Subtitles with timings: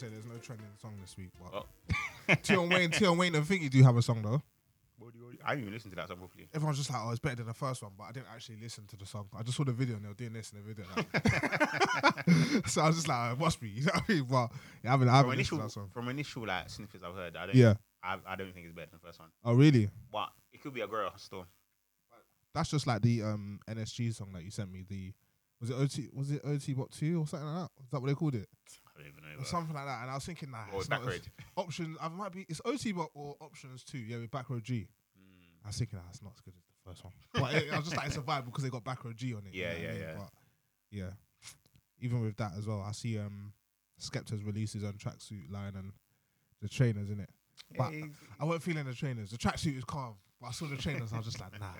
[0.00, 2.34] say there's no trending song this week, but Oh.
[2.42, 4.42] Tion Wayne, Tion Wayne, and Thingy do have a song though.
[4.98, 6.48] What do you- I didn't even listen to that song properly.
[6.54, 8.86] Everyone's just like, oh, it's better than the first one, but I didn't actually listen
[8.88, 9.28] to the song.
[9.38, 10.84] I just saw the video and they were doing this in the video.
[10.94, 12.66] Like.
[12.68, 13.68] so I was just like, it must be.
[13.80, 14.24] You know what I mean?
[14.24, 14.50] But
[14.84, 15.90] yeah, I haven't, I haven't listened initial, to that song.
[15.94, 17.54] from initial like snippets I've heard, I don't.
[17.54, 17.74] Yeah.
[18.02, 19.28] I, I don't think it's better than the first one.
[19.44, 19.88] Oh, really?
[20.12, 21.46] But it could be a girl still.
[22.54, 24.84] That's just like the um NSG song that you sent me.
[24.88, 25.12] The
[25.60, 26.08] was it OT?
[26.12, 27.70] Was it OT Bot Two or something like that?
[27.84, 28.48] Is that what they called it?
[29.00, 29.42] I don't even know.
[29.42, 30.02] Or something like that.
[30.02, 31.14] And I was thinking, nah, Or it's not Backroad.
[31.20, 31.96] as- option.
[32.00, 32.46] I might be.
[32.48, 33.98] It's OT Bot or options two.
[33.98, 34.88] Yeah, with Backroad Gee.
[35.18, 35.64] Mm.
[35.64, 37.12] I was thinking, nah, it's not as good as the first one.
[37.34, 39.42] But it, I was just like, it's a vibe because they got Backroad Gee on
[39.46, 39.54] it.
[39.54, 40.00] you Yeah, know what I yeah, mean?
[40.00, 40.14] yeah.
[40.18, 40.30] But
[40.90, 41.10] yeah,
[42.00, 43.52] even with that as well, I see um
[44.00, 45.92] Skepta's releases on tracksuit line and
[46.62, 47.30] the trainers in it.
[47.76, 48.06] But Yeah,
[48.40, 49.30] I wasn't feeling the trainers.
[49.30, 51.12] The tracksuit is calm, but I saw the trainers.
[51.12, 51.74] I was just like, nah, man.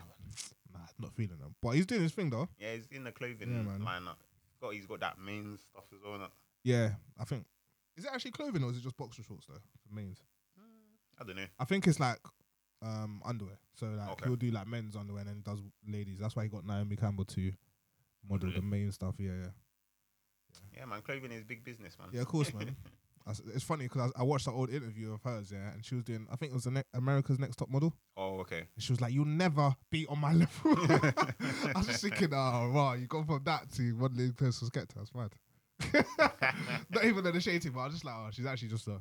[0.73, 1.55] nah, not feeling them.
[1.63, 2.49] But he's doing his thing though.
[2.59, 3.81] yeah, he's in the clothing Yeah, man.
[3.81, 4.17] lineup.
[4.61, 6.19] Got he's got that Mains stuff as well.
[6.19, 6.33] Not,
[6.65, 7.45] Yeah, I think.
[7.97, 9.55] Is it actually clothing or is it just boxer shorts though?
[9.55, 10.19] For mains,
[11.21, 11.47] I don't know.
[11.59, 12.19] I think it's like
[12.83, 13.59] um underwear.
[13.75, 14.27] So like Okay.
[14.27, 16.19] he'll do like men's underwear and then does ladies.
[16.19, 17.53] That's why he got Naomi Campbell to
[18.29, 18.67] model the Really?
[18.67, 19.17] Mains stuff.
[19.19, 19.49] Yeah, yeah,
[20.79, 22.09] Yeah, man, clothing is big business, man.
[22.13, 22.23] yeah.
[22.23, 22.75] Of course, man.
[23.27, 25.85] I s- It's funny because I, I watched that old interview of hers, yeah, and
[25.85, 26.27] she was doing.
[26.33, 27.95] I think it was the ne- America's Next Top Model.
[28.17, 28.61] oh, okay.
[28.75, 32.71] And she was like, "You'll never be on my level." I was just thinking, "Oh,
[32.73, 34.95] wow, you go from that to modeling to Skepta.
[34.97, 35.33] That's mad."
[36.91, 39.01] Not even an initiative, but I was just like, "Oh, she's actually just a."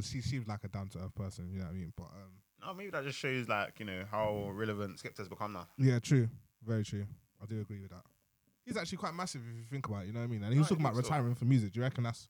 [0.00, 1.50] She seems like a down to earth person.
[1.52, 1.92] You know what I mean?
[1.96, 2.32] But um,
[2.66, 5.68] No, maybe that just shows like you know how relevant Skepta's become now.
[5.78, 6.28] yeah, true,
[6.66, 7.04] very true.
[7.42, 8.02] I do agree with that.
[8.64, 10.06] He's actually quite massive if you think about it.
[10.06, 10.42] You know what I mean?
[10.44, 11.10] And he was No, I talking about think so.
[11.12, 11.72] retiring from music.
[11.72, 12.28] Do you reckon that's?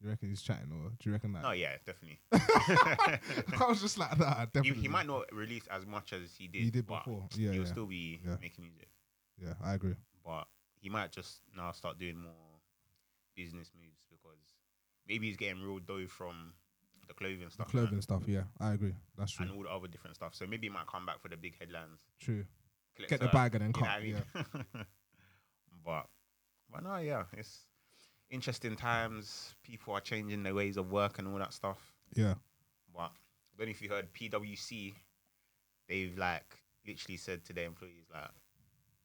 [0.00, 1.42] Do you reckon he's chatting, or do you reckon that?
[1.42, 2.18] No, yeah, definitely.
[2.32, 4.38] I was just like that.
[4.52, 4.82] he, Definitely.
[4.82, 6.62] he might not release as much as he did.
[6.62, 7.26] He did but before.
[7.36, 7.68] Yeah, he'll yeah.
[7.68, 8.36] still be Yeah.
[8.40, 8.88] making music,
[9.42, 9.94] Yeah, I agree.
[10.24, 10.44] but
[10.80, 12.32] he might just now start doing more
[13.34, 14.38] business moves because
[15.08, 16.52] maybe he's getting real dough from
[17.08, 18.22] the clothing The stuff, clothing man, stuff.
[18.26, 18.94] Yeah, I agree.
[19.18, 19.46] That's true.
[19.46, 20.34] and all the other different stuff.
[20.34, 22.00] So maybe he might come back for the big headlines.
[22.20, 22.44] True.
[22.96, 23.88] collect Get the bag and then cut.
[23.88, 24.16] I mean?
[24.34, 24.42] Yeah.
[25.84, 26.06] but
[26.72, 27.66] but no, yeah, it's
[28.30, 29.54] interesting times.
[29.62, 31.78] People are changing their ways of work and all that stuff.
[32.14, 32.34] Yeah.
[32.92, 34.94] But I don't know if you heard PwC.
[35.88, 36.56] They've like
[36.86, 38.30] literally said to their employees like,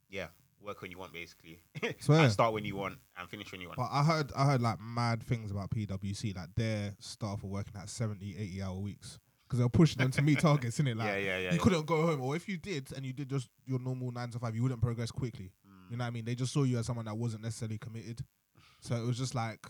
[0.09, 0.28] yeah,
[0.62, 1.59] work when you want, basically.
[2.00, 2.30] Swear.
[2.30, 3.78] start when you want and finish when you want.
[3.78, 7.74] But I heard I heard like mad things about PwC, like their staff are working
[7.78, 9.19] at 70, 80 hour weeks.
[9.48, 10.96] Because they're pushing them to meet targets, innit?
[10.96, 11.38] Like yeah, yeah, yeah.
[11.38, 11.58] you yeah.
[11.58, 14.40] couldn't go home, or if you did and you did just your normal nine to
[14.40, 15.52] five, you wouldn't progress quickly.
[15.68, 15.92] Mm.
[15.92, 16.25] You know what I mean?
[16.25, 18.22] They just saw you as someone that wasn't necessarily committed.
[18.81, 19.66] So it was just like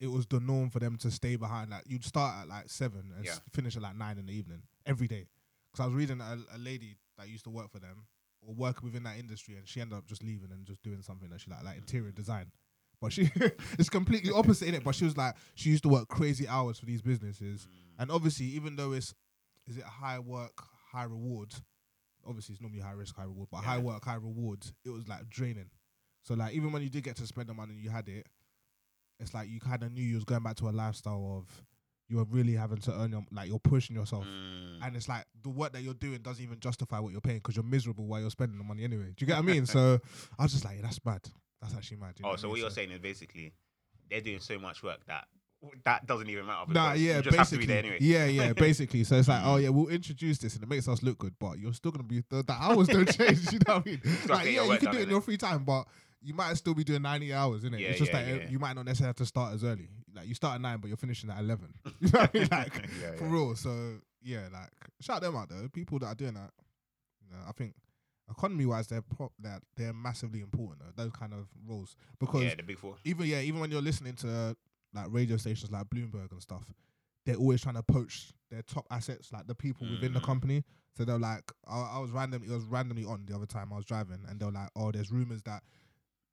[0.00, 1.70] it was the norm for them to stay behind.
[1.70, 3.50] Like you'd start at like seven and s- Yeah.
[3.52, 5.26] finish at like nine in the evening every day.
[5.70, 8.06] Because I was reading a, a lady that used to work for them
[8.40, 11.28] or work within that industry, and she ended up just leaving and just doing something
[11.30, 12.50] that she like, like interior design.
[13.00, 13.30] But she,
[13.78, 14.82] it's completely opposite in it.
[14.84, 18.02] But she was like, she used to work crazy hours for these businesses, Mm.
[18.02, 19.14] and obviously, even though it's,
[19.66, 20.52] is it high work,
[20.92, 21.54] high reward?
[22.26, 24.72] Obviously, it's normally high risk, high reward, but high work, high rewards.
[24.84, 25.70] It was like draining.
[26.24, 28.26] So like, even when you did get to spend the money, and you had it.
[29.20, 31.64] It's like you kind of knew you was going back to a lifestyle of
[32.08, 34.24] you were really having to earn your like you're pushing yourself.
[34.24, 34.86] Mm.
[34.86, 37.56] And it's like the work that you're doing doesn't even justify what you're paying because
[37.56, 39.12] you're miserable while you're spending the money anyway.
[39.14, 39.66] Do you get what I mean?
[39.66, 40.00] So
[40.38, 41.20] I was just like, yeah, that's bad.
[41.60, 42.14] That's actually mad.
[42.18, 42.52] you know oh, what so mean?
[42.52, 43.52] what you're saying is basically
[44.10, 45.24] they're doing so much work that
[45.84, 46.72] that doesn't even matter.
[46.72, 47.76] Nah, yeah, you just have to basically.
[47.78, 47.98] anyway.
[48.00, 49.04] Yeah, yeah, basically.
[49.04, 49.46] So it's like, Mm.
[49.46, 52.04] oh yeah, we'll introduce this and it makes us look good, but you're still gonna
[52.04, 53.52] be the, the hours don't change.
[53.52, 54.00] You know what I mean?
[54.28, 55.86] Like, yeah, you can do it in your free time, but
[56.20, 57.80] you might still be doing ninety hours, innit?
[57.80, 59.64] Yeah, it's just yeah, that yeah, uh, you might not necessarily have to start as
[59.64, 59.88] early.
[60.14, 61.72] Like you start at nine, but you're finishing at eleven.
[62.00, 62.48] You know what I mean?
[62.50, 63.54] Like for real.
[63.56, 64.70] So yeah, like
[65.00, 65.68] shout them out though.
[65.72, 66.50] People that are doing that.
[67.24, 67.74] You know, I think
[68.30, 70.80] economy wise, they're pro- that they're massively important.
[70.80, 72.96] Though, those kind of roles because yeah, the big four.
[73.04, 74.56] even yeah, even when you're listening to
[74.94, 76.64] like radio stations like Bloomberg and stuff,
[77.26, 80.24] they're always trying to poach their top assets, like the people within the Mm.
[80.24, 80.64] company.
[80.96, 83.76] So they're like, I, I was randomly, it was randomly on the other time I
[83.76, 85.62] was driving, and they're like, oh, there's rumors that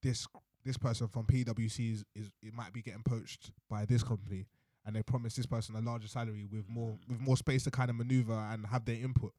[0.06, 0.28] this
[0.64, 4.48] this person from PwC is, is it might be getting poached by this company,
[4.86, 7.10] and they promise this person a larger salary with more Mm.
[7.10, 9.34] with more space to kind of maneuver and have their input.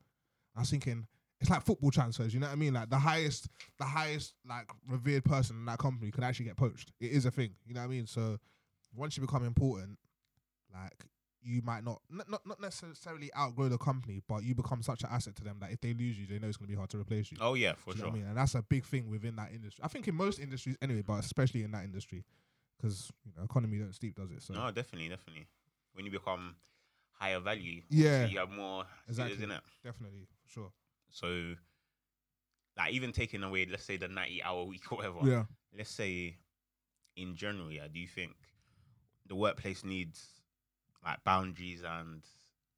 [0.55, 1.07] I was thinking.
[1.39, 2.73] It's like football transfers, you know what I mean?
[2.73, 3.49] Like the highest,
[3.79, 6.93] the highest like revered person in that company could actually get poached.
[6.99, 8.07] It is a thing, you know what I mean?
[8.07, 8.39] So
[8.95, 9.99] once you become important,
[10.73, 11.05] like
[11.47, 15.37] you might not not not necessarily outgrow the company, but you become such an asset
[15.37, 16.99] to them that if they lose you, they know it's going to be hard to
[16.99, 17.39] replace you.
[17.41, 18.17] Oh yeah, for Do you know sure.
[18.17, 18.29] I mean?
[18.29, 19.83] And that's a big thing within that industry.
[19.85, 22.25] I think in most industries anyway, but especially in that industry,
[22.77, 24.43] because you know economy don't sleep, does it?
[24.43, 25.47] So No, definitely, definitely.
[25.95, 26.57] When you become
[27.13, 28.27] higher value, Yeah.
[28.27, 29.43] you have more Exactly.
[29.43, 29.61] in it.
[29.83, 30.73] definitely, for sure.
[31.11, 31.55] So,
[32.77, 35.21] like, even taking away, let's say the ninety-hour week or whatever.
[35.23, 35.45] Yeah.
[35.77, 36.37] Let's say,
[37.17, 37.85] in general, yeah.
[37.85, 38.35] Uh, do you think
[39.27, 40.29] the workplace needs
[41.07, 42.23] like boundaries and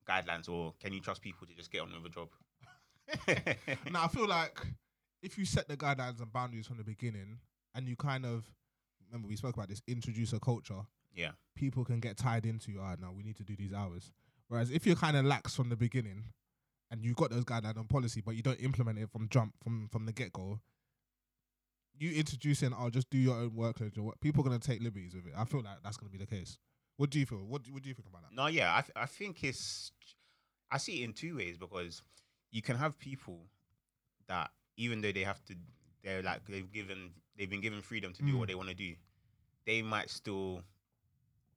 [0.08, 2.28] guidelines, or can you trust people to just get on with a job?
[3.90, 4.60] now I feel like
[5.22, 7.38] if you set the guidelines and boundaries from the beginning,
[7.74, 8.44] and you kind of
[9.10, 10.80] remember we spoke about this, introduce a culture.
[11.14, 11.30] Yeah.
[11.56, 12.78] People can get tied into.
[12.80, 14.12] Ah, now we need to do these hours.
[14.48, 16.24] Whereas if you're kind of lax from the beginning,
[16.90, 19.88] and you've got those guidelines and policy, but you don't implement it from jump from
[19.90, 20.60] from the get go,
[21.98, 23.98] you introducing, I'll just do your own workload.
[23.98, 25.32] Or what people are gonna take liberties with it.
[25.36, 26.58] I feel like that's gonna be the case.
[26.98, 27.38] What do you feel?
[27.38, 28.34] What do, what do you think about that?
[28.34, 29.92] No, yeah, I th- I think it's
[30.70, 32.02] I see it in two ways because
[32.50, 33.46] you can have people
[34.28, 35.54] that even though they have to,
[36.02, 38.38] they're like they've given they've been given freedom to do Mm.
[38.40, 38.94] what they want to do,
[39.64, 40.62] they might still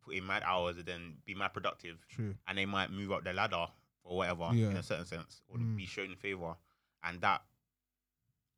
[0.06, 2.36] put in mad hours and then be mad productive, True.
[2.48, 3.66] and they might move up the ladder
[4.04, 4.70] or whatever Yeah.
[4.70, 5.76] in a certain sense, or Mm.
[5.76, 6.56] be shown favor,
[7.04, 7.42] and that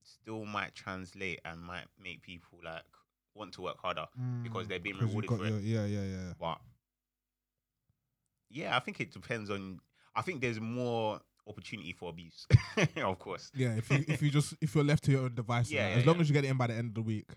[0.04, 2.84] still might translate and might make people like
[3.36, 4.06] want to work harder
[4.44, 5.02] because they're being Mm.
[5.08, 5.50] rewarded for it.
[5.50, 6.34] your- yeah, yeah, yeah.
[6.38, 6.62] But
[8.54, 9.80] yeah, I think it depends on.
[10.16, 12.48] I think there's more opportunity for abuse,
[12.98, 13.52] of course.
[13.56, 15.96] Yeah, if you if you just if you're left to your own devices, Yeah, yeah,
[15.96, 16.22] as long yeah.
[16.22, 17.30] as you get it in by the end of the week,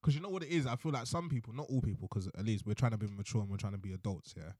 [0.00, 0.66] because you know what it is.
[0.66, 3.06] I feel like some people, not all people, because at least we're trying to be
[3.06, 4.34] mature and we're trying to be adults.
[4.36, 4.52] Yeah,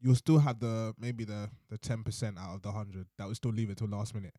[0.00, 3.34] you'll still have the maybe the the ten percent out of the hundred that will
[3.34, 4.34] still leave it till last minute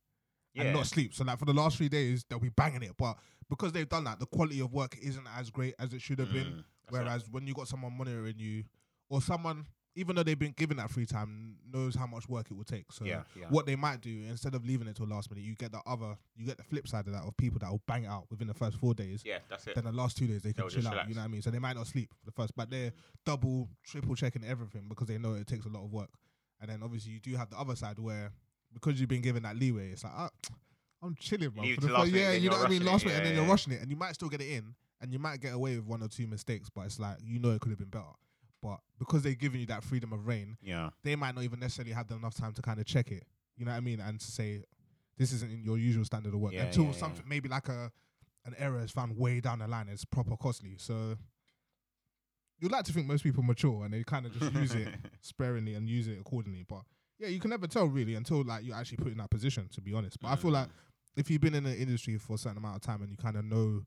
[0.54, 1.14] Yeah, and not sleep.
[1.14, 3.18] So like for the last three days, they'll be banging it, but
[3.50, 6.32] because they've done that, the quality of work isn't as great as it should have
[6.34, 6.46] been.
[6.48, 6.56] Mm,
[6.92, 7.04] right.
[7.06, 8.64] Whereas when you got someone monitoring you,
[9.10, 9.66] or someone,
[9.96, 12.92] even though they've been given that free time, knows how much work it will take.
[12.92, 15.56] So yeah, yeah, what they might do instead of leaving it till last minute, you
[15.56, 18.06] get the other, you get the flip side of that of people that will bang
[18.06, 19.24] out within the first four days.
[19.26, 19.76] yeah, that's it.
[19.76, 20.92] Then the last two days they can They'll chill out.
[20.92, 21.10] relax.
[21.10, 21.42] You know what I mean?
[21.42, 22.92] So they might not sleep for the first, but they're
[23.26, 26.10] double, triple checking everything because they know it takes a lot of work.
[26.62, 28.32] And then obviously you do have the other side where
[28.74, 30.30] because you've been given that leeway, it's like ah,
[31.02, 31.64] I'm chilling, bro.
[31.76, 32.86] For the first, yeah, you know what I mean.
[32.86, 34.76] Last minute, and Yeah, then you're rushing it, and you might still get it in,
[35.02, 37.52] and you might get away with one or two mistakes, but it's like you know
[37.52, 38.06] it could have been better.
[38.62, 41.94] But because they've given you that freedom of reign, yeah, they might not even necessarily
[41.94, 43.24] have enough time to kind of check it.
[43.58, 44.00] You know what I mean?
[44.00, 44.64] And to say
[45.18, 46.98] this isn't in your usual standard of work Yeah, until yeah, yeah.
[46.98, 47.92] something maybe like a
[48.46, 49.88] an error is found way down the line.
[49.90, 50.76] It's proper costly.
[50.78, 51.16] So
[52.60, 54.88] you'd like to think most people mature and they kind of just use it
[55.22, 56.64] sparingly and use it accordingly.
[56.68, 56.82] But
[57.20, 59.68] yeah, you can never tell really until like you're actually put in that position.
[59.74, 60.72] To be honest, but I feel like Mm.
[61.18, 63.36] if you've been in the industry for a certain amount of time and you kind
[63.36, 63.82] of know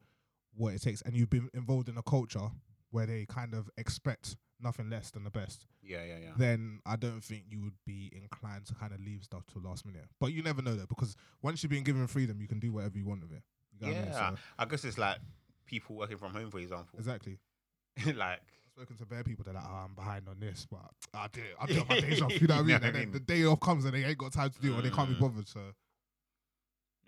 [0.54, 2.50] what it takes and you've been involved in a culture
[2.90, 6.30] where they kind of expect nothing less than the best yeah, yeah, yeah.
[6.36, 9.84] then I don't think you would be inclined to kind of leave stuff to last
[9.86, 10.04] minute.
[10.20, 12.96] But you never know that because once you've been given freedom, you can do whatever
[12.98, 13.42] you want with it.
[13.72, 14.12] You get what I mean?
[14.12, 15.18] Yeah, So, I guess it's like
[15.66, 16.98] people working from home, for example.
[16.98, 17.38] exactly.
[18.06, 20.80] like, I've spoken to bare people they're like, oh, I'm behind on this, but
[21.12, 21.56] I do it.
[21.60, 22.40] I on my days off.
[22.40, 22.68] You know what I mean?
[22.68, 23.12] You know And what I then mean?
[23.12, 25.08] the day off comes and they ain't got time to do it or they can't
[25.08, 25.20] be Mm.
[25.20, 25.48] bothered.
[25.48, 25.60] So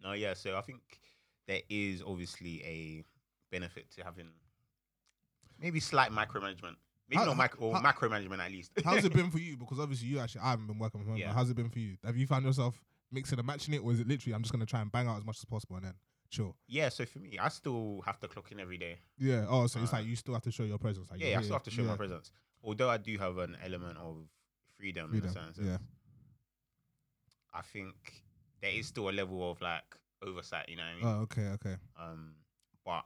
[0.02, 0.34] no, yeah.
[0.34, 0.80] So I think
[1.46, 3.04] there is obviously a
[3.50, 4.28] benefit to having
[5.60, 6.76] maybe slight micromanagement.
[7.08, 8.72] Maybe How- not micro or how- macro management at least.
[8.84, 9.56] how's it been for you?
[9.56, 11.18] Because obviously you actually I haven't been working from home.
[11.18, 11.32] but Yeah.
[11.34, 11.96] How's it been for you?
[12.04, 12.80] Have you found yourself
[13.12, 15.18] mixing and matching it, or is it literally I'm just gonna try and bang out
[15.18, 15.94] as much as possible and then
[16.30, 16.56] chill?
[16.66, 18.98] yeah, so for me, I still have to clock in every day.
[19.18, 19.46] Yeah.
[19.48, 21.10] Oh, so it's Uh, like you still have to show your presence.
[21.10, 21.88] Like Yeah, you're I still have to show yeah.
[21.88, 22.32] my presence.
[22.62, 24.26] Although I do have an element of
[24.78, 25.58] freedom, Freedom, in a sense.
[25.60, 25.76] yeah.
[27.52, 27.94] I think
[28.62, 29.84] there is still a level of like
[30.26, 31.04] oversight, you know what I mean?
[31.04, 31.76] Oh, okay, okay.
[32.00, 32.34] Um,
[32.84, 33.04] but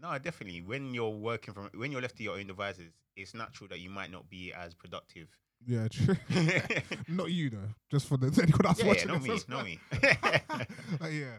[0.00, 3.68] no, definitely when you're working from when you're left to your own devices, it's natural
[3.68, 5.28] that you might not be as productive.
[5.66, 6.16] Yeah, true.
[7.08, 7.68] not you though.
[7.90, 9.80] Just for the anyone that's yeah, watching not me, not me.
[11.00, 11.38] Like, yeah.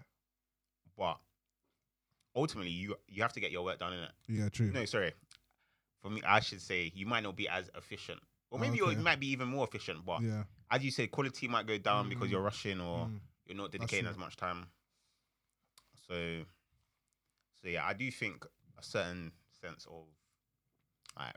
[0.98, 1.18] but
[2.36, 4.12] ultimately, you you have to get your work done in it.
[4.28, 4.72] Yeah, true.
[4.72, 5.14] No, sorry.
[6.02, 8.20] For me, I should say you might not be as efficient,
[8.52, 8.92] or maybe Okay.
[8.94, 10.06] you might be even more efficient.
[10.06, 10.44] But Yeah.
[10.72, 12.32] as you said, quality might go down because Mm.
[12.32, 13.20] you're rushing or Mm.
[13.46, 14.68] you're not dedicating as much time.
[16.08, 16.46] So,
[17.62, 18.46] so yeah, I do think
[18.78, 20.06] a certain sense of
[21.18, 21.36] like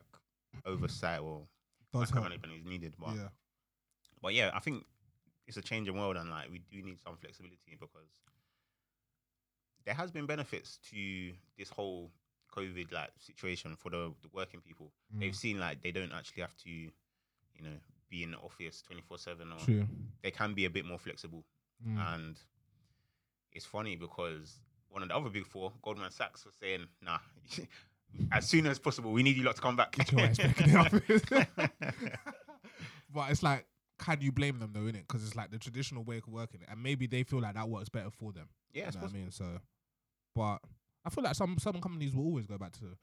[0.67, 1.47] oversight or
[1.93, 2.95] Does micromanagement is needed.
[2.99, 3.29] But Yeah.
[4.23, 4.85] but yeah, I think
[5.47, 8.09] it's a changing world, and like we do need some flexibility because
[9.85, 12.11] there has been benefits to this whole
[12.55, 14.93] COVID like situation for the, the working people.
[15.13, 15.37] They've Mm.
[15.37, 16.91] seen like they don't actually have to, you
[17.63, 17.77] know,
[18.11, 19.87] be in the office twenty four seven, or True.
[20.23, 21.45] they can be a bit more flexible.
[21.87, 22.15] Mm.
[22.15, 22.37] And
[23.53, 24.61] it's funny because
[24.91, 27.19] one of the other big four, Goldman Sachs, was saying, "Nah,
[28.33, 30.61] as soon as possible, we need you lot to come back." Get your ass back
[30.61, 31.23] in the office.
[33.15, 33.67] but it's like,
[33.99, 35.07] can you blame them though, innit?
[35.09, 37.89] Because it's like the traditional way of working, and maybe they feel like that works
[37.89, 38.49] better for them.
[38.73, 39.31] yeah, you know what I mean?
[39.31, 39.45] So,
[40.35, 40.59] but
[41.05, 42.97] I feel like some some companies will always go back to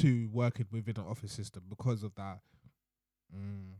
[0.00, 2.40] to working within an office system because of that
[3.34, 3.74] mm,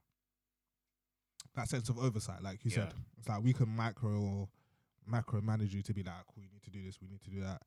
[1.57, 2.43] that sense of oversight.
[2.43, 4.49] Like you said, it's like we can micro or
[5.07, 7.31] macro manage you to be like, cool, you need to do this, we need to
[7.31, 7.61] do that.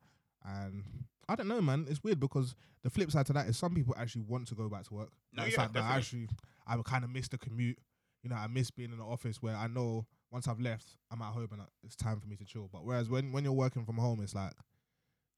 [0.44, 0.84] And
[1.28, 1.86] I don't know, man.
[1.88, 4.68] It's weird because the flip side to that is some people actually want to go
[4.68, 5.10] back to work.
[5.32, 5.98] No, It's yeah, like, "Nah, definitely.
[5.98, 6.28] actually,
[6.66, 7.78] I would kind of miss the commute.
[8.22, 11.22] You know, I miss being in the office where I know once I've left, I'm
[11.22, 12.68] at home and it's time for me to chill.
[12.72, 14.52] But whereas when when you're working from home, it's like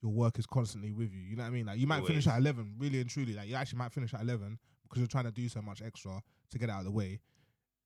[0.03, 1.21] your work is constantly with you.
[1.21, 1.67] You know what I mean?
[1.67, 3.35] Like you might finish at eleven, really and truly.
[3.35, 6.23] Like you actually might finish at eleven because you're trying to do so much extra
[6.51, 7.21] to get out of the way.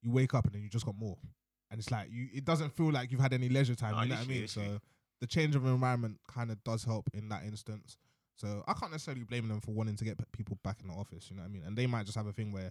[0.03, 1.17] You wake up and then you just got more,
[1.75, 2.29] and it's like you.
[2.33, 3.97] It doesn't feel like you've had any leisure time.
[3.97, 4.41] No, you know what I mean?
[4.43, 4.69] literally.
[4.69, 4.81] So
[5.21, 7.97] the change of environment kind of does help in that instance.
[8.37, 11.29] So I can't necessarily blame them for wanting to get people back in the office.
[11.31, 11.63] You know what I mean?
[11.67, 12.71] And they might just have a thing where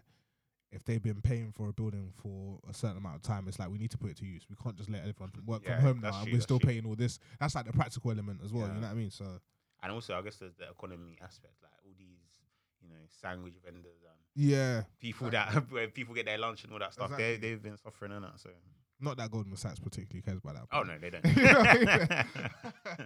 [0.71, 3.69] if they've been paying for a building for a certain amount of time, it's like
[3.69, 4.43] we need to put it to use.
[4.49, 6.69] We can't just let everyone work Yeah, from home now and we're still true.
[6.69, 7.19] paying all this.
[7.39, 8.67] That's like the practical element as well.
[8.67, 9.11] You know what I mean?
[9.11, 9.25] So
[9.83, 12.39] And also, I guess there's the economy aspect, like all these,
[12.81, 16.79] you know, sandwich vendors and yeah, people that where people get their lunch and all
[16.79, 17.11] that stuff.
[17.15, 17.49] They Exactly.
[17.49, 18.39] they've been suffering in that.
[18.39, 18.49] So
[19.03, 20.67] not that Goldman Sachs particularly cares about that.
[20.71, 21.25] oh no, they don't.
[21.25, 23.05] You know what I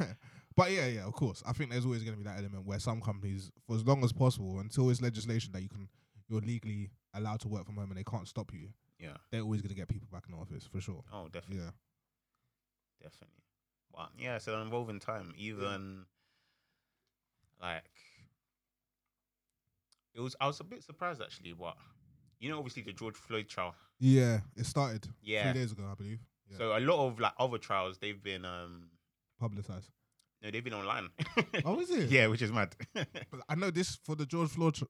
[0.00, 0.16] mean?
[0.56, 1.42] but yeah, yeah, of course.
[1.46, 4.02] I think there's always going to be that element where some companies, for as long
[4.04, 5.88] as possible, until it's legislation that you can,
[6.28, 8.68] you're legally allowed to work from home and they can't stop you,
[8.98, 9.16] yeah.
[9.30, 11.02] they're always going to get people back in the office for sure.
[11.12, 11.70] Oh, definitely, Yeah.
[13.02, 13.36] definitely.
[13.94, 15.32] But yeah, it's an evolving time.
[15.36, 16.06] Even
[17.60, 17.82] like
[20.14, 20.34] it was.
[20.40, 21.52] I was a bit surprised actually.
[21.52, 21.76] What
[22.42, 23.74] you know, obviously the George Floyd trial.
[23.98, 25.44] Yeah, it started Yeah.
[25.52, 26.18] three days ago, I believe.
[26.50, 26.58] Yeah.
[26.58, 28.90] So a lot of like other trials, they've been um
[29.38, 29.88] publicized.
[30.42, 31.08] no, they've been online.
[31.64, 32.10] Oh, is it?
[32.10, 32.74] yeah, which is mad.
[32.94, 34.84] But I know this for the George Floyd tr-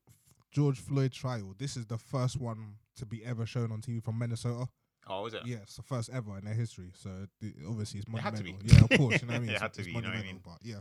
[0.51, 1.55] George Floyd trial.
[1.59, 4.67] This is the first one to be ever shown on TV from Minnesota.
[5.07, 5.43] oh, is it?
[5.47, 6.91] Yeah, it's the first ever in their history.
[6.95, 8.53] So the, obviously it's It had to be.
[8.53, 8.77] monumental.
[8.79, 9.21] Yeah, of course.
[9.23, 9.51] You know what I mean?
[9.57, 10.81] It had to be, you know what I monumental, But yeah,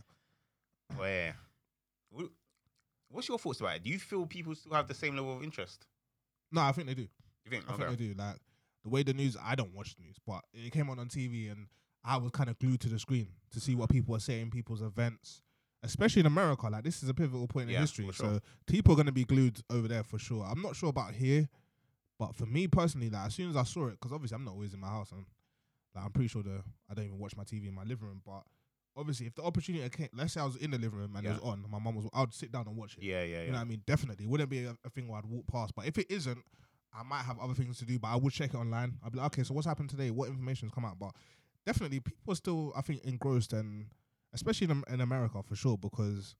[0.97, 1.33] Well, yeah.
[3.09, 3.83] What's your thoughts about it?
[3.83, 5.85] Do you feel people still have the same level of interest?
[6.51, 7.07] No, I think they do.
[7.45, 7.63] You think?
[7.67, 7.83] I okay.
[7.85, 8.13] think they do.
[8.17, 8.37] Like
[8.83, 9.37] the way the news.
[9.41, 11.67] I don't watch the news, but it came on on TV, and
[12.03, 14.81] I was kind of glued to the screen to see what people were saying, people's
[14.81, 15.41] events,
[15.83, 16.67] especially in America.
[16.67, 18.13] Like this is a pivotal point in history, sure.
[18.13, 20.43] so people are going to be glued over there for sure.
[20.43, 21.49] I'm not sure about here,
[22.19, 24.51] but for me personally, like as soon as I saw it, because obviously I'm not
[24.51, 25.25] always in my house, and
[25.95, 28.21] like I'm pretty sure the I don't even watch my TV in my living room,
[28.25, 28.43] but.
[28.97, 31.29] Obviously, if the opportunity came, let's say I was in the living room and it
[31.29, 33.03] was on, my mum was, I'd sit down and watch it.
[33.03, 33.41] Yeah, yeah, yeah.
[33.43, 33.61] You know what.
[33.61, 33.81] I mean?
[33.87, 34.25] Definitely.
[34.25, 35.73] It wouldn't be a, a thing where I'd walk past.
[35.75, 36.39] But if it isn't,
[36.93, 38.97] I might have other things to do, but I would check it online.
[39.05, 40.11] I'd be like, okay, so what's happened today?
[40.11, 40.99] What information's come out?
[40.99, 41.11] But
[41.65, 43.85] definitely, people are still, I think, engrossed, and
[44.33, 46.35] especially in, in America for sure, because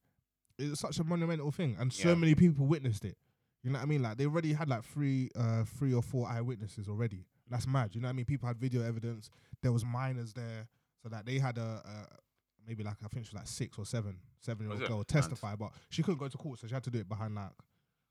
[0.58, 2.14] it's such a monumental thing, and so Yeah.
[2.16, 3.16] many people witnessed it.
[3.62, 4.02] You know what I mean?
[4.02, 7.24] Like they already had like three, uh, three or four eyewitnesses already.
[7.48, 7.94] That's mad.
[7.94, 8.26] You know what I mean?
[8.26, 9.30] People had video evidence.
[9.62, 10.68] There was miners there,
[11.02, 12.06] so that they had a, a
[12.66, 15.54] maybe like I think she was like six or seven, seven year old girl testify,
[15.56, 17.50] but she couldn't go to court, so she had to do it behind like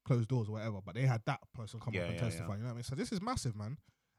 [0.05, 0.79] closed doors or whatever.
[0.85, 2.29] But they had that person come Yeah, up and yeah, yeah.
[2.29, 2.53] testify.
[2.55, 2.83] You know what I mean?
[2.83, 3.77] So this is massive, man.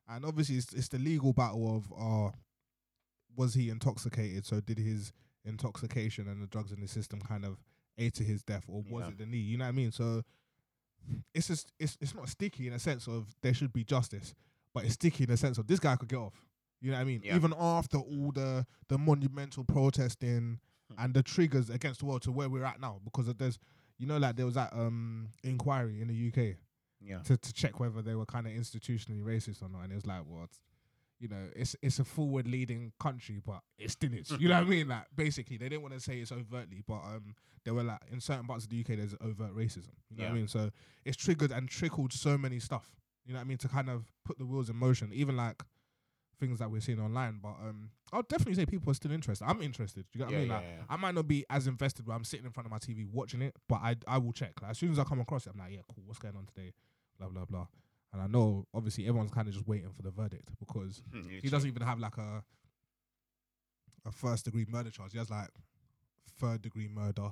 [0.08, 2.30] And obviously, it's, it's the legal battle of uh,
[3.36, 4.44] was he intoxicated?
[4.46, 5.12] So did his
[5.44, 7.58] intoxication and the drugs in the system kind of
[7.98, 9.08] aid to his death, or was Yeah.
[9.08, 9.38] it the knee?
[9.38, 9.92] You know what I mean?
[9.92, 10.22] So
[11.34, 14.34] it's just it's it's not sticky in a sense of there should be justice,
[14.74, 16.44] but it's sticky in a sense of this guy could get off.
[16.82, 17.22] You know what I mean?
[17.24, 17.36] Yeah.
[17.36, 20.58] Even after all the the monumental protesting
[20.90, 21.04] Hmm.
[21.04, 23.58] and the triggers against the world to where we're at now, because of there's
[23.98, 26.56] you know like there was that um inquiry in the UK
[27.00, 27.20] Yeah.
[27.22, 30.06] to, to check whether they were kind of institutionally racist or not, and it was
[30.06, 30.50] like, what,
[31.20, 34.30] you know, it's it's a forward leading country, but it's still is.
[34.38, 34.88] You know what I mean?
[34.88, 37.34] Like basically, they didn't want to say it's overtly, but um,
[37.64, 39.94] they were like in certain parts of the UK, there's overt racism.
[40.10, 40.48] You know what I mean?
[40.48, 40.70] So
[41.04, 42.90] it's triggered and trickled so many stuff.
[43.24, 43.58] You know what I mean?
[43.58, 45.62] To kind of put the wheels in motion, even like
[46.46, 47.38] things that we're seeing online.
[47.42, 49.44] But um, I'll definitely say people are still interested.
[49.48, 50.04] I'm interested.
[50.12, 50.48] Do you get what Yeah, I mean?
[50.50, 50.84] yeah, Like, yeah.
[50.90, 53.42] I might not be as invested where I'm sitting in front of my TV watching
[53.42, 54.60] it, but I I will check.
[54.60, 56.04] Like, as soon as I come across it, I'm like, yeah, cool.
[56.06, 56.72] What's going on today?
[57.18, 57.66] Blah blah blah.
[58.12, 61.00] And I know obviously everyone's kind of just waiting for the verdict because
[61.40, 62.42] he doesn't even have like a
[64.04, 65.12] a first degree murder charge.
[65.12, 65.48] He has like
[66.38, 67.30] third degree murder,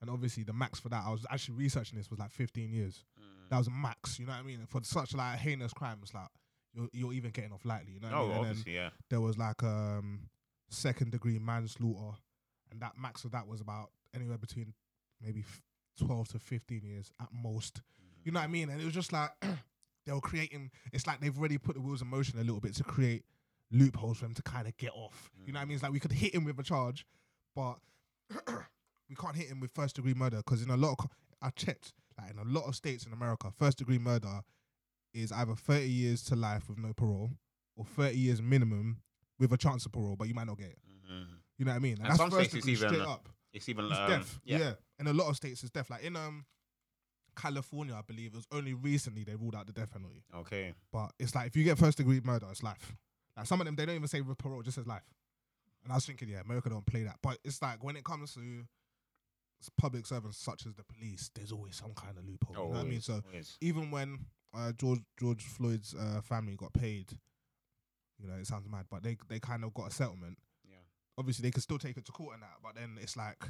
[0.00, 1.02] and obviously the max for that.
[1.06, 3.04] I was actually researching this was like 15 years.
[3.20, 3.50] Mm.
[3.50, 4.18] That was a max.
[4.18, 4.60] You know what I mean?
[4.68, 6.28] For such like heinous crimes, like
[6.74, 7.92] you're you're even getting off lightly.
[7.92, 8.30] You know what I Oh, mean?
[8.36, 8.90] And then obviously, yeah.
[9.10, 10.28] there was like um
[10.70, 12.16] second degree manslaughter,
[12.70, 14.74] and that max of that was about anywhere between
[15.20, 15.62] maybe f-
[15.98, 17.82] 12 to 15 years at most.
[18.24, 18.68] You know what I mean?
[18.70, 19.30] And it was just like
[20.06, 20.70] they were creating.
[20.92, 23.24] It's like they've already put the wheels in motion a little bit to create
[23.70, 25.30] loopholes for him to kind of get off.
[25.46, 25.74] You know what I mean?
[25.74, 27.06] It's like we could hit him with a charge,
[27.56, 27.76] but
[29.08, 31.10] we can't hit him with first degree murder because in a lot of co-
[31.40, 34.42] I checked like in a lot of states in America, first degree murder
[35.14, 37.30] is either 30 years to life with no parole
[37.76, 38.98] or 30 years minimum
[39.38, 40.78] with a chance of parole, but you might not get it.
[41.10, 41.26] Mhm.
[41.58, 41.96] You know what I mean?
[41.98, 43.28] And that's some states it's even, straight up.
[43.52, 44.40] It's even It's um, death.
[44.44, 44.58] Yeah.
[44.58, 44.72] Yeah.
[44.98, 45.90] In a lot of states, it's death.
[45.90, 46.46] Like in um
[47.36, 50.24] California, I believe it was only recently they ruled out the death penalty.
[50.34, 50.74] Okay.
[50.92, 52.94] But it's like if you get first degree murder, it's life.
[53.36, 55.02] Like some of them, they don't even say with parole, it just says life.
[55.84, 57.16] And I was thinking, yeah, America don't play that.
[57.22, 58.40] But it's like when it comes to
[59.78, 62.54] public servants such as the police, there's always some kind of loophole.
[62.66, 63.00] you know what I mean?
[63.00, 63.56] So always.
[63.60, 67.12] even when uh, George George Floyd's uh, family got paid,
[68.18, 70.38] you know, it sounds mad, but they they kind of got a settlement.
[70.68, 70.76] Yeah.
[71.18, 73.42] Obviously, they could still take it to court and that, but then it's like,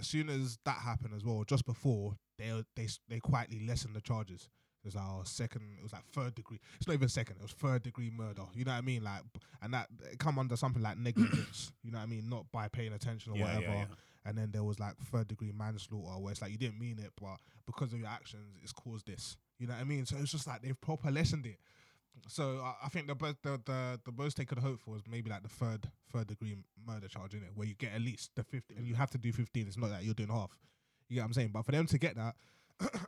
[0.00, 3.94] as soon as that happened as well, just before they they s- they quietly lessened
[3.96, 4.48] the charges.
[4.84, 5.62] It was our second.
[5.78, 6.60] It was like third degree.
[6.76, 7.36] It's not even second.
[7.38, 8.42] It was third degree murder.
[8.54, 9.02] You know what I mean?
[9.02, 9.22] Like,
[9.60, 11.72] and that it come under something like negligence.
[11.82, 12.28] you know what I mean?
[12.28, 13.94] Not by paying attention or Yeah, whatever yeah, yeah.
[14.26, 17.10] and then there was like third degree manslaughter where it's like you didn't mean it,
[17.20, 19.36] but because of your actions, it's caused this.
[19.58, 20.06] You know what I mean?
[20.06, 21.58] So it's just like they've proper lessened it.
[22.28, 25.02] So I, I think the best the, the the most they could hope for is
[25.08, 28.30] maybe like the third third degree murder charge in it, where you get at least
[28.36, 29.66] the fifty, and you have to do fifteen.
[29.66, 30.50] It's not that you're doing half.
[31.08, 31.50] You get what I'm saying?
[31.52, 32.34] But for them to get that,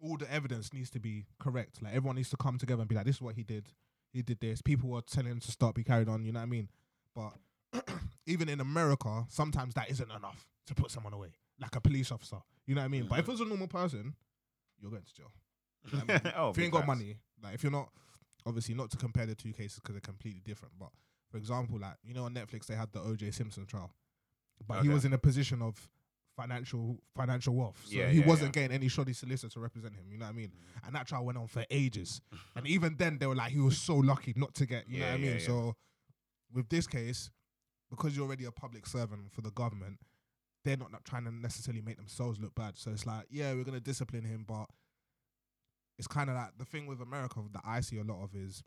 [0.00, 1.82] all the evidence needs to be correct.
[1.82, 3.66] Like everyone needs to come together and be like, this is what he did.
[4.12, 4.62] He did this.
[4.62, 5.76] People were telling him to stop.
[5.76, 6.24] He carried on.
[6.24, 6.68] You know what I mean?
[7.14, 7.32] But
[8.26, 12.38] even in America, sometimes that isn't enough to put someone away, like a police officer.
[12.66, 13.06] You know what I mean?
[13.08, 13.28] But if mm.
[13.28, 14.14] it was a normal person,
[14.80, 15.32] you're going to jail.
[15.86, 16.32] You know what I mean?
[16.36, 16.86] oh, if you ain't got facts.
[16.88, 17.88] money, like if you're not,
[18.44, 20.74] obviously not to compare the two cases because they're completely different.
[20.78, 20.90] But
[21.30, 23.30] for example, like you know on Netflix they had the O.J.
[23.32, 23.92] Simpson trial,
[24.66, 24.94] but he Okay.
[24.94, 25.88] was in a position of
[26.36, 30.04] financial financial wealth, so Yeah, he yeah, wasn't getting any shoddy solicitor to represent him.
[30.10, 30.48] You know what I mean?
[30.48, 30.86] Mm.
[30.86, 32.20] And that trial went on for ages,
[32.56, 34.88] and even then they were like he was so lucky not to get.
[34.88, 35.26] You know Yeah, what I mean?
[35.32, 35.46] yeah, yeah.
[35.46, 35.74] So
[36.52, 37.30] with this case,
[37.90, 39.98] because you're already a public servant for the government,
[40.64, 42.76] they're not, not trying to necessarily make themselves look bad.
[42.76, 44.66] So it's like, yeah, we're gonna discipline him, but
[45.98, 48.62] it's kind of like the thing with America that I see a lot of is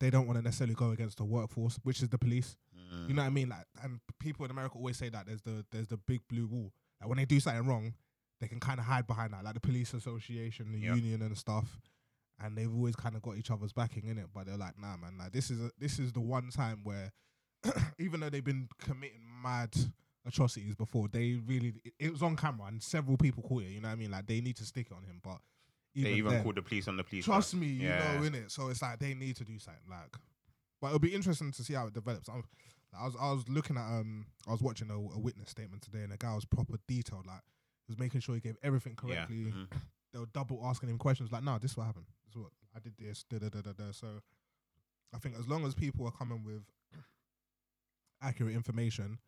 [0.00, 2.56] they don't want to necessarily go against the workforce, which is the police.
[2.74, 3.08] Mm.
[3.08, 3.48] You know what I mean?
[3.50, 6.72] Like, and people in America always say that there's the there's the big blue wall.
[7.00, 7.92] Like when they do something wrong,
[8.40, 10.94] they can kind of hide behind that, like the police association, the Yeah.
[10.94, 11.78] union, and stuff.
[12.42, 14.96] And they've always kind of got each other's backing in it, but they're like, nah,
[14.96, 17.12] man, like this is a, this is the one time where,
[17.98, 19.72] even though they've been committing mad
[20.26, 23.68] atrocities before, they really it, it was on camera and several people caught it.
[23.70, 24.10] You know what I mean?
[24.10, 25.38] Like they need to stick it on him, but
[25.94, 27.24] even They even then- called the police on the police.
[27.24, 27.60] Trust car.
[27.60, 28.16] me, you Yeah.
[28.18, 28.50] know, in it.
[28.50, 29.82] So it's like they need to do something.
[29.88, 30.14] Like,
[30.80, 32.28] but it'll be interesting to see how it develops.
[32.28, 32.42] I'm,
[32.98, 36.02] I was I was looking at um I was watching a, a witness statement today,
[36.02, 37.26] and the guy was proper detailed.
[37.26, 37.42] Like,
[37.86, 39.26] he was making sure he gave everything Yeah.
[39.26, 39.52] correctly.
[39.52, 39.68] mhm.
[40.12, 41.32] They were double asking him questions.
[41.32, 42.06] Like, no, this is what happened.
[42.24, 42.96] This is what I did.
[42.96, 43.24] This.
[43.28, 43.90] Da, da, da, da, da.
[43.90, 44.20] So,
[45.12, 46.62] I think as long as people are coming with
[48.22, 49.18] accurate information,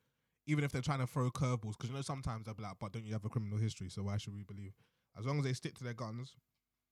[0.47, 2.93] even if they're trying to throw curveballs, because you know sometimes they'll be like, "But
[2.93, 3.89] don't you have a criminal history?
[3.89, 4.75] So why should we believe?"
[5.19, 6.37] As long as they stick to their guns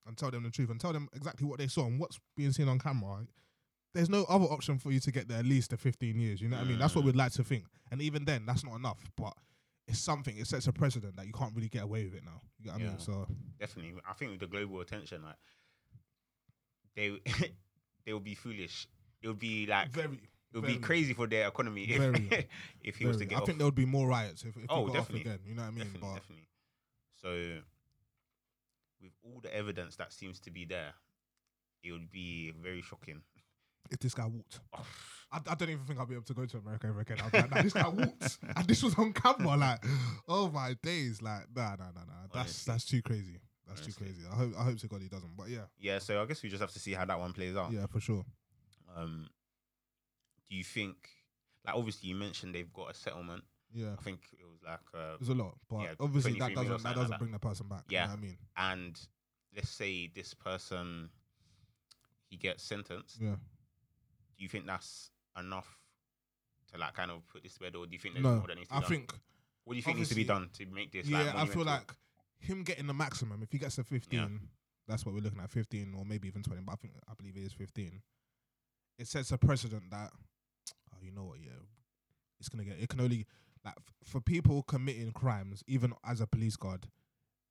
[0.06, 2.52] and tell them the truth and tell them exactly what they saw and what's being
[2.52, 3.26] seen on camera,
[3.94, 6.40] there's no other option for you to get there at least to 15 years.
[6.40, 6.78] You know what I mean?
[6.78, 7.64] That's what we'd like to think.
[7.90, 8.98] And even then, that's not enough.
[9.16, 9.34] But
[9.86, 10.36] it's something.
[10.36, 12.40] It sets a precedent that you can't really get away with it now.
[12.58, 12.98] You know what I mean?
[12.98, 13.26] So
[13.60, 13.94] Definitely.
[14.08, 15.36] I think with the global attention, like
[16.96, 17.10] they
[18.06, 18.86] they will be foolish.
[19.22, 20.14] It would be like very.
[20.14, 22.48] it would very, be crazy for their economy if Very.
[22.82, 23.28] if he was to very.
[23.30, 23.46] get I off.
[23.46, 25.20] think there would be more riots if, if Oh, he got off definitely.
[25.20, 25.38] again.
[25.46, 25.78] You know what I mean?
[25.84, 26.48] definitely, but definitely.
[27.22, 27.60] So,
[29.04, 30.94] with all the evidence that seems to be there,
[31.82, 33.20] it would be very shocking.
[33.90, 34.86] if this guy walked, Oh,
[35.30, 37.18] I, I don't even think I'll be able to go to America ever again.
[37.22, 39.56] I'll be like, nah, this guy walked, and this was on camera.
[39.56, 39.84] Like,
[40.28, 41.20] oh my days!
[41.22, 42.22] Like, nah, nah, nah, nah.
[42.32, 42.72] That's Honestly.
[42.72, 43.38] that's too crazy.
[43.66, 44.22] That's too crazy.
[44.30, 45.36] I hope I hope to God he doesn't.
[45.36, 47.56] But yeah, yeah, so I guess we just have to see how that one plays
[47.56, 47.72] out.
[47.72, 48.24] yeah, for sure.
[48.96, 49.28] Um,
[50.48, 50.96] do you think,
[51.66, 53.42] like, obviously you mentioned they've got a settlement.
[53.74, 56.82] Yeah, I think it was like, uh, there's a lot, but Yeah, obviously that doesn't
[56.82, 57.18] that doesn't that.
[57.18, 57.82] bring the person back.
[57.88, 58.02] Yeah.
[58.02, 59.00] you know what I mean, and
[59.56, 61.10] let's say this person
[62.30, 63.20] he gets sentenced.
[63.20, 63.34] yeah.
[64.36, 65.78] Do you think that's enough
[66.72, 68.46] to like kind of put this to bed, or do you think there's No, more
[68.48, 68.90] that needs to be I done?
[68.90, 69.12] think
[69.64, 71.06] what do you think needs to be done to make this?
[71.06, 71.92] yeah, like, I feel like
[72.38, 73.42] him getting the maximum.
[73.42, 74.40] If he gets a 15,
[74.86, 76.62] that's what we're looking at, 15 or maybe even 20.
[76.62, 78.02] But I think I believe it is 15.
[78.98, 80.10] It sets a precedent that,
[80.92, 81.38] oh, you know what?
[81.40, 81.52] Yeah,
[82.38, 82.78] it's gonna get.
[82.78, 83.26] It can only
[83.64, 86.88] like f- for people committing crimes, even as a police guard.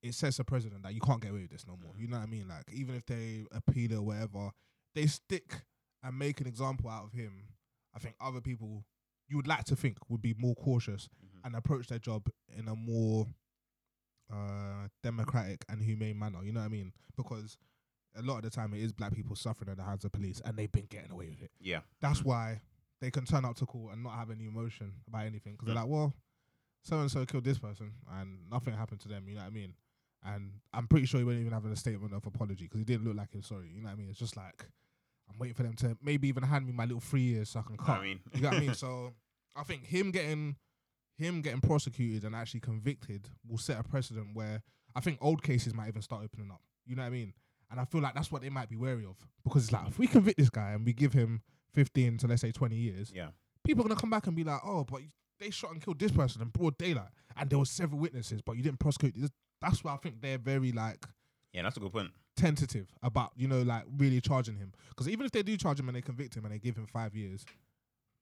[0.02, 1.94] It says a president that you can't get away with this no more.
[1.98, 2.48] You know what I mean?
[2.50, 4.52] Like even if they appeal it or whatever,
[4.96, 5.64] they stick
[6.04, 7.48] and make an example out of him.
[7.96, 8.84] I think other people
[9.30, 11.46] you would like to think would be more cautious Mhm.
[11.46, 13.28] and approach their job in a more
[14.32, 16.44] uh, democratic and humane manner.
[16.44, 16.92] You know what I mean?
[17.16, 17.58] Because
[18.16, 20.42] a lot of the time it is black people suffering at the hands of police,
[20.44, 21.52] and they've been getting away with it.
[21.60, 22.26] yeah, That's Mhm.
[22.26, 22.62] why
[23.04, 25.74] they can turn up to court and not have any emotion about anything because Yeah.
[25.74, 26.14] they're like, well,
[26.84, 29.28] so and so killed this person and nothing happened to them.
[29.28, 29.74] You know what I mean?
[30.26, 33.06] And I'm pretty sure he wouldn't even have a statement of apology because he didn't
[33.06, 33.70] look like he was sorry.
[33.76, 34.10] You know what I mean?
[34.10, 34.66] It's just like
[35.30, 37.64] I'm waiting for them to maybe even hand me my little three years so I
[37.64, 38.00] can cut.
[38.00, 38.74] I mean, You know what I mean?
[38.86, 39.14] So
[39.56, 40.56] I think him getting
[41.18, 44.64] him getting prosecuted and actually convicted will set a precedent where
[44.96, 46.62] I think old cases might even start opening up.
[46.86, 47.34] You know what I mean?
[47.70, 50.00] And I feel like that's what they might be wary of because it's like if
[50.00, 51.42] we convict this guy and we give him
[51.74, 53.30] 15 to let's say 20 years, yeah,
[53.64, 55.02] people are gonna come back and be like, oh, but
[55.40, 58.56] they shot and killed this person in broad daylight, and there were several witnesses, but
[58.58, 59.16] you didn't prosecute.
[59.16, 59.30] This.
[59.62, 61.06] That's why I think they're very like
[61.54, 62.12] Yeah, that's a good point.
[62.36, 65.88] tentative about you know like really charging him because even if they do charge him
[65.88, 67.46] and they convict him and they give him five years,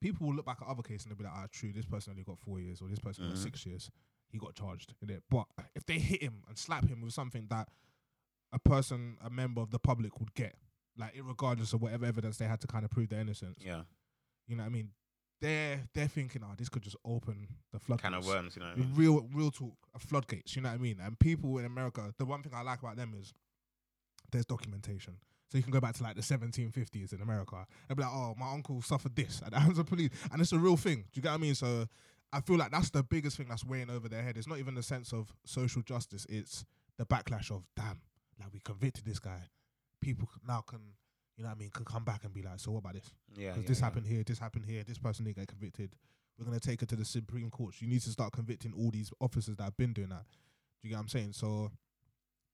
[0.01, 2.11] people will look back at other cases and they'll be like, ah, true, this person
[2.11, 3.43] only got four years or this person got Mhm.
[3.43, 3.89] six years.
[4.29, 5.23] He got charged in it.
[5.29, 7.67] But if they hit him and slap him with something that
[8.53, 10.55] a person, a member of the public would get,
[10.97, 13.81] like regardless of whatever evidence they had to kind of prove their innocence, Yeah,
[14.47, 14.89] you know what I mean?
[15.39, 18.03] They're they're thinking, oh, this could just open the floodgates.
[18.03, 18.69] kind of worms, you know.
[18.69, 18.93] What I mean?
[18.95, 20.55] Real, real talk, a floodgates.
[20.55, 20.97] You know what I mean?
[21.03, 23.33] And people in America, the one thing I like about them is
[24.31, 25.17] there's documentation.
[25.51, 28.35] So you can go back to like the 1750s in America and be like, oh,
[28.37, 30.97] my uncle suffered this at the hands of police, and it's a real thing.
[31.11, 31.55] Do you get what I mean?
[31.55, 31.87] So
[32.31, 34.37] I feel like that's the biggest thing that's weighing over their head.
[34.37, 36.63] It's not even the sense of social justice; it's
[36.97, 37.99] the backlash of, damn,
[38.39, 39.41] like we convicted this guy.
[40.01, 40.79] People now can,
[41.37, 43.13] you know what I mean, can come back and be like, so what about this?
[43.35, 43.85] Yeah, because yeah, this yeah.
[43.85, 45.95] happened here, this happened here, this person didn't get convicted.
[46.37, 47.75] We're gonna take her to the Supreme Court.
[47.79, 50.25] You need to start convicting all these officers that have been doing that.
[50.81, 51.33] Do you get what I'm saying?
[51.33, 51.71] So,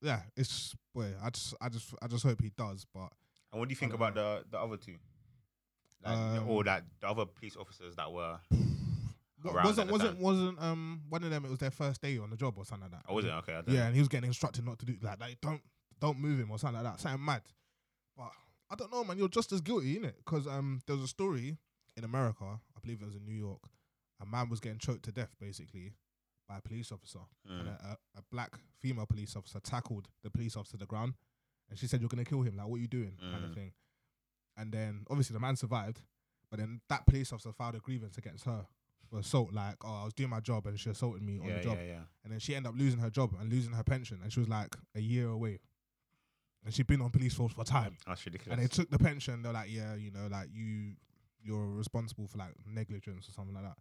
[0.01, 1.13] yeah, it's boy.
[1.23, 2.85] I just, I just, I just hope he does.
[2.93, 3.09] But
[3.53, 4.95] And what do you think about the the other two?
[6.03, 8.37] Like, Um, or that the other police officers that were.
[9.43, 10.19] wasn't, wasn't, time.
[10.19, 11.45] wasn't um one of them?
[11.45, 13.05] It was their first day on the job or something like that.
[13.09, 13.53] Oh, was it okay?
[13.53, 13.85] I don't Yeah, know.
[13.87, 15.61] and he was getting instructed not to do like, like don't,
[15.99, 17.01] don't move him or something like that.
[17.01, 17.41] Something mad.
[18.15, 18.31] But
[18.69, 19.17] I don't know, man.
[19.17, 20.17] You're just as guilty, innit?
[20.17, 21.57] Because um, there was a story
[21.95, 22.45] in America.
[22.45, 23.61] I believe it was in New York.
[24.21, 25.93] A man was getting choked to death, basically,
[26.49, 27.19] by a police officer.
[27.47, 27.67] and Mm.
[27.67, 31.13] a, a, a black female police officer tackled the police officer to the ground,
[31.69, 32.57] and she said, "You're gonna kill him.
[32.57, 33.55] Like, what are you doing?" kind of Mm.
[33.55, 33.71] thing.
[34.55, 36.01] And then obviously the man survived,
[36.49, 38.65] but then that police officer filed a grievance against her
[39.09, 39.53] for assault.
[39.53, 41.77] Like, oh, I was doing my job and she assaulted me on Yeah, the job,
[41.77, 42.01] yeah, yeah.
[42.23, 44.49] and then she ended up losing her job and losing her pension, and she was
[44.49, 45.59] like a year away.
[46.67, 48.51] And she'd been on police force for time, That's ridiculous.
[48.59, 49.41] and they took the pension.
[49.41, 50.95] They're like, "Yeah, you know, like you,
[51.41, 53.77] you're responsible for like negligence or something like that."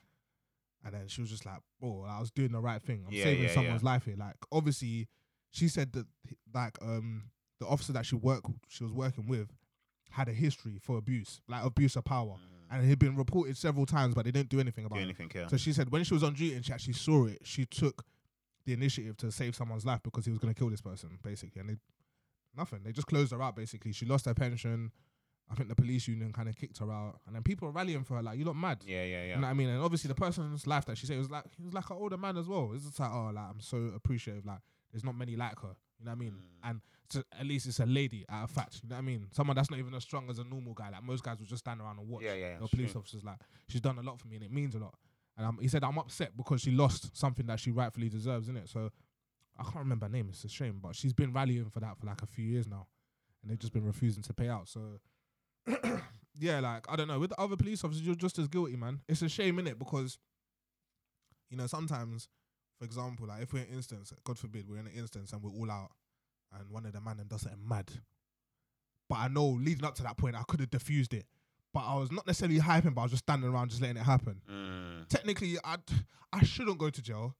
[0.85, 3.03] And then she was just like, "Oh, I was doing the right thing.
[3.05, 5.09] I'm Yeah, saving yeah, someone's life here." Like, obviously,
[5.51, 6.07] she said that
[6.55, 7.25] like um
[7.59, 9.51] the officer that she work she was working with
[10.11, 12.77] had a history for abuse, like abuse of power, Mm.
[12.77, 15.03] and it had been reported several times, but they didn't do anything do about it.
[15.03, 15.49] anything, yeah.
[15.49, 18.05] So she said when she was on duty and she actually saw it, she took
[18.64, 21.61] the initiative to save someone's life because he was going to kill this person, basically.
[21.61, 21.77] And they
[22.57, 22.81] nothing.
[22.85, 23.92] They just closed her out, basically.
[23.92, 24.90] She lost her pension.
[25.51, 28.03] I think the police union kind of kicked her out, and then people are rallying
[28.03, 29.27] for her, like, "You look mad." yeah, yeah, yeah.
[29.27, 29.69] You know what I mean?
[29.69, 32.16] And obviously, the person's life that she said was like he was like an older
[32.16, 32.73] man as well.
[32.75, 34.45] It's just like, oh, like I'm so appreciative.
[34.45, 34.59] Like
[34.92, 35.77] there's not many like her.
[35.99, 36.33] You know what I mean?
[36.33, 36.71] Mm.
[36.71, 38.81] And so at least it's a lady out of fact.
[38.83, 39.27] You know what I mean?
[39.31, 40.90] Someone that's not even as strong as a normal guy.
[40.90, 42.25] Like most guys will just stand around and watch.
[42.25, 43.01] Yeah, yeah, Or police true.
[43.01, 43.38] officers like
[43.69, 44.95] she's done a lot for me and it means a lot.
[45.38, 48.57] And um, he said I'm upset because she lost something that she rightfully deserves, in
[48.57, 48.69] it.
[48.69, 48.90] So
[49.59, 50.29] I can't remember her name.
[50.31, 52.87] It's a shame, but she's been rallying for that for like a few years now,
[53.42, 54.69] and they've just been refusing to pay out.
[54.69, 55.01] So
[56.38, 57.19] yeah, like I don't know.
[57.19, 59.01] With the other police officers, you're just as guilty, man.
[59.09, 60.19] It's a shame, in it, because
[61.51, 62.29] you know sometimes,
[62.79, 65.42] for example, like if we're in an instance, God forbid, we're in an instance and
[65.42, 65.90] we're all out,
[66.59, 67.90] and one of the man them does something mad.
[69.09, 71.27] But I know leading up to that point, I could have diffused it.
[71.73, 74.03] But I was not necessarily hyping, but I was just standing around, just letting it
[74.03, 74.40] happen.
[74.51, 75.09] Mm.
[75.09, 75.77] Technically, I
[76.33, 77.37] I shouldn't go to jail,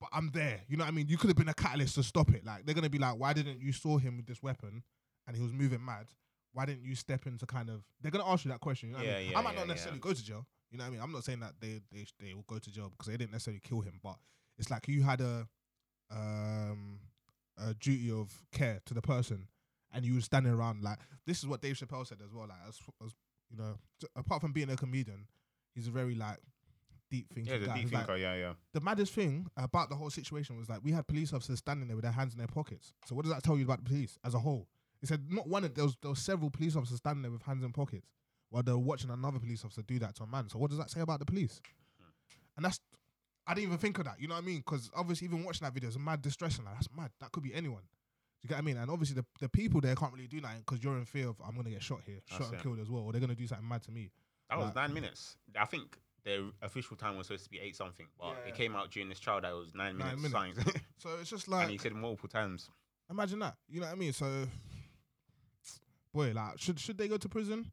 [0.00, 0.60] but I'm there.
[0.68, 1.08] You know what I mean?
[1.08, 2.44] You could have been a catalyst to stop it.
[2.44, 4.82] Like they're gonna be like, why didn't you saw him with this weapon
[5.26, 6.06] and he was moving mad?
[6.52, 7.82] Why didn't you step in to kind of?
[8.00, 8.88] They're gonna ask you that question.
[8.90, 9.30] You know what I Yeah, mean?
[9.32, 9.72] yeah, I might yeah, not yeah.
[9.72, 10.46] necessarily go to jail.
[10.70, 11.00] You know what I mean?
[11.02, 13.60] I'm not saying that they they they will go to jail because they didn't necessarily
[13.60, 14.16] kill him, but
[14.58, 15.46] it's like you had a
[16.10, 17.00] um
[17.58, 19.48] a duty of care to the person,
[19.92, 22.46] and you were standing around like this is what Dave Chappelle said as well.
[22.48, 23.12] Like as, as
[23.50, 25.26] you know, j- apart from being a comedian,
[25.74, 26.38] he's a very like
[27.10, 27.74] deep thinking Yeah, the guy.
[27.74, 28.52] deep He's like, thinker, yeah, yeah.
[28.72, 31.96] the maddest thing about the whole situation was like we had police officers standing there
[31.96, 32.92] with their hands in their pockets.
[33.06, 34.68] So what does that tell you about the police as a whole?
[35.00, 35.62] He said not one.
[35.62, 38.06] There was there was several police officers standing there with hands in pockets
[38.50, 40.48] while they were watching another police officer do that to a man.
[40.48, 41.60] So what does that say about the police?
[42.00, 42.08] Hmm.
[42.56, 42.80] And that's
[43.46, 44.20] I didn't even think of that.
[44.20, 44.58] You know what I mean?
[44.58, 46.64] Because obviously even watching that video is mad distressing.
[46.64, 47.10] Like that's mad.
[47.20, 47.82] That could be anyone.
[47.82, 48.76] Do you get what I mean?
[48.76, 51.36] And obviously the, the people there can't really do nothing because you're in fear of
[51.46, 53.46] I'm gonna get shot here, That's shot and killed as well, or they're gonna do
[53.46, 54.10] something mad to me.
[54.50, 55.36] That was nine minutes.
[55.58, 58.48] I think the official time was supposed to be eight something, but Yeah.
[58.50, 60.34] it came out during this trial that it was nine, Nine minutes.
[60.98, 62.68] So it's just and like he said multiple times.
[63.10, 63.56] Imagine that.
[63.68, 64.12] You know what I mean?
[64.12, 64.46] So,
[66.12, 67.70] boy, like, should should they go to prison?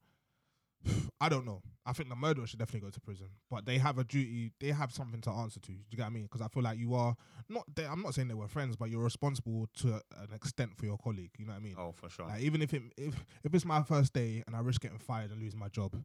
[1.21, 1.61] I don't know.
[1.87, 4.51] I think the murderer should definitely go to prison, but they have a duty.
[4.59, 5.67] They have something to answer to.
[5.71, 6.23] Do you get what I mean?
[6.23, 7.15] Because I feel like you are
[7.49, 7.63] not.
[7.75, 10.97] They, I'm not saying they were friends, but you're responsible to an extent for your
[10.97, 11.31] colleague.
[11.37, 11.75] You know what I mean?
[11.77, 12.27] Oh, for sure.
[12.27, 15.31] Like even if it if if it's my first day and I risk getting fired
[15.31, 15.95] and losing my job,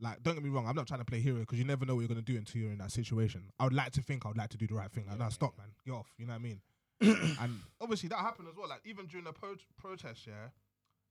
[0.00, 1.94] like don't get me wrong, I'm not trying to play hero because you never know
[1.94, 3.50] what you're gonna do until you're in that situation.
[3.58, 5.04] I would like to think I would like to do the right thing.
[5.06, 6.08] Like, Yeah, no, yeah, stop, man, get off.
[6.18, 6.60] You know what I mean?
[7.40, 8.68] and obviously that happened as well.
[8.68, 10.48] Like even during the pro- protest, yeah,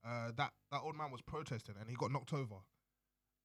[0.10, 2.56] uh, that that old man was protesting and he got knocked over,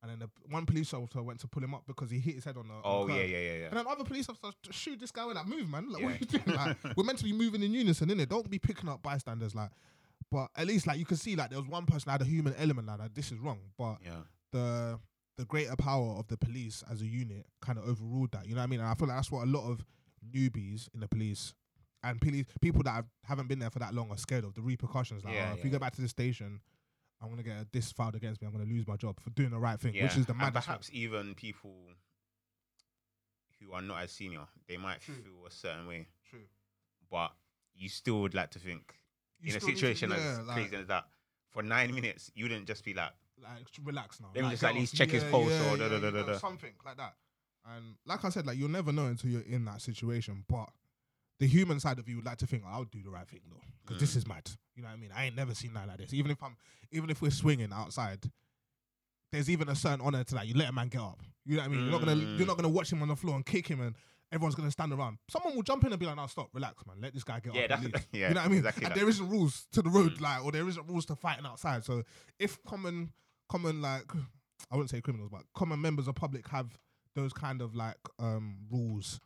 [0.02, 2.44] and then the one police officer went to pull him up because he hit his
[2.44, 2.74] head on the.
[2.74, 3.66] on the Oh yeah, yeah, yeah, yeah.
[3.68, 5.90] And then other police officers shoot this guy with like, move, man.
[5.92, 6.56] Like, what are you doing?
[6.56, 8.28] Like, we're meant to be moving in unison, innit?
[8.28, 9.70] Don't be picking up bystanders, like.
[10.30, 12.24] But at least, like, you can see, like, there was one person that had a
[12.26, 13.60] human element, like, that this is wrong.
[13.78, 14.20] But Yeah.
[14.52, 14.98] the
[15.38, 18.44] the greater power of the police as a unit kind of overruled that.
[18.46, 18.80] You know what I mean?
[18.80, 19.84] And I feel like that's what a lot of
[20.34, 21.54] newbies in the police
[22.02, 24.60] and police people that have, haven't been there for that long are scared of the
[24.60, 25.24] repercussions.
[25.24, 26.60] Like, Yeah, oh, if yeah, you go back to the station,
[27.22, 28.46] I'm gonna get a this filed against me.
[28.46, 30.04] I'm gonna lose my job for doing the right thing, yeah.
[30.04, 30.66] which is the and maddest.
[30.66, 30.72] thing.
[30.72, 31.74] perhaps even people
[33.60, 35.14] who are not as senior, they might True.
[35.14, 36.40] feel a certain way, True.
[37.10, 37.32] but
[37.74, 38.94] you still would like to think
[39.40, 41.06] You in a situation as like, crazy as that.
[41.50, 44.28] For nine minutes, you wouldn't just be like, like relax now.
[44.34, 46.26] Let me Like, just at least check his pulse or da- yeah, da- da- da-
[46.26, 46.38] da.
[46.38, 47.14] something like that.
[47.66, 50.44] And like I said, like you'll never know until you're in that situation.
[50.48, 50.70] But
[51.38, 53.40] the human side of you would like to think, oh, I'll do the right thing
[53.50, 54.16] though, because this Mm.
[54.16, 54.50] is mad.
[54.74, 55.10] You know what I mean?
[55.14, 56.12] I ain't never seen that like this.
[56.14, 56.56] Even if I'm,
[56.92, 58.30] even if we're swinging outside,
[59.32, 60.46] there's even a certain honor to that.
[60.46, 61.20] You let a man get up.
[61.44, 61.82] You know what I mean?
[61.82, 62.38] You're not gonna, Mm.
[62.38, 63.94] you're not gonna watch him on the floor and kick him, and
[64.32, 65.18] everyone's gonna stand around.
[65.28, 67.00] Someone will jump in and be like, "No, stop, relax, man.
[67.00, 68.58] Let this guy get yeah, up." at that's least." yeah, you know what I mean?
[68.58, 68.98] exactly and that.
[68.98, 70.20] there isn't rules to the road, Mm.
[70.22, 71.84] like, or there isn't rules to fighting outside.
[71.84, 72.04] So
[72.38, 73.12] if common,
[73.48, 74.04] common like,
[74.70, 76.78] I wouldn't say criminals, but common members of public have
[77.14, 79.18] those kind of like um rules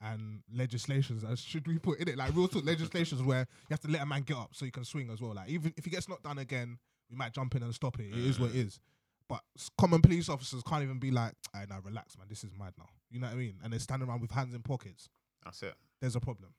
[0.00, 3.80] and legislations, as should we put in it, like real talk legislations where you have
[3.80, 5.34] to let a man get up so you can swing as well.
[5.34, 6.78] Like even if he gets knocked down again,
[7.10, 8.06] we might jump in and stop it.
[8.08, 8.80] It is what it is.
[9.28, 12.26] But s- common police officers can't even be like, "I now relax, man.
[12.28, 13.54] This is mad now." You know what I mean?
[13.62, 15.08] And they're standing around with hands in pockets.
[15.44, 15.74] That's it.
[16.00, 16.50] There's a problem.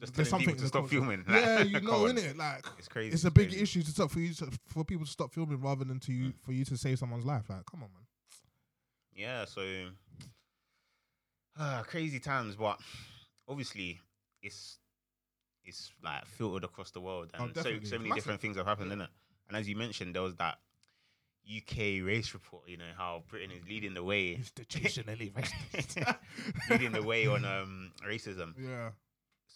[0.00, 0.96] Just There's something to the stop culture.
[0.96, 1.24] filming.
[1.28, 2.14] Yeah, you know, on.
[2.16, 2.36] innit?
[2.36, 3.12] Like It's crazy.
[3.14, 3.62] it's a big crazy.
[3.62, 6.18] issue to stop for you to, for people to stop filming rather than to Mm.
[6.26, 7.44] you for you to save someone's life.
[7.48, 8.02] Like, come on, man.
[9.14, 9.88] Yeah, so
[11.58, 12.78] uh, crazy times, but
[13.48, 13.98] obviously
[14.42, 14.78] it's
[15.64, 18.14] it's like filtered across the world, Oh, and so so many Massive.
[18.14, 18.96] different things have happened, Yeah.
[18.98, 19.08] innit?
[19.48, 20.58] And as you mentioned, there was that
[21.50, 22.68] UK race report.
[22.68, 25.32] You know how Britain is leading the way, Institutionally
[26.70, 28.54] leading the way on um racism.
[28.58, 28.90] Yeah.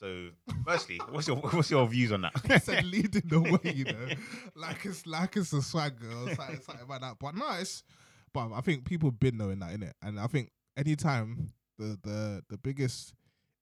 [0.03, 0.31] So,
[0.67, 2.65] firstly, what's your what's your views on I that?
[2.65, 4.09] said leading the way, you know,
[4.57, 7.17] like it's like it's a swagger or something, something like that.
[7.21, 7.85] But no, it's
[8.35, 12.43] but I think people been knowing that in it, and I think anytime the the
[12.51, 13.15] the biggest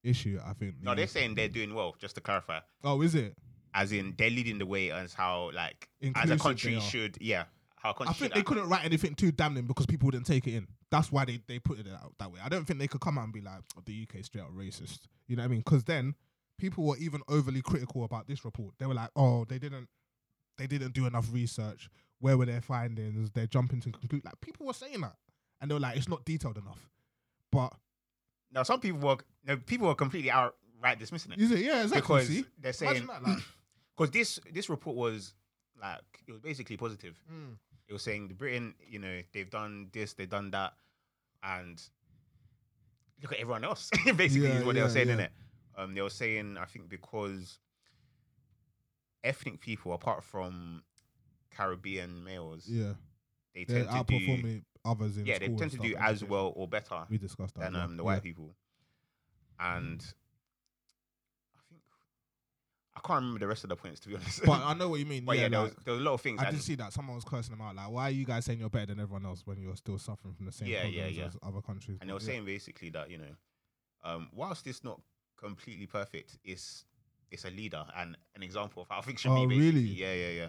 [0.02, 0.76] issue, I think.
[0.82, 1.94] no, they're saying they're doing well.
[1.98, 3.36] Just to clarify, Oh, is it?
[3.74, 7.44] as in they're leading the way as how like as a country should, yeah,
[7.76, 8.48] how a country I think they act.
[8.48, 10.66] couldn't write anything too damning because people wouldn't take it in.
[10.90, 12.40] That's why they, they put it out that way.
[12.42, 14.52] I don't think they could come out and be like, oh, the UK straight up
[14.52, 15.00] racist.
[15.28, 15.60] You know what I mean?
[15.60, 16.14] Because then
[16.60, 18.74] people were even overly critical about this report.
[18.78, 19.88] They were like, oh, they didn't
[20.58, 21.88] they didn't do enough research.
[22.20, 23.30] Where were their findings?
[23.30, 24.24] They're jumping to conclude.
[24.24, 25.16] Like people were saying that,
[25.60, 26.88] and they were like, it's not detailed enough.
[27.50, 27.72] But
[28.52, 31.40] Now, some people were no, people were completely outright dismissing it.
[31.40, 32.00] Is it yeah, exactly.
[32.00, 32.44] because see?
[32.58, 33.38] they're saying that, like,
[33.96, 35.34] because this this report was
[35.80, 37.18] like it was basically positive.
[37.32, 37.56] mm,
[37.88, 40.74] It was saying the Britain, you know, they've done this, they've done that,
[41.42, 41.82] and
[43.22, 43.90] look at everyone else.
[44.16, 45.14] basically, Yeah, is what they were saying yeah.
[45.14, 45.32] in it.
[45.76, 47.58] Um, they were saying I think because
[49.24, 50.82] ethnic people, apart from
[51.50, 52.94] Caribbean males, yeah,
[53.54, 56.02] they they're tend to do outperforming others in yeah, they school tend to do stuff,
[56.04, 58.10] as well or better We discussed that than as um, the Yeah.
[58.10, 58.54] white people.
[59.58, 60.00] And
[61.54, 61.82] I think
[62.96, 64.42] I can't remember the rest of the points to be honest.
[64.44, 65.24] But I know what you mean.
[65.24, 66.40] But yeah, yeah, there, like, was, there was a lot of things.
[66.40, 67.76] I and did see that someone was cursing them out.
[67.76, 70.34] Like, why are you guys saying you're better than everyone else when you're still suffering
[70.34, 71.24] from the same Yeah, yeah, problems yeah.
[71.26, 71.98] as other countries?
[72.00, 72.26] and they were Yeah.
[72.26, 73.34] saying basically that you know,
[74.02, 75.00] um, whilst it's not
[75.40, 76.84] completely perfect, it's
[77.30, 79.56] it's a leader and an example of how things should Oh, be.
[79.58, 79.80] Basically.
[79.80, 79.88] really?
[79.88, 80.48] Yeah, yeah, yeah.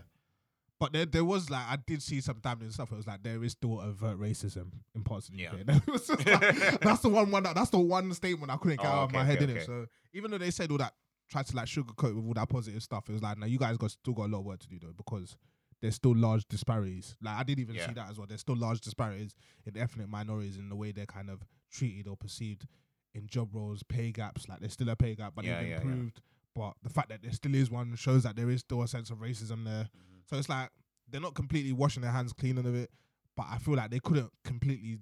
[0.80, 2.92] But there, there was like I did see some damning stuff.
[2.92, 5.52] It was like there is still overt racism in parts of the Yeah.
[5.54, 5.84] UK.
[5.88, 8.78] It was just like- that's the one, one that, that's the one statement I couldn't
[8.82, 9.66] get Oh, out of okay, my head okay, in it.
[9.68, 10.94] So even though they said all that,
[11.30, 13.78] tried to like sugarcoat with all that positive stuff, it was like, now you guys
[13.78, 15.38] got still got a lot of work to do though because
[15.84, 17.16] there's still large disparities.
[17.22, 17.86] Like I didn't even Yeah.
[17.88, 18.26] see that as well.
[18.28, 19.36] There's still large disparities
[19.68, 22.66] in ethnic minorities in the way they're kind of treated or perceived
[23.14, 24.48] in job roles, pay gaps.
[24.48, 25.82] Like there's still a pay gap, but Yeah, they've yeah, yeah.
[25.82, 26.22] improved.
[26.56, 29.10] But the fact that there still is one shows that there is still a sense
[29.10, 29.84] of racism there.
[29.84, 30.20] Mm-hmm.
[30.30, 30.70] So it's like
[31.10, 32.90] they're not completely washing their hands clean of it,
[33.36, 35.00] but I feel like they couldn't completely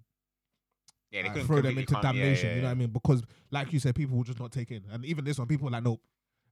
[1.12, 2.56] Yeah, they like, couldn't throw them into damnation.
[2.56, 2.90] You know what I mean?
[2.90, 4.84] Because like you said, people will just not take in.
[4.92, 6.02] And even this one, people were like, nope.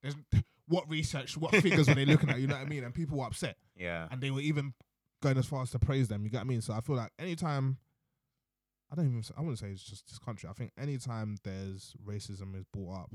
[0.02, 0.16] There's
[0.68, 2.40] what research, what figures were they looking at?
[2.40, 2.84] You know what I mean?
[2.84, 4.74] And people were upset, Yeah, and they were even
[5.22, 6.24] going as far as to praise them.
[6.24, 6.62] You get what I mean?
[6.62, 7.78] So I feel like anytime.
[8.92, 9.24] I don't even.
[9.38, 10.50] I wouldn't say it's just this country.
[10.50, 13.12] I think anytime there's racism is brought up,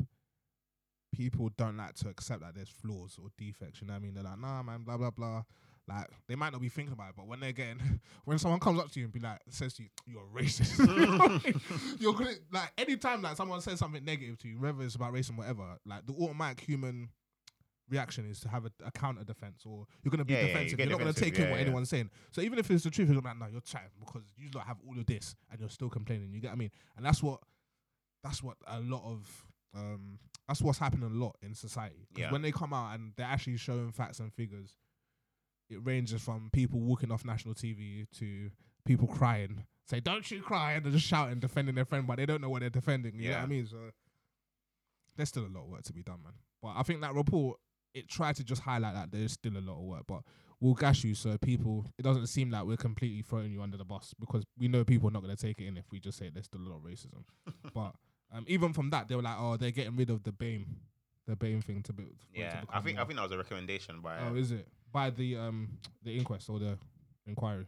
[1.14, 3.80] people don't like to accept that there's flaws or defects.
[3.80, 4.14] You know what I mean?
[4.14, 5.42] They're like, nah, man, blah blah blah.
[5.88, 8.78] Like they might not be thinking about it, but when they're getting, when someone comes
[8.78, 10.78] up to you and be like, says to you, "You're racist,"
[12.00, 15.30] you're gonna like anytime like someone says something negative to you, whether it's about race
[15.30, 17.08] or whatever, like the automatic human
[17.88, 20.52] reaction is to have a, a counter defense, or you're gonna be Yeah, yeah, you
[20.52, 20.76] defensive.
[20.78, 21.62] get you're not gonna defensive, take in yeah, what yeah.
[21.66, 22.10] anyone's saying.
[22.30, 24.50] So even if it's the truth, you're gonna be like, no, you're chatting because you
[24.54, 26.32] lot have all of this and you're still complaining.
[26.32, 26.70] You get what I mean?
[26.96, 27.40] And that's what
[28.22, 30.18] that's what a lot of um
[30.48, 32.06] that's what's happening a lot in society.
[32.14, 32.32] 'Cause Yeah.
[32.32, 34.76] when they come out and they're actually showing facts and figures,
[35.70, 38.50] it ranges from people walking off national TV to
[38.84, 39.64] people crying.
[39.88, 42.48] Say, don't you cry, and they're just shouting, defending their friend, but they don't know
[42.50, 43.18] what they're defending.
[43.18, 43.46] You know what I Yeah.
[43.46, 43.66] mean?
[43.66, 43.90] So
[45.16, 46.34] there's still a lot of work to be done, man.
[46.60, 47.58] But I think that report
[47.94, 50.22] it tried to just highlight that there's still a lot of work, but
[50.60, 53.84] we'll gash you so people it doesn't seem like we're completely throwing you under the
[53.84, 56.16] bus because we know people are not going to take it in if we just
[56.16, 57.24] say there's still a lot of racism.
[57.74, 57.94] but
[58.32, 60.64] um, even from that, they were like, oh, they're getting rid of the BAME,
[61.26, 62.08] the BAME thing to build.
[62.20, 64.52] for it to Yeah, I think I think that was a recommendation by Oh, is
[64.52, 65.68] it by the um
[66.02, 66.78] the inquest or the
[67.26, 67.66] inquiry?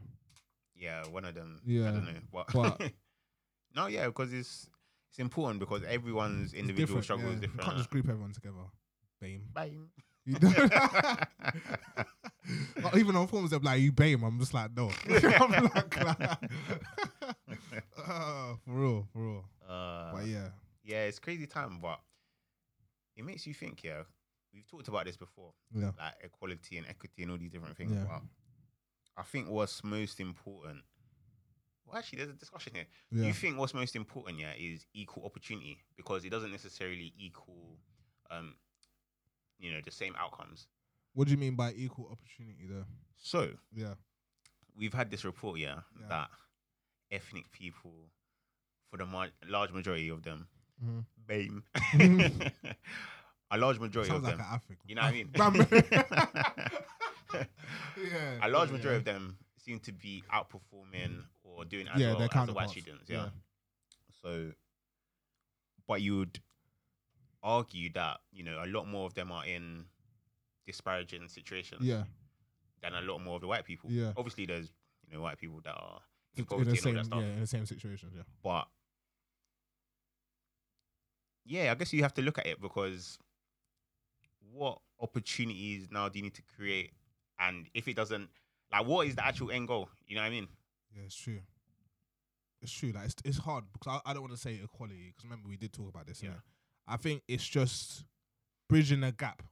[0.77, 1.61] yeah one of them.
[1.67, 2.93] Yeah, I don't know, but, but-
[3.77, 4.69] no, yeah, because it's
[5.11, 7.31] it's important because everyone's individual struggle yeah.
[7.35, 7.63] is You different.
[7.63, 8.57] can't just group everyone together.
[9.23, 9.53] BAME.
[9.53, 9.73] Bye.
[10.33, 10.71] You don't-
[12.83, 14.91] Like, even on forums, they're like, "You BAME." I'm just like, no.
[15.09, 15.99] I'm like,
[17.99, 19.45] uh, for real, for real.
[19.69, 20.49] Uh, But yeah,
[20.83, 22.01] yeah, it's crazy time, but
[23.17, 23.83] it makes you think.
[23.83, 24.03] Yeah,
[24.53, 27.93] we've talked about this before, yeah, like equality and equity and all these different things.
[27.93, 28.05] Yeah.
[28.09, 28.23] But
[29.17, 30.81] I think what's most important.
[31.87, 32.87] Well, actually, there's a discussion here.
[33.11, 33.27] yeah.
[33.27, 37.79] You think what's most important, yeah, is equal opportunity because it doesn't necessarily equal,
[38.31, 38.55] um,
[39.59, 40.67] you know, the same outcomes.
[41.15, 42.85] What do you mean by equal opportunity, though?
[43.17, 43.95] So Yeah,
[44.77, 46.09] we've had this report, yeah, Yeah.
[46.09, 46.31] that
[47.11, 48.11] ethnic people,
[48.91, 50.49] for the mar- large majority of them,
[50.85, 51.01] mm-hmm.
[51.27, 51.63] BAME,
[53.51, 54.85] a large majority sounds of like them, an African.
[54.87, 56.63] you know what I
[57.39, 57.49] mean?
[58.13, 58.97] yeah, a large majority yeah.
[58.99, 63.09] of them seem to be outperforming or doing as Yeah, well as the white students.
[63.09, 63.17] Yeah.
[63.25, 63.29] Yeah.
[64.23, 64.51] So,
[65.87, 66.39] but you would
[67.45, 69.85] argue that you know a lot more of them are in
[70.67, 72.05] disparaging situations Yeah,
[72.83, 73.91] than a lot more of the white people.
[73.93, 74.13] Yeah.
[74.17, 74.73] Obviously, there's
[75.07, 76.01] you know white people that are
[76.37, 77.21] in in the same, that stuff.
[77.21, 78.11] yeah, in the same situation.
[78.17, 78.67] Yeah, But
[81.45, 83.19] yeah, I guess you have to look at it because
[84.53, 86.93] what opportunities now do you need to create?
[87.39, 88.31] And if it doesn't,
[88.73, 89.89] like, what is the actual end goal?
[90.07, 90.49] You know what I mean?
[90.95, 91.41] yeah, it's true.
[92.63, 92.93] It's true.
[92.93, 95.57] Like it's, it's hard because I, I don't want to say equality because remember we
[95.59, 96.23] did talk about this.
[96.23, 96.31] Yeah.
[96.31, 96.35] Yeah,
[96.87, 98.05] I think it's just
[98.69, 99.43] bridging a gap.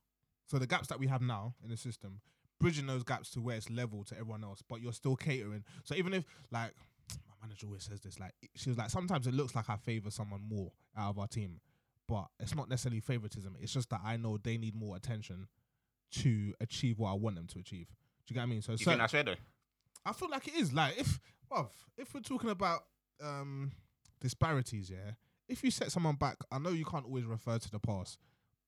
[0.46, 2.20] So the gaps that we have now in the system,
[2.60, 5.64] bridging those gaps to where it's level to everyone else, but you're still catering.
[5.84, 6.74] So even if like
[7.28, 10.10] my manager always says this, like she was like sometimes it looks like I favor
[10.10, 11.60] someone more out of our team,
[12.08, 13.56] but it's not necessarily favoritism.
[13.60, 15.48] It's just that I know they need more attention
[16.12, 17.86] to achieve what I want them to achieve.
[18.26, 18.62] Do you get what I mean?
[18.62, 19.36] So You certain- think that's fair though?
[20.04, 20.72] I feel like it is.
[20.72, 21.18] Like if
[21.50, 22.84] well, if we're talking about
[23.22, 23.72] um
[24.20, 25.12] disparities, yeah.
[25.52, 28.18] If you set someone back, I know you can't always refer to the past,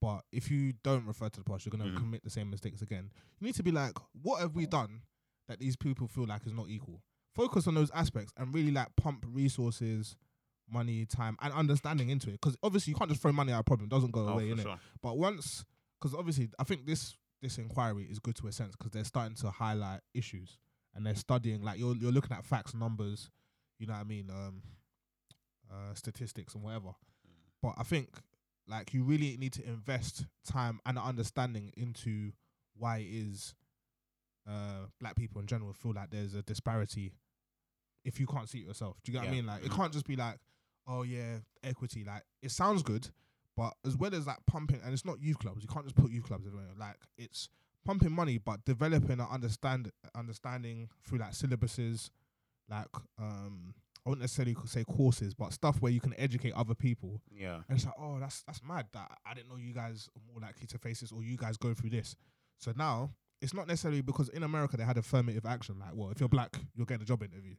[0.00, 1.96] but if you don't refer to the past, you're gonna Mhm.
[1.96, 3.10] commit the same mistakes again.
[3.40, 5.02] You need to be like, what have we done
[5.48, 7.02] that these people feel like is not equal?
[7.34, 10.14] Focus on those aspects and really like pump resources,
[10.68, 12.32] money, time, and understanding into it.
[12.40, 14.50] Because obviously you can't just throw money at a problem; it doesn't go Oh, away,
[14.50, 14.62] for innit?
[14.62, 14.80] sure.
[15.02, 15.64] But once,
[15.98, 19.34] because obviously, I think this this inquiry is good to a sense because they're starting
[19.36, 20.56] to highlight issues
[20.94, 23.30] and they're studying like you're you're looking at facts, numbers,
[23.78, 24.62] you know what I mean, um,
[25.74, 26.94] uh, statistics and whatever.
[27.62, 28.08] But I think
[28.68, 32.32] like you really need to invest time and understanding into
[32.76, 33.54] why it is
[34.46, 37.12] uh black people in general feel like there's a disparity
[38.04, 38.96] if you can't see it yourself.
[39.02, 39.46] Do you get what I mean?
[39.46, 39.76] Like it Mhm.
[39.76, 40.38] can't just be like,
[40.86, 42.04] oh yeah, equity.
[42.04, 43.08] Like it sounds good,
[43.56, 45.62] but as well as like pumping, and it's not youth clubs.
[45.62, 46.68] You can't just put youth clubs everywhere.
[46.78, 47.48] Like it's
[47.86, 52.10] pumping money, but developing an understand understanding through like syllabuses,
[52.68, 57.22] like um, I wouldn't necessarily say courses, but stuff where you can educate other people.
[57.34, 57.60] Yeah.
[57.68, 58.86] And it's like, oh, that's that's mad.
[58.92, 61.56] That I didn't know you guys are more likely to face this, or you guys
[61.56, 62.14] go through this.
[62.58, 65.76] So now it's not necessarily because in America they had affirmative action.
[65.78, 67.54] Like, well, if you're black, you'll get a job interview.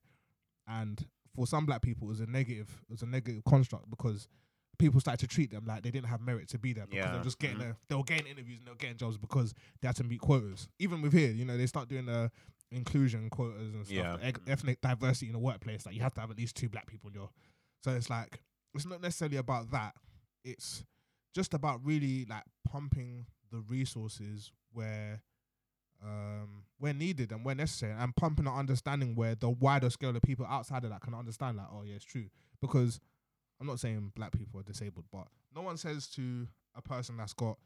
[0.67, 4.27] And for some black people, it was a negative, it was a negative construct because
[4.77, 7.12] people started to treat them like they didn't have merit to be there because Yeah,
[7.13, 7.71] they're just getting mhm.
[7.71, 10.19] a, they were getting interviews and they were getting jobs because they had to meet
[10.19, 10.67] quotas.
[10.79, 12.31] Even with here, you know, they start doing the
[12.71, 14.31] inclusion quotas and stuff, Yeah.
[14.47, 15.85] ethnic diversity in the workplace.
[15.85, 17.29] Like you have to have at least two black people in your.
[17.83, 18.41] So it's like
[18.73, 19.93] it's not necessarily about that.
[20.43, 20.83] It's
[21.33, 25.21] just about really like pumping the resources where
[26.03, 30.21] um where needed and where necessary and pumping the understanding where the wider scale of
[30.21, 32.25] people outside of that can understand like oh yeah it's true
[32.61, 32.99] because
[33.61, 37.33] i'm not saying black people are disabled but no one says to a person that's
[37.33, 37.57] got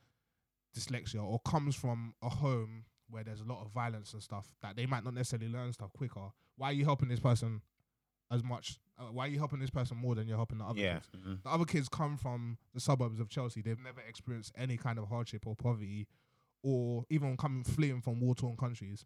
[0.78, 4.76] dyslexia or comes from a home where there's a lot of violence and stuff that
[4.76, 7.62] they might not necessarily learn stuff quicker why are you helping this person
[8.32, 10.80] as much uh, why are you helping this person more than you're helping the other
[10.80, 11.00] Yeah.
[11.00, 11.10] kids?
[11.26, 11.42] mhm.
[11.44, 13.62] the other kids come from the suburbs of Chelsea.
[13.62, 16.06] They've never experienced any kind of hardship or poverty
[16.62, 19.06] or even coming fleeing from war torn countries,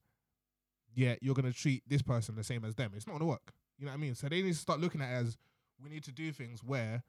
[0.95, 2.91] yeah, you're gonna treat this person the same as them.
[2.95, 3.53] It's not gonna work.
[3.77, 4.15] You know what I mean?
[4.15, 5.37] So they need to start looking at it as
[5.81, 7.03] we need to do things where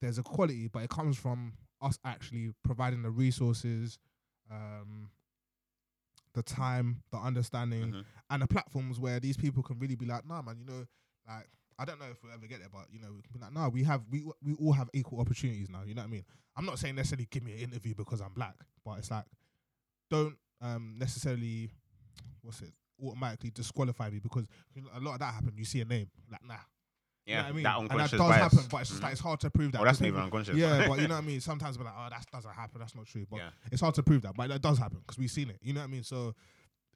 [0.00, 3.98] there's equality, but it comes from us actually providing the resources,
[4.50, 5.10] um,
[6.36, 8.04] the time, the understanding, Mhm.
[8.30, 10.86] and the platforms where these people can really be like, nah, man, you know,
[11.26, 13.38] like I don't know if we'll ever get there, but you know, we can be
[13.40, 15.82] like, nah, we have we we all have equal opportunities now.
[15.82, 16.24] You know what I mean?
[16.56, 19.24] I'm not saying necessarily give me an interview because I'm black, but it's like
[20.10, 21.70] don't um necessarily
[22.42, 22.72] what's it
[23.02, 24.46] automatically disqualify me because
[24.94, 25.52] a lot of that happen.
[25.56, 26.56] You see a name like nah,
[27.26, 28.36] you know Yeah, I mean, that and that does bias.
[28.54, 29.04] happen, but it's just Mhm.
[29.04, 29.80] like it's hard to prove that.
[29.80, 30.56] Oh, that's not even unconscious.
[30.56, 31.40] yeah, but you know what I mean.
[31.40, 32.78] Sometimes we're like, oh, that doesn't happen.
[32.78, 33.26] That's not true.
[33.28, 33.50] But Yeah.
[33.72, 35.58] it's hard to prove that, but that does happen because we've seen it.
[35.62, 36.02] You know what I mean?
[36.04, 36.34] So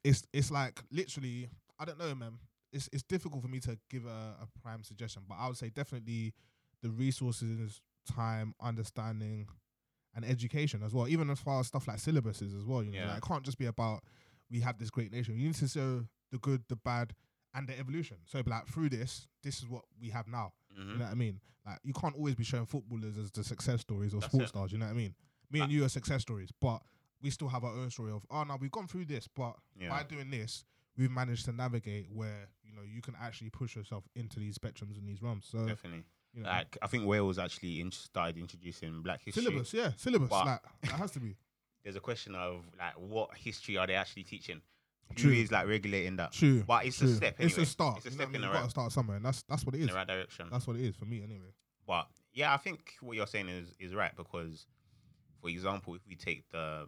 [0.03, 2.39] it's it's like literally, I don't know, man.
[2.71, 5.69] It's it's difficult for me to give a, a prime suggestion, but I would say
[5.69, 6.33] definitely
[6.81, 9.47] the resources, time, understanding,
[10.15, 11.07] and education as well.
[11.07, 12.81] Even as far as stuff like syllabuses as well.
[12.83, 13.07] You know, Yeah.
[13.09, 14.03] like, it can't just be about
[14.49, 15.35] we have this great nation.
[15.37, 17.13] You need to show the good, the bad,
[17.53, 18.17] and the evolution.
[18.25, 20.53] So like through this, this is what we have now.
[20.77, 20.87] Mhm.
[20.93, 21.39] You know what I mean?
[21.65, 24.49] Like you can't always be showing footballers as the success stories or That's sports it.
[24.49, 24.71] stars.
[24.71, 25.15] You know what I mean?
[25.51, 26.81] Me and you are success stories, but
[27.21, 29.89] we still have our own story of oh no, we've gone through this, but Yeah.
[29.89, 30.63] by doing this,
[30.97, 34.97] we've managed to navigate where you know you can actually push yourself into these spectrums
[34.97, 35.45] and these realms.
[35.45, 36.05] So Definitely.
[36.33, 39.43] you know, Like I think Wales actually in- started introducing Black history.
[39.43, 40.31] syllabus, yeah, syllabus.
[40.31, 41.35] Like that has to be
[41.83, 44.61] There's a question of like what history are they actually teaching?
[45.15, 45.31] True.
[45.31, 46.31] is like regulating that?
[46.33, 46.63] true.
[46.65, 47.09] But it's true.
[47.09, 47.35] a step.
[47.39, 47.97] It's a start.
[47.97, 49.25] It's a you know step what I in the You gotta right, start somewhere, and
[49.25, 49.89] that's that's what it in is.
[49.89, 50.47] the right direction.
[50.51, 51.53] That's what it is for me, anyway.
[51.87, 54.65] But yeah, I think what you're saying is is right because,
[55.41, 56.87] for example, if we take the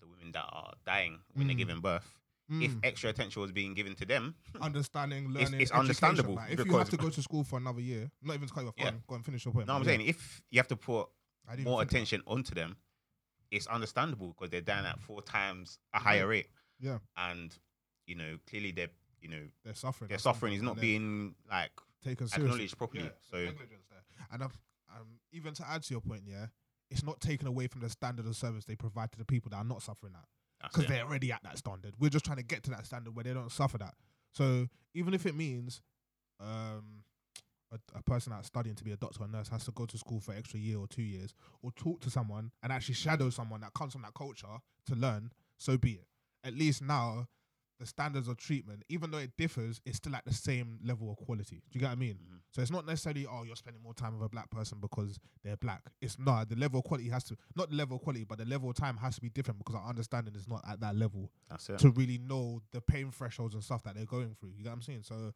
[0.00, 1.58] the women that are dying when they're Mm.
[1.58, 2.18] giving birth,
[2.50, 2.80] if Mm.
[2.84, 6.64] extra attention was being given to them, understanding, learning, it's education, understandable like, if you
[6.64, 8.76] because- have to go to school for another year, not even to cut you off,
[8.76, 8.88] go, Yeah.
[8.90, 9.68] on, go and finish your point.
[9.68, 11.08] no, I'm yeah, saying if you have to put
[11.46, 12.76] I didn't more think- attention onto them,
[13.52, 16.48] it's understandable because they're dying at four times a higher rate.
[16.82, 16.98] Yeah.
[17.16, 17.56] and
[18.06, 20.10] you know clearly they're you know They're suffering.
[20.10, 21.70] something, suffering is not being like
[22.04, 22.44] taken seriously.
[22.50, 23.04] acknowledged properly.
[23.04, 24.00] Yeah, So negligence there.
[24.32, 24.58] And I've,
[24.94, 26.46] um, even to add to your point, yeah,
[26.90, 29.56] it's not taken away from the standard of service they provide to the people that
[29.58, 30.24] are not suffering that
[30.70, 31.94] because they're already at that standard.
[32.00, 33.94] We're just trying to get to that standard where they don't suffer that.
[34.32, 35.80] So even if it means
[36.40, 37.04] um,
[37.72, 39.96] a, a person that's studying to be a doctor or nurse has to go to
[39.98, 43.60] school for extra year or two years, or talk to someone and actually shadow someone
[43.60, 46.06] that comes from that culture to learn, so be it.
[46.44, 47.28] At least now,
[47.80, 51.16] the standards of treatment, even though it differs, it's still at the same level of
[51.24, 51.62] quality.
[51.70, 52.14] Do you get what I mean?
[52.14, 52.38] Mhm.
[52.52, 55.56] So it's not necessarily oh you're spending more time with a black person because they're
[55.56, 55.90] black.
[56.00, 58.44] It's not the level of quality has to not the level of quality, but the
[58.44, 61.32] level of time has to be different because our understanding is not at that level
[61.48, 61.78] That's it.
[61.80, 64.52] to really know the pain thresholds and stuff that they're going through.
[64.56, 65.02] You know what I'm saying?
[65.02, 65.32] So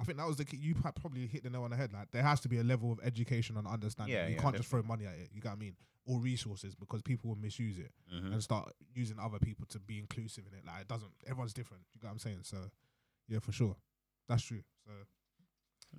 [0.00, 0.56] I think that was the key.
[0.58, 1.92] You probably hit the nail on the head.
[1.92, 4.14] Like there has to be a level of education and understanding.
[4.14, 5.30] Yeah, you yeah, can't just throw money at it.
[5.32, 5.76] You get what I mean?
[6.06, 8.32] Or resources because people will misuse it Mhm.
[8.32, 10.64] and start using other people to be inclusive in it.
[10.64, 11.10] Like it doesn't.
[11.26, 11.82] Everyone's different.
[11.94, 12.40] You get what I'm saying?
[12.44, 12.70] So
[13.28, 13.76] yeah, for sure,
[14.28, 14.62] that's true.
[14.86, 14.92] So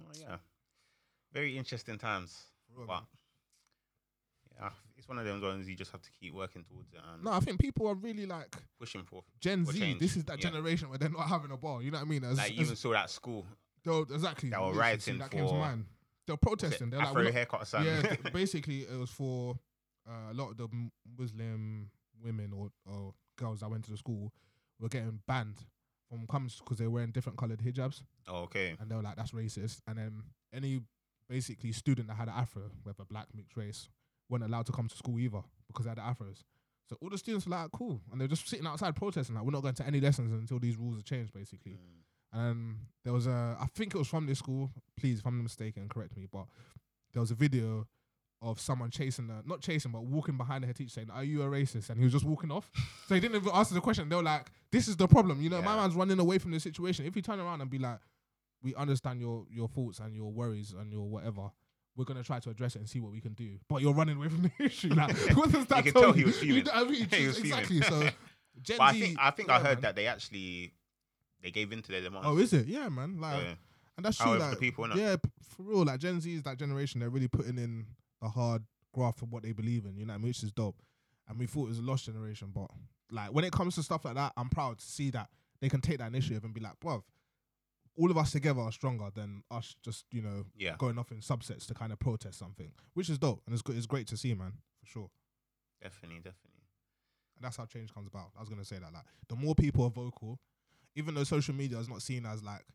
[0.02, 0.38] Oh, yeah,
[1.34, 2.43] very interesting times.
[2.76, 2.88] real,
[4.60, 7.32] yeah, it's one of those ones you just have to keep working towards it no,
[7.32, 9.24] I think people are really like pushing for.
[9.39, 9.80] Gen Z.
[9.80, 10.50] change, This is that yeah.
[10.50, 11.82] generation where they're not having a ball.
[11.82, 12.24] You know what I mean?
[12.24, 13.45] As, Like you as- even saw that school
[13.84, 14.50] they'll- exactly.
[14.50, 15.86] that were literally, rioting that came to for- mind.
[16.28, 16.90] They're protesting.
[16.92, 17.86] They're like, Afro we're not- haircut son.
[17.86, 19.58] yeah, th- basically it was for
[20.08, 21.90] uh, a lot of the m- Muslim
[22.24, 24.32] women or, or girls that went to the school
[24.80, 25.58] were getting banned
[26.08, 28.76] from coming because they were wearing different colored hijabs, oh, okay.
[28.80, 30.24] and they were like, "That's racist." And then
[30.54, 30.82] any
[31.28, 33.90] basically student that had an afro, whether black mixed race,
[34.30, 36.42] weren't allowed to come to school either because they had the afros.
[36.90, 39.52] So all the students were like, "Cool," and they're just sitting outside protesting, like, "We're
[39.52, 42.02] not going to any lessons until these rules are changed." Basically, Mm.
[42.32, 44.72] And there was a, I think it was from this school.
[44.98, 46.28] Please, if I'm mistaken, correct me.
[46.32, 46.46] But
[47.14, 47.88] there was a video
[48.42, 51.46] of someone chasing her, not chasing, but walking behind her teacher saying, "Are you a
[51.46, 52.70] racist?" And he was just walking off.
[53.08, 54.08] so he didn't even answer the question.
[54.10, 55.82] They were like, "This is the problem." You know, my Yeah.
[55.82, 57.06] man's running away from the situation.
[57.06, 58.00] If you turn around and be like,
[58.62, 61.52] "We understand your your thoughts and your worries and your whatever."
[61.96, 64.16] We're gonna try to address it and see what we can do, but you're running
[64.16, 64.88] away from the issue.
[64.94, 66.20] Like, what does that could tell tell you?
[66.20, 66.94] he was You know I mean?
[67.10, 67.60] He was fuming.
[67.60, 67.82] exactly.
[67.82, 68.10] So,
[68.62, 69.82] Gen But I Z, think I think yeah, I heard man.
[69.82, 70.74] that they actually
[71.42, 72.28] they gave in to their demands.
[72.28, 72.68] Oh, is it?
[72.68, 73.20] Yeah, man.
[73.20, 73.56] Like, So,
[73.98, 74.34] and that's true.
[74.34, 74.96] the Like, people, innit?
[74.96, 75.16] yeah,
[75.56, 75.84] for real.
[75.86, 77.00] Like Gen Z is that generation.
[77.00, 77.86] They're really putting in
[78.22, 78.64] the hard
[78.94, 79.98] graft of what they believe in.
[79.98, 80.28] You know, what I mean?
[80.30, 80.82] which is dope.
[81.28, 82.70] And we thought it was a lost generation, but
[83.12, 85.30] like when it comes to stuff like that, I'm proud to see that
[85.62, 87.04] they can take that initiative and be like, bruv,
[87.98, 91.20] all of us together are stronger than us just you know yeah, going off in
[91.20, 93.76] subsets to kind of protest something, which is dope and it's good.
[93.78, 95.10] It's great to see, man, for sure.
[95.84, 96.64] definitely, definitely.
[97.36, 98.32] And that's how change comes about.
[98.38, 98.92] I was gonna say that.
[98.94, 100.40] Like the more people are vocal,
[100.96, 102.66] even though social media is not seen as like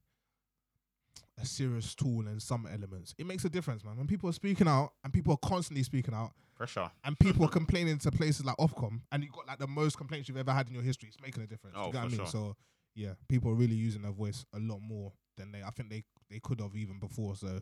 [1.41, 3.15] a serious tool in some elements.
[3.19, 3.97] It makes a difference, man.
[3.97, 6.91] When people are speaking out and people are constantly speaking out Pressure.
[7.05, 10.29] and people are complaining to places like Ofcom and you got like the most complaints
[10.29, 11.77] you've ever had in your history, it's making a difference.
[11.79, 12.17] Oh, you get what I mean?
[12.19, 12.27] sure.
[12.27, 12.57] So
[12.95, 16.05] yeah, people are really using their voice a lot more than they I think they
[16.31, 17.35] they could have even before.
[17.35, 17.61] So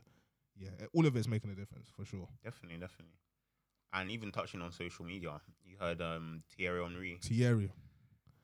[0.57, 2.29] yeah, all of it's making a difference for sure.
[2.45, 3.15] Definitely, definitely.
[3.95, 7.19] And even touching on social media, you heard um Thierry Henry.
[7.23, 7.73] Thierry.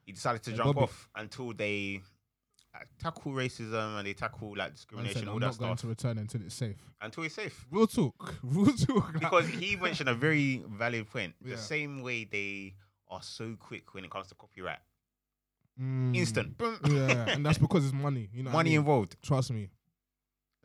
[0.09, 0.83] He decided to Yeah, jump Bobby.
[0.85, 2.01] off until they
[2.73, 5.87] uh, tackle racism and they tackle like discrimination, all I'm that not going stuff to
[5.87, 6.77] return until it's safe.
[6.99, 7.67] until he's safe.
[7.69, 8.33] Real talk.
[8.43, 9.05] Real talk.
[9.13, 11.35] like- Because he mentioned a very valid point.
[11.41, 12.73] The same way they
[13.07, 14.79] are so quick when it comes to copyright,
[15.79, 18.29] Mm, instant, boom, Yeah, and that's because it's money.
[18.33, 18.79] You know, what I money mean?
[18.79, 19.15] involved.
[19.21, 19.69] Trust me.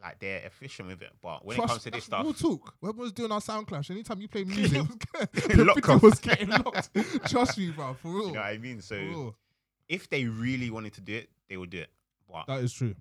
[0.04, 2.74] Like they're efficient with it, but when Trust, it comes to this stuff, we'll talk.
[2.80, 4.82] When we was doing our sound clash, anytime you play music,
[5.32, 5.40] the
[5.72, 6.90] video was getting locked.
[7.30, 7.94] Trust me, bro.
[7.94, 8.26] For real.
[8.26, 8.82] you know what I mean.
[8.82, 9.34] So
[9.88, 11.88] if they really wanted to do it, they would do it.
[12.30, 12.94] But That is true.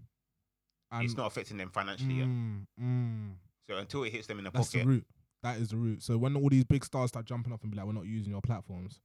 [0.91, 2.27] And it's not affecting them financially yet.
[2.27, 3.31] mm, mm,
[3.67, 5.05] So until it hits them in the that's pocket, the root.
[5.41, 6.03] That is the root.
[6.03, 8.31] So when all these big stars start jumping up and be like, "We're not using
[8.31, 9.01] your platforms,"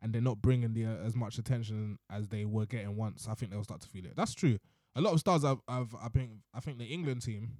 [0.00, 3.34] and they're not bringing the uh, as much attention as they were getting once, I
[3.34, 4.14] think they'll start to feel it.
[4.14, 4.58] That's true.
[4.96, 7.52] A lot of stars, I've, I've, I think, I think the England team,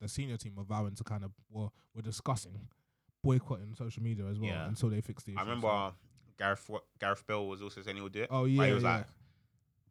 [0.00, 2.68] the senior team, are vowing to kind of, well, we're discussing
[3.22, 4.68] boycotting social media as well Yeah.
[4.68, 5.40] until they fix the issue.
[5.40, 5.92] I remember
[6.38, 8.28] Gareth Wa- Gareth Bale was also saying he would do it.
[8.30, 8.96] Oh but yeah, he was yeah.
[8.96, 9.06] like,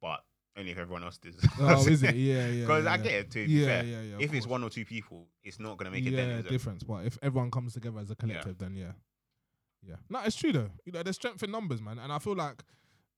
[0.01, 0.23] but
[0.57, 1.35] only if everyone else does.
[1.59, 2.15] oh, is it?
[2.15, 2.61] Yeah, yeah.
[2.61, 3.03] Because yeah, I yeah.
[3.03, 3.31] get it.
[3.31, 4.15] To be Yeah, fair, yeah, yeah.
[4.15, 4.51] of if it's course.
[4.51, 6.31] one or two people, it's not gonna make yeah, a dent.
[6.31, 6.49] Is it?
[6.49, 6.83] difference.
[6.83, 8.93] But if everyone comes together as a collective, then yeah,
[9.87, 9.95] yeah.
[10.09, 10.69] No, it's true though.
[10.85, 11.99] You know, there's strength in numbers, man.
[11.99, 12.63] And I feel like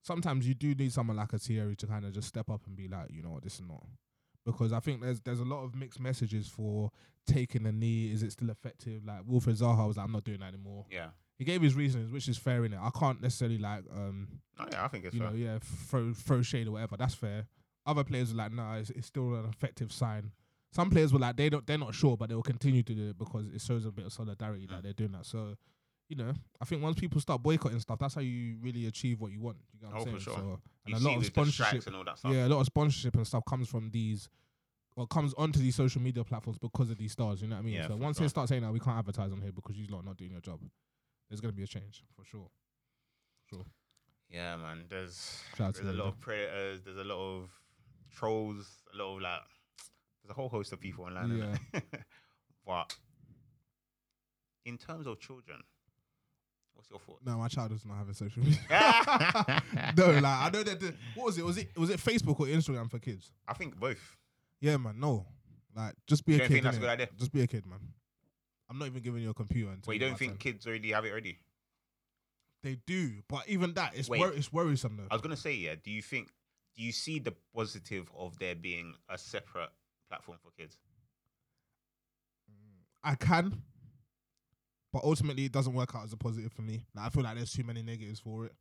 [0.02, 2.76] sometimes you do need someone like a Thierry to kind of just step up and
[2.76, 3.86] be like, you know, what, this is not.
[4.46, 6.92] Because I think there's there's a lot of mixed messages for
[7.28, 8.12] taking a knee.
[8.12, 9.06] Is it still effective?
[9.06, 10.86] Like Wilfried Zaha was like, I'm not doing that anymore.
[10.90, 11.10] Yeah.
[11.38, 12.80] He gave his reasons, which is fair in it.
[12.82, 15.30] I can't necessarily like um Oh yeah, I think it's you fair.
[15.30, 16.98] know, yeah, throw throw shade or whatever.
[16.98, 17.48] That's fair.
[17.86, 20.32] Other players are like, nah, it's, it's still an effective sign.
[20.72, 23.10] Some players were like, they don't, they're not sure, but they will continue to do
[23.10, 24.84] it because it shows a bit of solidarity that Mm.
[24.84, 25.26] they're doing that.
[25.26, 25.56] So,
[26.10, 29.32] you know, I think once people start boycotting stuff, that's how you really achieve what
[29.32, 29.58] you want.
[29.72, 30.20] You get what Oh, I'm for saying?
[30.22, 30.34] sure.
[30.36, 32.34] So, and You a lot of sponsorship, and all that stuff.
[32.34, 34.28] yeah, a lot of sponsorship and stuff comes from these,
[34.96, 37.42] or comes onto these social media platforms because of these stars.
[37.44, 37.76] You know what I mean?
[37.76, 38.26] Yeah, so once sure.
[38.26, 40.32] they start saying that we can't advertise on here because you lot are not doing
[40.32, 40.60] your job,
[41.30, 42.50] there's gonna be a change for sure.
[43.48, 43.66] Sure.
[44.30, 44.86] Yeah, man.
[44.90, 46.82] There's Shout there's a lot of predators.
[46.84, 47.50] There's a lot of
[48.16, 48.68] trolls.
[48.94, 49.42] A lot of like.
[50.24, 51.30] There's a whole host of people online.
[51.74, 51.82] innit?
[52.66, 52.96] but
[54.66, 55.62] in terms of children,
[56.90, 57.26] what's your thought?
[57.26, 58.60] No, my child does not have a social media.
[59.98, 60.80] no, like I know that.
[60.80, 61.46] The, what was it?
[61.46, 63.32] Was it was it Facebook or Instagram for kids?
[63.48, 64.18] I think both.
[64.62, 65.00] Yeah, man.
[65.00, 65.26] No,
[65.76, 66.52] like just be You a kid.
[66.52, 67.10] think that's a good idea?
[67.18, 67.80] Just be a kid, man.
[68.70, 69.72] I'm not even giving you a computer.
[69.72, 70.38] Until But you don't think 10.
[70.54, 71.40] kids already have it ready?
[72.62, 73.14] they do?
[73.30, 75.08] But even that, it's wor- it's worrisome though.
[75.10, 75.76] I was gonna say, yeah.
[75.82, 76.28] Do you think?
[76.76, 79.70] Do you see the positive of there being a separate
[80.10, 80.78] platform for kids?
[83.04, 83.62] I can,
[84.92, 86.86] but ultimately it doesn't work out as a positive for me.
[86.96, 88.54] Like, I feel like there's too many negatives for it.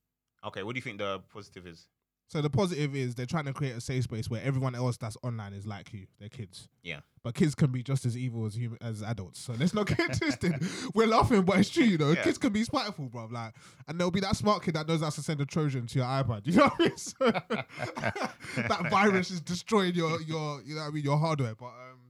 [0.44, 1.88] Okay, what do you think the positive is?
[2.28, 5.16] So the positive is they're trying to create a safe space where everyone else that's
[5.22, 6.06] online is like you.
[6.20, 6.68] They're kids.
[6.82, 7.00] Yeah.
[7.24, 9.40] But kids can be just as evil as human as adults.
[9.40, 10.54] So let's not get twisted.
[10.94, 12.10] We're laughing, but it's true, you know.
[12.10, 12.22] Yeah.
[12.22, 13.28] Kids can be spiteful, bro.
[13.30, 13.54] Like,
[13.88, 16.06] and there'll be that smart kid that knows how to send a Trojan to your
[16.06, 16.42] iPad.
[16.48, 16.96] You know what I mean?
[16.96, 17.14] So,
[18.68, 21.54] that virus is destroying your your you know what I mean your hardware.
[21.54, 22.07] But um,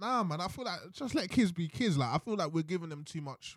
[0.00, 0.40] nah, man.
[0.40, 1.96] I feel like just let kids be kids.
[1.96, 3.56] Like I feel like we're giving them too much.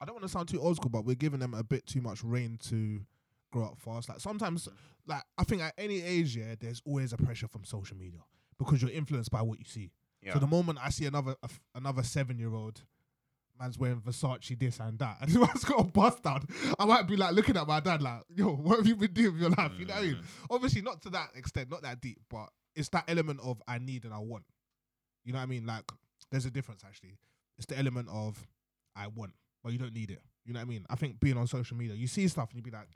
[0.00, 2.00] I don't want to sound too old school, but we're giving them a bit too
[2.00, 3.00] much reign to
[3.52, 4.08] grow up fast.
[4.08, 4.68] Like sometimes,
[5.06, 8.20] like I think at any age, yeah, there's always a pressure from social media
[8.58, 9.90] because you're influenced by what you see.
[10.22, 10.34] Yeah.
[10.34, 12.82] So the moment I see another a f- another seven year old
[13.58, 16.46] man's wearing Versace this and that, and man's got a bust down,
[16.78, 19.32] I might be like looking at my dad like, yo, what have you been doing
[19.32, 19.72] with your life?
[19.78, 20.14] You know what I mean?
[20.16, 20.24] Mm.
[20.50, 24.04] Obviously not to that extent, not that deep, but it's that element of I need
[24.04, 24.44] and I want.
[25.30, 25.64] You know what I mean?
[25.64, 25.84] Like
[26.32, 27.16] there's a difference actually.
[27.56, 28.44] It's the element of
[28.96, 29.30] I want,
[29.62, 30.20] but you don't need it.
[30.44, 30.86] You know what I mean?
[30.90, 32.88] I think being on social media, you see stuff and you be like,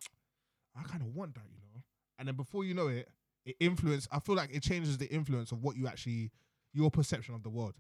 [0.77, 1.81] I kind of want that, you know.
[2.19, 3.09] And then before you know it,
[3.47, 4.09] it influence.
[4.11, 6.33] I feel like it changes the influence of what you actually,
[6.73, 7.75] your perception of the world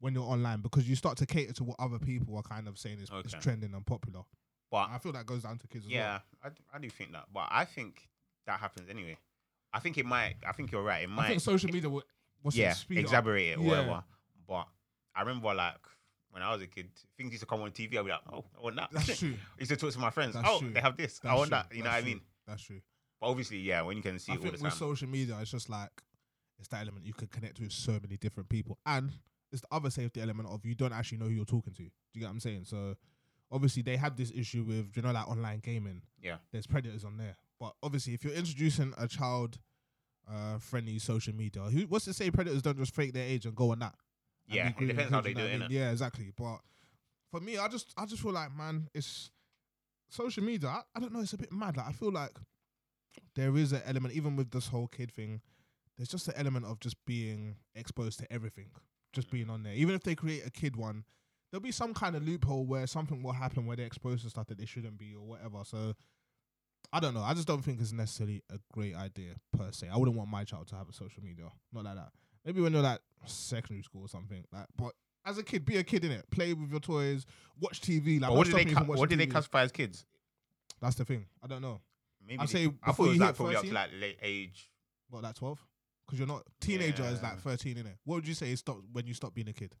[0.00, 2.78] when you're online because you start to cater to what other people are kind of
[2.78, 4.22] saying is, is trending and popular.
[4.70, 7.24] But I feel that goes down to kids as yeah, I do think that.
[7.30, 8.08] But I think
[8.46, 9.18] that happens anyway.
[9.74, 10.36] I think it might.
[10.46, 11.02] I think you're right.
[11.02, 11.18] It well.
[11.18, 11.28] I might.
[11.28, 12.04] think social media will,
[12.42, 13.68] what's yeah, it, exaggerate it or Yeah.
[13.68, 14.04] whatever.
[14.46, 14.66] But
[15.14, 15.76] I remember like
[16.30, 17.98] when I was a kid, things used to come on TV.
[17.98, 18.90] I'd be like, oh, I want that.
[18.92, 19.34] That's true.
[19.34, 20.34] I used to talk to my friends.
[20.34, 20.70] That's oh, true.
[20.70, 21.20] they have this.
[21.24, 21.58] I That's want true.
[21.68, 21.76] that.
[21.76, 22.20] You know That's what I mean?
[22.46, 22.80] That's true.
[23.20, 24.78] But obviously, yeah, when you can see I it all think the with time.
[24.78, 25.90] social media, it's just like
[26.58, 29.10] it's that element you can connect with so many different people, and
[29.50, 31.82] it's the other safety element of you don't actually know who you're talking to.
[31.82, 32.64] Do you get what I'm saying?
[32.64, 32.94] So
[33.50, 36.02] obviously they had this issue with you know like online gaming.
[36.22, 36.36] Yeah.
[36.52, 39.58] there's predators on there, but obviously if you're introducing a child
[40.30, 41.62] uh, friendly social media.
[41.62, 43.94] Who, what's to say predators don't just fake their age and go on that?
[44.48, 45.68] and Yeah, it depends how they do it, I mean?
[45.70, 46.32] Yeah, exactly.
[46.36, 46.58] But
[47.30, 49.30] for me, I just I just feel like man, it's
[50.08, 50.68] social media.
[50.68, 51.20] I, I don't know.
[51.20, 51.76] It's a bit mad.
[51.76, 52.32] Like I feel like
[53.34, 55.40] there is an element, even with this whole kid thing.
[55.96, 58.70] There's just an element of just being exposed to everything,
[59.12, 59.72] just being on there.
[59.74, 61.04] Even if they create a kid one,
[61.50, 64.46] there'll be some kind of loophole where something will happen where they're exposed to stuff
[64.46, 65.58] that they shouldn't be or whatever.
[65.64, 65.94] So
[66.92, 67.22] I don't know.
[67.22, 69.88] I just don't think it's necessarily a great idea per se.
[69.92, 72.08] I wouldn't want my child to have a social media, not like that.
[72.44, 74.42] Maybe when you're like secondary school or something.
[74.52, 74.92] Like, but
[75.26, 76.24] as a kid, be a kid in it.
[76.30, 77.26] Play with your toys.
[77.60, 78.18] Watch TV.
[78.20, 79.72] Like, But what what's did they stopping you cu- from what did they classify as
[79.72, 80.06] kids?
[80.80, 81.26] That's the thing.
[81.42, 81.80] I don't know.
[82.26, 83.68] Maybe I'd they- say I thought before it was you like hit probably up to
[83.68, 83.74] 13?
[83.74, 84.70] like late age.
[85.10, 85.62] What, like twelve?
[86.06, 87.28] Because you're not teenager is Yeah.
[87.30, 87.98] like thirteen in it.
[88.04, 89.74] What would you say is stop when you stop being a kid?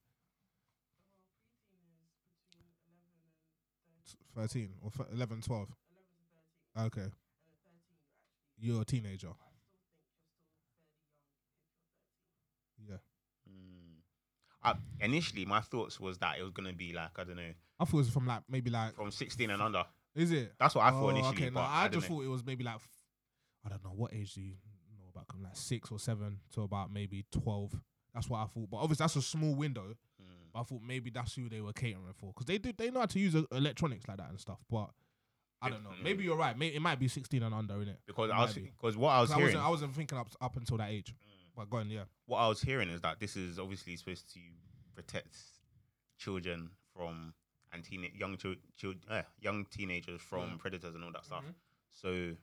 [4.34, 5.68] Thirteen or f- 11, 12?
[6.78, 7.06] Okay.
[8.60, 9.32] You're a teenager.
[12.88, 12.96] Yeah.
[13.48, 13.98] Mm.
[14.64, 17.84] Uh, initially, my thoughts was that it was gonna be like I don't know I
[17.84, 19.84] thought it was from like maybe like from 16 and under.
[20.14, 20.54] is it?
[20.58, 21.36] That's what I Oh, thought initially.
[21.36, 22.16] Okay, but no, I, I, just know.
[22.16, 22.88] thought it was maybe like f-
[23.64, 24.54] I don't know what age do you
[24.98, 27.72] know about them, like six or seven to about maybe twelve.
[28.14, 28.70] That's what I thought.
[28.70, 29.94] But obviously that's a small window.
[30.20, 30.50] Mm.
[30.52, 33.00] But I thought maybe that's who they were catering for because they do they know
[33.00, 34.58] how to use uh, electronics like that and stuff.
[34.70, 34.90] But
[35.60, 35.90] I don't know.
[35.90, 36.02] Mm.
[36.04, 36.56] Maybe you're right.
[36.56, 38.00] Maybe it might be sixteen and under in it.
[38.06, 40.18] because It I was because what I was 'Cause I hearing, wasn't I wasn't thinking
[40.18, 41.12] up up until that age.
[41.14, 41.52] Mm.
[41.56, 42.04] But go on, yeah.
[42.26, 44.40] what I was hearing is that this is obviously supposed to
[44.94, 45.36] protect
[46.18, 47.34] children from
[47.72, 50.56] and teen young chil- chil- uh, young teenagers from Yeah.
[50.58, 51.44] predators and all that stuff.
[51.44, 51.54] Mhm.
[51.90, 52.36] So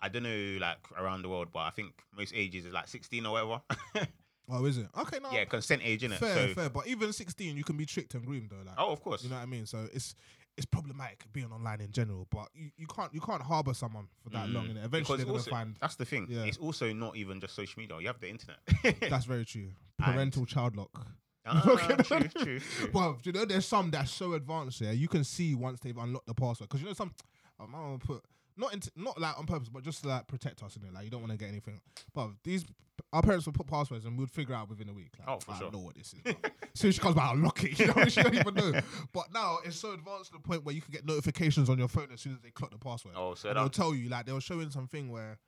[0.00, 3.26] I don't know, like around the world, but I think most ages is like 16
[3.26, 3.62] or whatever.
[4.50, 4.88] Oh, is it?
[4.96, 5.30] Okay, no.
[5.30, 6.16] yeah, consent age, innit?
[6.16, 6.70] fair, so, fair.
[6.70, 8.62] But even sixteen, you can be tricked and groomed though.
[8.64, 9.22] Like, oh, of course.
[9.22, 9.66] You know what I mean?
[9.66, 10.14] So it's
[10.58, 14.28] it's problematic being online in general, but you, you can't you can't harbor someone for
[14.30, 14.66] that long.
[14.66, 14.70] Mm.
[14.70, 15.76] And eventually Because they're gonna also- find.
[15.80, 16.26] That's the thing.
[16.28, 16.42] Yeah.
[16.44, 17.96] It's also not even just social media.
[18.00, 18.58] You have the internet.
[19.10, 19.68] That's very true.
[20.00, 21.06] And- Parental child lock.
[21.46, 21.96] ah, Okay.
[22.02, 22.90] true, true, true.
[22.92, 24.80] Well, you know, there's some that's so advanced.
[24.80, 27.12] Yeah, you can see once they've unlocked the password because you know some.
[27.58, 28.22] I'm gonna put
[28.56, 30.92] not into not like on purpose, but just to like protect us in it.
[30.92, 31.80] Like you don't want to get anything.
[32.14, 32.64] But these
[33.12, 35.12] our parents would put passwords and we'd figure out within a week.
[35.18, 35.72] Like, Oh, for I sure.
[35.72, 36.34] know what this is.
[36.74, 37.78] Soon as she comes back, I'll lock it.
[37.78, 38.80] You know, she don't even know.
[39.12, 41.88] But now it's so advanced to the point where you can get notifications on your
[41.88, 43.14] phone as soon as they clock the password.
[43.16, 45.38] Oh, so they'll tell you like they were showing something where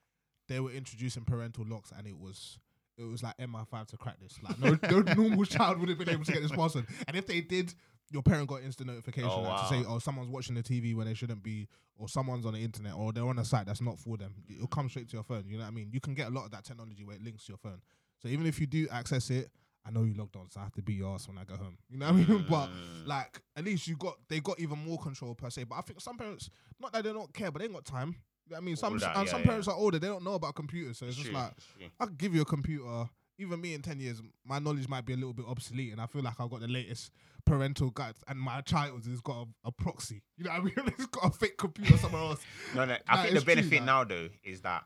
[0.49, 2.59] they were introducing parental locks and it was
[2.99, 4.39] it was like MI5 to crack this.
[4.43, 6.87] Like no, no normal child would have been able to get this password.
[7.09, 7.73] And if they did,
[8.11, 11.07] your parent got instant notification Oh, like, to say, oh, someone's watching the TV when
[11.07, 13.99] they shouldn't be, or someone's on the internet, or they're on a site that's not
[13.99, 14.35] for them.
[14.49, 15.45] It'll come straight to your phone.
[15.47, 15.91] You know what I mean?
[15.93, 17.81] You can get a lot of that technology where it links to your phone.
[18.23, 19.51] So even if you do access it,
[19.87, 21.57] I know you logged on, so I have to be your ass when I go
[21.57, 21.79] home.
[21.89, 22.45] You know what I mean?
[22.51, 23.07] but Mm.
[23.07, 25.65] like at least you got they got even more control per se.
[25.65, 28.09] But I think some parents, not that they don't care, but they ain't got time.
[28.47, 29.47] You know what I mean, some All that, and yeah, some yeah.
[29.47, 31.53] parents are older, they don't know about computers, so it's, just like.
[32.01, 33.09] I could give you a computer.
[33.41, 36.07] Even me in ten years, my knowledge might be a little bit obsolete, and I
[36.07, 37.11] feel like I've got the latest
[37.47, 40.23] parental guides, and my child has got a, a proxy.
[40.37, 40.95] You know what I mean?
[40.97, 42.41] He's got a fake computer somewhere else.
[42.75, 42.93] No, no.
[42.93, 44.85] Nah, I think the it's true, benefit now though is that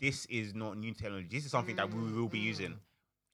[0.00, 1.28] this is not new technology.
[1.30, 2.16] This is something that we mm.
[2.16, 2.78] will be using.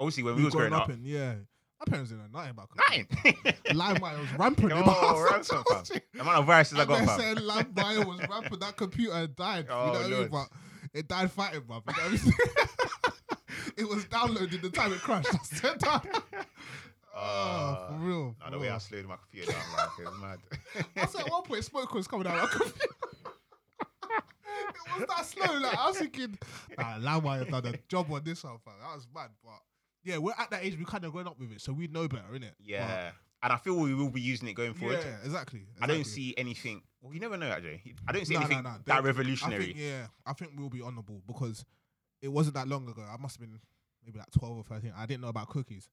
[0.01, 1.35] Obviously, when we We've was growing grown up, in, yeah.
[1.81, 3.07] My parents didn't know nothing about nine.
[3.07, 3.61] computers.
[3.67, 4.73] LimeWire was rampant.
[4.73, 5.51] in my Oh, house.
[5.51, 6.01] rampant, fam.
[6.13, 7.19] the amount of viruses I And got, they fam.
[7.21, 8.61] said LimeWire was rampant.
[8.61, 9.67] That computer died.
[9.71, 10.29] Oh, you know what I mean?
[10.29, 10.49] But
[10.93, 11.83] it died fighting, bruv.
[11.87, 12.69] You know what I mean?
[13.79, 15.29] It was downloaded the time it crashed.
[15.35, 16.25] I said that.
[17.15, 18.37] Oh, Uh, for real.
[18.39, 18.81] Nah, for the way I real.
[18.81, 20.39] slowed my computer down, like, it was mad.
[20.97, 22.79] I said at one point smoke was coming out of my computer.
[24.97, 25.59] it was that slow.
[25.59, 26.39] Like I was thinking,
[26.79, 28.75] nah, LimeWire done a job on this one, fam.
[28.81, 29.31] That was mad.
[29.45, 29.59] But
[30.05, 30.79] yeah, we're at that age.
[30.79, 32.53] We kind of grown up with it, so we know better, innit?
[32.63, 33.11] yeah,
[33.43, 35.01] and I feel we will be using it going forward.
[35.05, 36.83] yeah, exactly, I don't see anything.
[37.01, 37.95] Well, you never know, actually.
[38.09, 38.71] I don't see Nah, nah, anything nah.
[38.73, 39.65] that They- I revolutionary.
[39.67, 41.65] think yeah, I think we'll be on the ball because
[42.23, 43.03] it wasn't that long ago.
[43.03, 43.59] I must have been
[44.05, 44.93] maybe like twelve or thirteen.
[44.97, 45.89] I didn't know about cookies.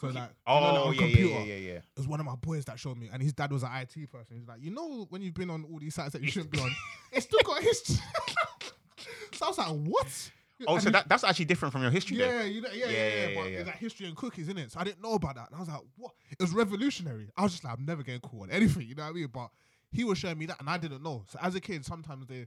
[0.00, 0.20] So like, you
[0.54, 1.72] know, like, oh yeah, yeah, yeah, yeah.
[1.72, 4.10] It was one of my boys that showed me, and his dad was an IT
[4.12, 4.36] person.
[4.36, 6.60] He's like, you know, when you've been on all these sites that you shouldn't be
[6.60, 6.70] on,
[7.12, 7.96] it's still got history.
[9.32, 10.30] so I was like, what?
[10.66, 12.16] Oh, And so he- that, that's actually different from your history.
[12.16, 13.28] yeah, you know, yeah, yeah, Yeah, yeah.
[13.28, 14.72] yeah, but yeah, it's like history and cookies, in it.
[14.72, 16.12] So I didn't know about that, and I was like, what?
[16.30, 17.28] It was revolutionary.
[17.36, 18.86] I was just like, I'm never getting caught on anything.
[18.86, 19.28] You know what I mean?
[19.32, 19.50] But
[19.90, 21.24] he was showing me that, and I didn't know.
[21.28, 22.46] So as a kid, sometimes they,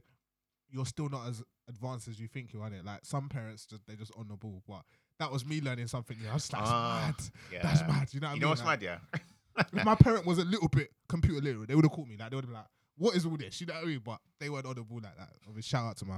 [0.72, 2.68] you're still not as advanced as you think you are.
[2.72, 4.82] It like some parents just they just on the ball, but
[5.18, 6.28] that was me learning something new.
[6.28, 7.40] I was like, Ah, that's mad.
[7.52, 7.62] Yeah.
[7.62, 8.08] That's mad.
[8.14, 8.40] You know what I You mean?
[8.42, 9.64] know what's Like, mad, yeah?
[9.78, 12.16] if my parent was a little bit computer literate, they would have caught me.
[12.18, 12.66] Like they would have been like,
[12.96, 14.00] "What is all this?" You know what I mean?
[14.04, 15.28] But they weren't on the ball like that.
[15.46, 16.16] I mean, shout out to my.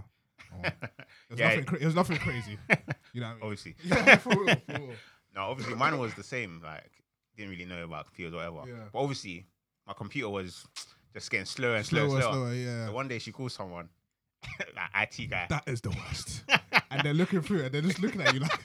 [0.52, 0.62] Oh.
[0.64, 0.70] It
[1.30, 1.48] was Yeah.
[1.48, 1.64] nothing.
[1.64, 2.58] Cra- it was nothing crazy.
[3.12, 3.42] You know what I mean?
[3.42, 3.74] Obviously.
[3.84, 4.90] Yeah, for real, for real.
[5.34, 6.60] No, obviously mine was the same.
[6.62, 6.90] Like,
[7.36, 8.68] didn't really know about computers or whatever.
[8.68, 8.84] Yeah.
[8.92, 9.46] But obviously,
[9.86, 10.64] my computer was
[11.12, 12.32] just getting slower and slower, Slower, slower.
[12.34, 12.54] slower.
[12.54, 12.86] Yeah.
[12.86, 13.88] So one day she called someone,
[14.76, 15.46] like IT guy.
[15.48, 16.42] That is the worst.
[16.90, 18.52] and they're looking through it, and they're just looking at you like,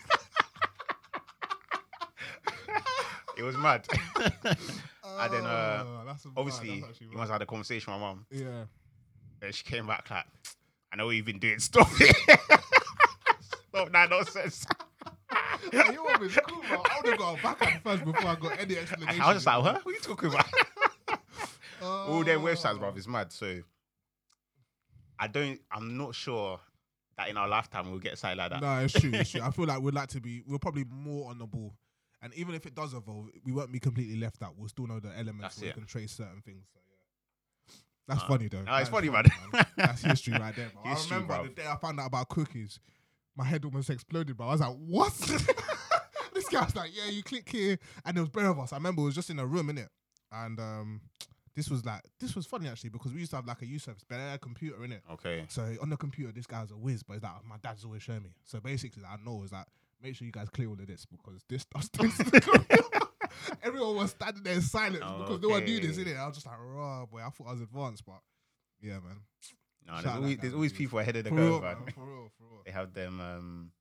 [3.38, 3.86] it was mad.
[5.22, 7.92] And then, uh, "Oh, mad, Obviously, that's actually he mad." must have had a conversation
[7.92, 8.26] with my mum.
[8.32, 8.64] yeah.
[9.42, 10.24] And she came back like,
[10.94, 11.60] I know you've been doing.
[11.60, 12.16] Stop it.
[13.70, 14.66] Stop that nonsense.
[15.74, 16.78] Hey, your mum is cool, bro.
[16.90, 19.22] I would have got back at first before I got any explanation.
[19.22, 19.80] I was just like, huh?
[19.84, 20.46] What are you talking about?
[21.82, 22.46] All them Oh.
[22.46, 23.34] websites, bruv, is mad.
[23.34, 23.60] So
[25.20, 26.60] I don't, I'm not sure
[27.18, 28.62] that in our lifetime we'll get something like that.
[28.62, 29.42] No, it's true, it's true.
[29.44, 30.42] I feel like we'd like to be.
[30.48, 31.76] We're probably more on the ball,
[32.22, 34.54] and even if it does evolve, we won't be completely left out.
[34.58, 35.76] We'll still know the elements That's where it.
[35.76, 36.66] we can trace certain things.
[36.74, 37.76] So yeah,
[38.08, 38.62] that's Uh, funny though.
[38.62, 39.26] no, it's is funny, man.
[39.78, 40.70] That's history right there.
[40.74, 40.92] Bro.
[40.94, 41.56] History, I remember bruv.
[41.56, 42.80] the day I found out about cookies,
[43.36, 44.38] my head almost exploded.
[44.38, 45.14] Bro, I was like, "What?"
[46.34, 48.72] this guy was like, "Yeah, you click here," and there was bare of us.
[48.74, 49.88] I remember it was just in a room, innit?
[50.32, 51.02] And um,
[51.60, 53.82] this was like, this was funny actually because we used to have like a youth
[53.82, 55.02] service, but they had a computer in it.
[55.12, 55.44] Okay.
[55.50, 58.24] So on the computer, this guy's a whiz, but he's like, my dad's always showing
[58.24, 58.30] me.
[58.46, 59.68] So basically, I know is that
[60.02, 62.18] make sure you guys clear all of this because this stuff stinks.
[62.20, 62.84] to the computer.
[63.64, 66.18] Everyone was standing there in silence Oh, because no one knew this, in innit?
[66.18, 68.20] I was just like, raw boy, I thought I was advanced, but
[68.82, 69.20] yeah, man.
[69.86, 71.76] No, Shout there's always, there's always people ahead of the For curve, real, man.
[71.84, 71.94] man.
[71.94, 72.62] For real, for real.
[72.66, 73.72] They have them, um,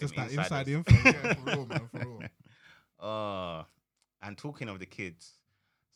[0.00, 0.74] Just them that inside insiders.
[0.88, 2.20] info, yeah, for real, man, for real.
[3.00, 3.64] Uh,
[4.22, 5.39] and talking of the kids,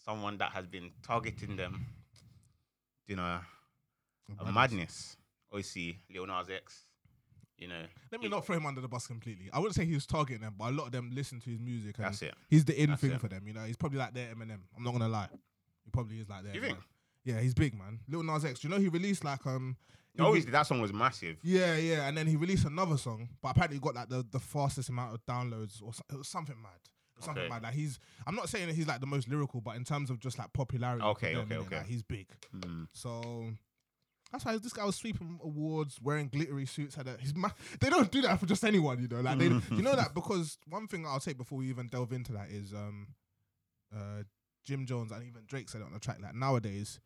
[0.04, 1.86] someone that has been targeting them,
[3.06, 3.38] you know,
[4.38, 5.16] a madness.
[5.52, 6.82] Obviously, Lil Nas X,
[7.58, 7.82] you know.
[8.10, 9.48] Let me he- not throw him under the bus completely.
[9.52, 11.60] I wouldn't say he was targeting them, but a lot of them listen to his
[11.60, 11.96] music.
[11.98, 12.34] And That's it.
[12.50, 13.20] He's the in That's thing it.
[13.20, 13.62] for them, you know.
[13.64, 14.60] He's probably like their Eminem.
[14.76, 15.28] I'm not gonna lie.
[15.84, 16.54] He probably is like their.
[16.54, 16.78] You think?
[17.24, 18.00] Yeah, he's big, man.
[18.08, 18.60] Lil Nas X.
[18.60, 19.76] Do you know he released like um.
[20.16, 21.36] he re- that song was massive.
[21.42, 24.40] Yeah, yeah, and then he released another song, but apparently he got like the, the
[24.40, 26.72] fastest amount of downloads or so, it was something mad.
[27.20, 27.60] Something Okay.
[27.62, 30.18] Like he's, I'm not saying that he's like the most lyrical, but in terms of
[30.18, 31.76] just like popularity, Okay, okay, okay.
[31.76, 32.26] like, he's big.
[32.54, 32.88] Mm.
[32.92, 33.46] So
[34.32, 36.96] that's why this guy was sweeping awards, wearing glittery suits.
[36.96, 37.50] Had a, he's ma-
[37.80, 39.20] they don't do that for just anyone, you know.
[39.20, 42.32] Like they, you know that because one thing I'll say before we even delve into
[42.32, 43.14] that is um,
[43.94, 44.24] uh,
[44.64, 46.18] Jim Jones and even Drake said it on the track.
[46.20, 46.98] Like nowadays,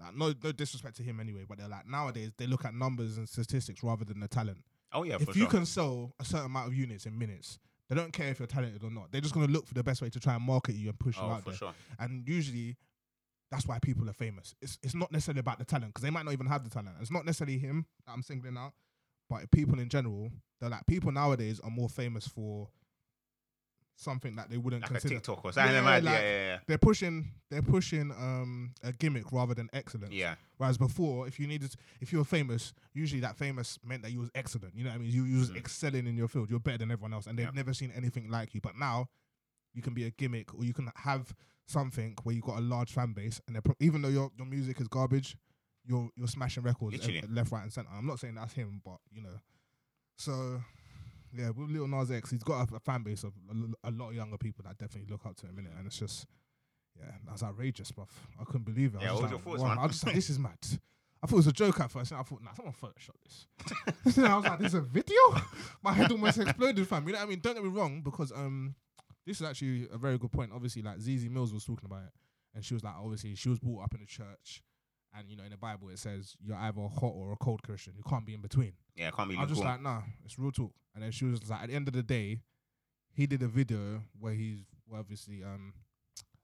[0.00, 3.16] like, no no disrespect to him anyway, but they're like nowadays they look at numbers
[3.16, 4.58] and statistics rather than the talent.
[4.92, 5.48] Oh yeah, if you sure.
[5.48, 7.58] can sell a certain amount of units in minutes,
[7.88, 9.12] they don't care if you're talented or not.
[9.12, 11.16] They're just gonna look for the best way to try and market you and push
[11.16, 11.58] you oh, out for there.
[11.58, 11.74] sure.
[11.98, 12.76] And usually,
[13.50, 14.54] that's why people are famous.
[14.60, 16.96] It's it's not necessarily about the talent because they might not even have the talent.
[17.00, 18.72] It's not necessarily him that I'm singling out,
[19.28, 20.30] but people in general.
[20.60, 22.68] They're like people nowadays are more famous for
[23.96, 25.14] something that they wouldn't Like a consider.
[25.14, 25.74] TikTok or something.
[25.74, 30.12] Yeah, like- yeah, yeah, They're pushing they're pushing um a gimmick rather than excellence.
[30.12, 30.34] yeah.
[30.58, 34.20] Whereas before, if you needed, if you were famous, usually that famous meant that you
[34.20, 34.74] was excellent.
[34.76, 35.10] You know what I mean?
[35.12, 35.56] You, you was Mm.
[35.56, 36.50] excelling in your field.
[36.50, 37.52] You're better than everyone else, and they've Yeah.
[37.52, 38.60] never seen anything like you.
[38.60, 39.08] But now,
[39.74, 41.34] you can be a gimmick, or you can have
[41.66, 44.30] something where you have got a large fan base, and they're pro- even though your
[44.36, 45.36] your music is garbage,
[45.84, 47.22] you're you're smashing records Literally.
[47.28, 47.90] left, right, and center.
[47.92, 49.38] I'm not saying that's him, but you know,
[50.18, 50.62] so.
[51.32, 53.32] Yeah, with Lil Nas X, he's got a, a fan base of
[53.84, 55.78] a lot of younger people that definitely look up to him, in innit?
[55.78, 56.26] and it's just,
[56.98, 58.08] yeah, that's outrageous, bruv.
[58.40, 59.00] I couldn't believe it.
[59.00, 59.78] I Yeah, was what was your thoughts, man?
[59.78, 60.58] I was like, this is mad.
[61.22, 63.22] I thought it was a joke at first, and I thought, nah, someone photoshopped
[64.04, 64.18] this.
[64.18, 65.16] I was like, this is a video?
[65.82, 67.06] My head almost exploded, fam.
[67.06, 67.40] You know what I mean?
[67.40, 68.74] Don't get me wrong, because um,
[69.26, 70.52] this is actually a very good point.
[70.54, 72.12] Obviously, like Zeze Millz was talking about it,
[72.54, 74.62] and she was like, obviously, she was brought up in the church,
[75.16, 77.62] and you know, in the Bible it says you're either a hot or a cold
[77.62, 77.94] Christian.
[77.96, 78.72] You can't be in between.
[78.94, 79.70] Yeah, can't be I'm just cool.
[79.70, 80.72] like, nah, it's real talk.
[80.94, 82.40] And then she was like, at the end of the day,
[83.12, 84.58] he did a video where he's
[84.94, 85.72] obviously um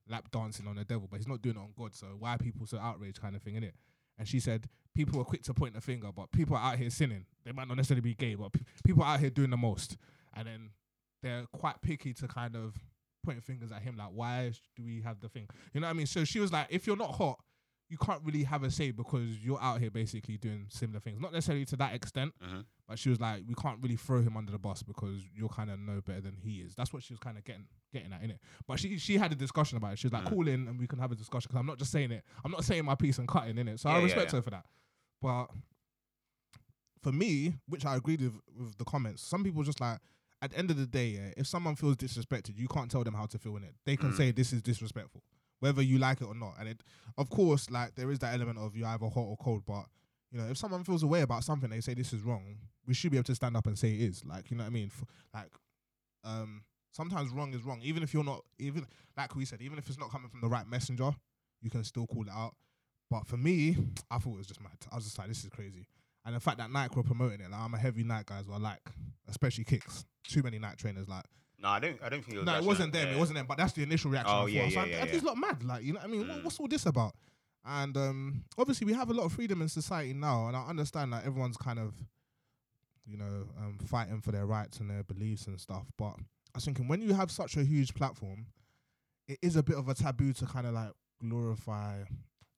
[0.08, 1.94] lap dancing on the devil, but he's not doing it on God.
[1.94, 3.72] So why are people so outraged, kind of thing, innit?
[4.18, 6.90] And she said, people are quick to point the finger, but people are out here
[6.90, 7.24] sinning.
[7.44, 9.96] They might not necessarily be gay, but pe- people are out here doing the most.
[10.34, 10.70] And then
[11.22, 12.74] they're quite picky to kind of
[13.24, 15.46] point fingers at him, like, why do we have the thing?
[15.72, 16.06] You know what I mean?
[16.06, 17.38] So she was like, if you're not hot,
[17.92, 21.20] you can't really have a say because you're out here basically doing similar things.
[21.20, 22.64] Not necessarily to that extent, Mhm.
[22.88, 25.70] but she was like, we can't really throw him under the bus because you're kind
[25.70, 26.74] of no better than he is.
[26.74, 28.38] That's what she was kind of getting getting at, innit?
[28.66, 29.98] But she she had a discussion about it.
[29.98, 30.28] She was like, Mm.
[30.30, 32.24] call in and we can have a discussion because I'm not just saying it.
[32.44, 33.78] I'm not saying my piece and cutting in it.
[33.78, 34.38] So Yeah, I yeah, respect yeah.
[34.38, 34.66] her for that.
[35.20, 35.46] But
[37.02, 39.98] for me, which I agreed with with the comments, some people just like
[40.40, 43.14] at the end of the day, yeah, if someone feels disrespected, you can't tell them
[43.14, 43.74] how to feel in it.
[43.84, 44.16] They can Mm.
[44.16, 45.22] say this is disrespectful,
[45.62, 46.54] whether you like it or not.
[46.58, 46.82] And it,
[47.16, 49.62] of course, like there is that element of you either hot or cold.
[49.64, 49.84] But
[50.32, 52.56] you know, if someone feels a way about something, they say this is wrong.
[52.84, 54.24] We should be able to stand up and say it is.
[54.24, 54.90] Like you know what I mean?
[54.92, 55.52] F- like,
[56.24, 58.86] um, sometimes wrong is wrong, even if you're not even
[59.16, 61.12] like we said, even if it's not coming from the right messenger,
[61.60, 62.56] you can still call it out.
[63.08, 63.76] But for me,
[64.10, 64.72] I thought it was just mad.
[64.90, 65.86] I was just like, this is crazy.
[66.24, 68.48] And the fact that Nike were promoting it, like I'm a heavy Nike guy as
[68.48, 68.80] well, like
[69.28, 70.04] especially kicks.
[70.26, 71.24] Too many Nike trainers, like
[71.62, 71.98] No, I don't.
[72.02, 72.46] I don't think it was.
[72.46, 73.46] no, it wasn't them, it wasn't them.
[73.46, 74.34] But that's the initial reaction.
[74.36, 74.68] Oh, yeah.
[74.68, 75.12] So yeah, I- yeah, I- yeah.
[75.12, 76.00] These lot mad, like you know.
[76.00, 76.44] what I mean, what, Mm.
[76.44, 77.14] what's all this about?
[77.64, 81.12] And um, obviously, we have a lot of freedom in society now, and I understand
[81.12, 81.94] that everyone's kind of,
[83.06, 85.86] you know, um, fighting for their rights and their beliefs and stuff.
[85.96, 88.46] But I was thinking, when you have such a huge platform,
[89.28, 90.90] it is a bit of a taboo to kind of like
[91.20, 92.02] glorify,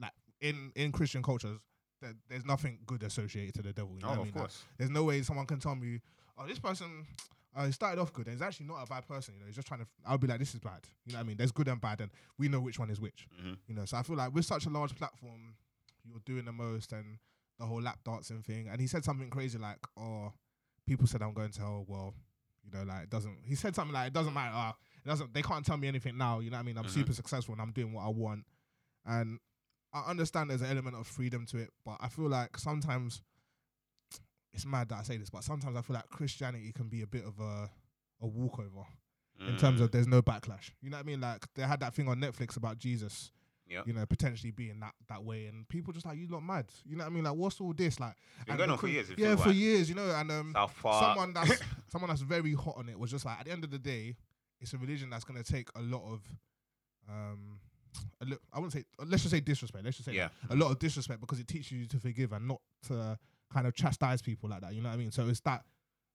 [0.00, 1.58] like in in Christian cultures,
[2.00, 3.94] that there's nothing good associated to the devil.
[3.96, 4.34] You know Oh, what I of mean?
[4.34, 4.62] Like, course.
[4.78, 6.00] there's no way someone can tell me,
[6.38, 7.06] oh, this person,
[7.54, 9.34] uh, he started off good, and he's actually not a bad person.
[9.34, 9.86] You know, he's just trying to.
[10.06, 10.80] I'll be like, this is bad.
[11.04, 11.36] You know what I mean?
[11.36, 13.26] There's good and bad, and we know which one is which.
[13.40, 13.58] Mhm.
[13.66, 15.54] You know, so I feel like with such a large platform,
[16.04, 17.18] you're doing the most, and
[17.58, 18.68] the whole lap dancing thing.
[18.68, 20.32] And he said something crazy like, "Oh,
[20.86, 21.84] people said I'm going to hell.
[21.88, 22.14] Well,
[22.64, 24.54] you know, like it doesn't." He said something like, "It doesn't matter.
[24.56, 24.72] Uh,
[25.04, 25.32] it doesn't.
[25.32, 26.40] They can't tell me anything now.
[26.40, 26.78] You know what I mean?
[26.78, 26.90] I'm Mhm.
[26.90, 28.44] super successful and I'm doing what I want."
[29.06, 29.38] And
[29.92, 33.22] I understand there's an element of freedom to it, but I feel like sometimes
[34.54, 37.06] it's mad that I say this, but sometimes I feel like Christianity can be a
[37.06, 37.70] bit of a
[38.22, 38.84] a walkover
[39.40, 39.84] in terms Mm.
[39.84, 40.70] of there's no backlash.
[40.80, 41.20] You know what I mean?
[41.20, 43.32] Like they had that thing on Netflix about Jesus,
[43.68, 46.66] yeah, you know, potentially being that that way, and people just like you lot mad.
[46.84, 47.24] You know what I mean?
[47.24, 47.98] Like what's all this?
[47.98, 48.14] Like
[48.46, 49.10] been going on for years.
[49.18, 49.56] yeah, for like.
[49.56, 53.24] years, you know, and um, someone that's someone that's very hot on it was just
[53.26, 54.14] like at the end of the day,
[54.60, 56.20] it's a religion that's gonna take a lot of
[57.08, 57.58] um.
[58.20, 58.84] A li- I wouldn't say.
[59.04, 59.84] Let's just say disrespect.
[59.84, 62.48] Let's just say yeah, a lot of disrespect because it teaches you to forgive and
[62.48, 63.16] not to
[63.54, 64.74] kind of chastise people like that.
[64.74, 65.10] You know what I mean?
[65.12, 65.64] So it's that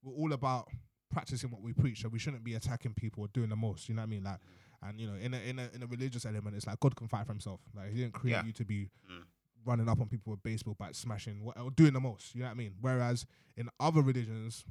[0.04, 0.68] we're all about
[1.12, 2.02] practicing what we preach.
[2.02, 3.88] So we shouldn't be attacking people or doing the most.
[3.90, 4.24] You know what I mean?
[4.24, 4.40] Like,
[4.84, 7.08] and you know, in a in a in a religious element, it's like God can
[7.08, 7.62] fight for himself.
[7.76, 8.44] Like He didn't create Yeah.
[8.46, 9.24] you to be Mm.
[9.66, 12.34] running up on people with baseball bats, smashing, what, or doing the most.
[12.36, 12.76] You know what I mean?
[12.80, 13.26] Whereas
[13.58, 14.66] in other religions,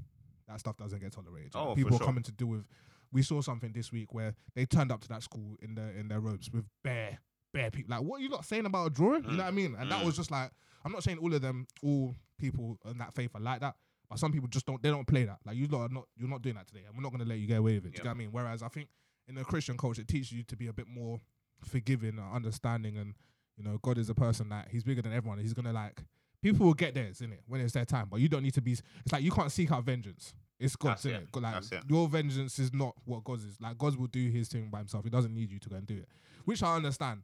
[0.46, 1.52] that stuff doesn't get tolerated.
[1.54, 2.06] Oh, people are sure.
[2.06, 2.64] coming to do with.
[3.12, 6.08] We saw something this week where they turned up to that school in their in
[6.08, 7.18] their robes with bare
[7.52, 7.96] bare people.
[7.96, 9.24] Like, what are you not saying about a drawing?
[9.24, 9.38] You know Mm.
[9.38, 9.74] what I mean?
[9.78, 10.06] And that Mm.
[10.06, 10.50] was just like,
[10.84, 13.76] I'm not saying all of them, all people in that faith are like that,
[14.08, 14.82] but some people just don't.
[14.82, 15.38] They don't play that.
[15.44, 16.06] Like you lot are not.
[16.16, 17.86] You're not doing that today, and we're not going to let you get away with
[17.86, 17.92] it.
[17.94, 18.28] Do you know what I mean?
[18.32, 18.88] Whereas I think
[19.26, 21.20] in the Christian culture, it teaches you to be a bit more
[21.64, 23.14] forgiving and understanding, and
[23.56, 25.38] you know, God is a person that He's bigger than everyone.
[25.38, 26.02] He's gonna like
[26.40, 28.60] people will get theirs in it when it's their time, but you don't need to
[28.62, 28.72] be.
[28.72, 30.32] It's like you can't seek out vengeance.
[30.60, 31.28] It's God's, in it.
[31.34, 31.40] it.
[31.40, 31.82] Like it.
[31.88, 33.60] your vengeance is not what God's is.
[33.60, 35.04] Like God will do His thing by Himself.
[35.04, 36.08] He doesn't need you to go and do it,
[36.44, 37.22] which I understand.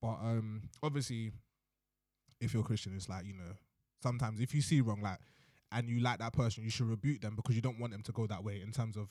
[0.00, 1.32] But um, obviously,
[2.40, 3.52] if you're Christian, it's like you know,
[4.02, 5.18] sometimes if you see wrong, like,
[5.72, 8.12] and you like that person, you should rebuke them because you don't want them to
[8.12, 8.60] go that way.
[8.62, 9.08] In terms of,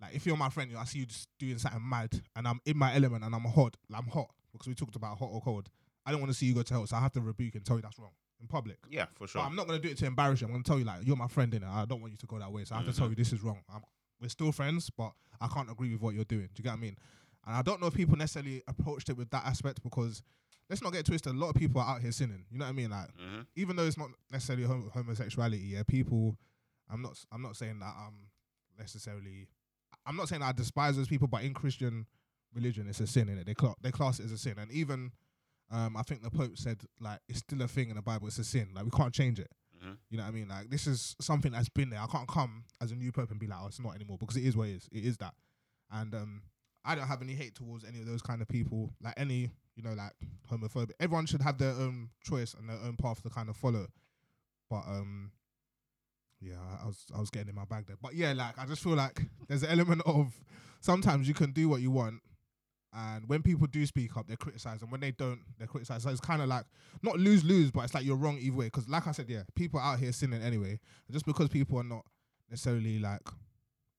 [0.00, 2.76] like, if you're my friend, I see you just doing something mad, and I'm in
[2.78, 5.68] my element, and I'm hot, I'm hot because we talked about hot or cold.
[6.06, 7.64] I don't want to see you go to hell, so I have to rebuke and
[7.64, 8.78] tell you that's wrong in public.
[8.88, 9.42] yeah, for But sure.
[9.42, 10.46] I'm not gonna do it to embarrass you.
[10.46, 11.68] I'm gonna tell you like you're my friend in it.
[11.68, 13.10] I don't want you to go that way, so I have to tell Mhm.
[13.10, 13.60] you this is wrong.
[13.68, 13.82] I'm,
[14.20, 16.46] we're still friends, but I can't agree with what you're doing.
[16.46, 16.96] Do you get what I mean?
[17.48, 20.22] And I don't know if people necessarily approached it with that aspect because
[20.68, 21.32] let's not get twisted.
[21.34, 22.44] A lot of people are out here sinning.
[22.50, 22.90] You know what I mean?
[22.90, 26.36] Like hmm even though it's not necessarily hom- homosexuality, yeah, people.
[26.90, 27.18] I'm not.
[27.32, 28.28] I'm not saying that I'm
[28.78, 29.48] necessarily.
[30.06, 32.06] I'm not saying that I despise those people, but in Christian
[32.54, 33.46] religion, it's a sin in it.
[33.46, 35.12] They cla- they class it as a sin, and even
[35.70, 38.26] um, I think the Pope said like it's still a thing in the Bible.
[38.28, 38.68] It's a sin.
[38.74, 39.50] Like we can't change it.
[39.82, 40.48] hmm You know what I mean?
[40.48, 42.00] Like this is something that's been there.
[42.00, 44.36] I can't come as a new pope and be like, oh, it's not anymore because
[44.36, 44.88] it is what it is.
[44.92, 45.34] It is that.
[45.90, 46.42] And um,
[46.88, 48.90] I don't have any hate towards any of those kind of people.
[49.02, 50.12] Like any, you know, like
[50.50, 50.92] homophobic.
[50.98, 53.86] Everyone should have their own choice and their own path to kind of follow.
[54.70, 55.32] But um,
[56.40, 57.96] yeah, I, was I was getting in my bag there.
[58.00, 60.32] But yeah, like I just feel like there's an element of
[60.80, 62.22] sometimes you can do what you want.
[62.94, 66.04] And when people do speak up, they're criticized, and when they don't, they're criticized.
[66.04, 66.64] So it's kind of like
[67.02, 68.64] not lose lose, but it's like you're wrong either way.
[68.64, 70.80] Because like I said, yeah, people out here sinning anyway.
[71.10, 72.06] Just because people are not
[72.48, 73.20] necessarily like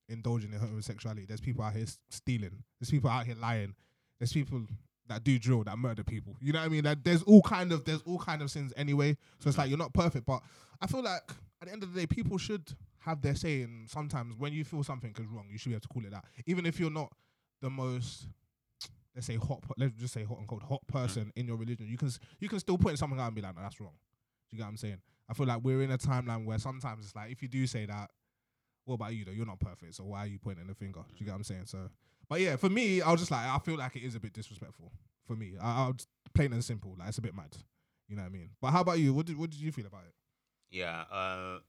[0.10, 2.64] indulging in homosexuality, there's people out here stealing.
[2.80, 3.76] There's people out here lying.
[4.20, 4.66] There's people
[5.08, 6.36] that do drill that murder people.
[6.40, 6.84] You know what I mean?
[6.86, 9.18] Like there's all kind of there's all kind of sins anyway.
[9.40, 10.42] So it's like you're not perfect, but
[10.82, 11.24] I feel like
[11.62, 13.62] at the end of the day, people should have their say.
[13.62, 16.12] And sometimes when you feel something is wrong, you should be able to call it
[16.12, 17.12] that, even if you're not
[17.62, 18.28] the most
[19.16, 20.94] let's say hot, let's just say hot and cold, hot mm.
[20.94, 23.56] person in your religion, you can you can still point something out and be like,
[23.56, 23.96] no, that's wrong.
[24.50, 24.98] Do you get what I'm saying?
[25.30, 27.86] I feel like we're in a timeline where sometimes it's like if you do say
[27.86, 28.10] that,
[28.90, 29.32] what about you though?
[29.32, 31.02] You're not perfect, so why are you pointing the finger?
[31.08, 31.66] Do you get what I'm saying?
[31.66, 31.90] So,
[32.28, 34.34] but yeah, for me, I was just like, I feel like it is a bit
[34.34, 34.92] disrespectful
[35.28, 35.54] for me.
[35.62, 37.56] I, I'll just plain and simple, like it's a bit mad.
[38.08, 38.50] You know what I mean?
[38.60, 39.14] But how about you?
[39.14, 40.14] What did what did you feel about it?
[40.72, 41.04] Yeah.
[41.12, 41.60] Uh,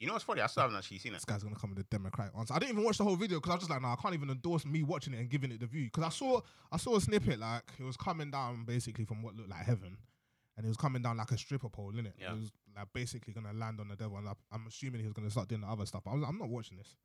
[0.00, 0.40] you know what's funny?
[0.40, 1.16] I still haven't actually seen it.
[1.16, 2.54] This guy's gonna come with a democratic answer.
[2.54, 4.14] I didn't even watch the whole video because I was just like, no, I can't
[4.14, 5.84] even endorse me watching it and giving it the view.
[5.84, 6.40] Because I saw
[6.72, 9.98] I saw a snippet like it was coming down basically from what looked like heaven,
[10.60, 12.12] and it was coming down like a stripper pole, innit?
[12.20, 12.32] Yeah.
[12.32, 15.14] It was like basically gonna land on the devil, and I, I'm assuming he was
[15.14, 16.02] gonna start doing the other stuff.
[16.04, 16.96] But I was, I'm not watching this.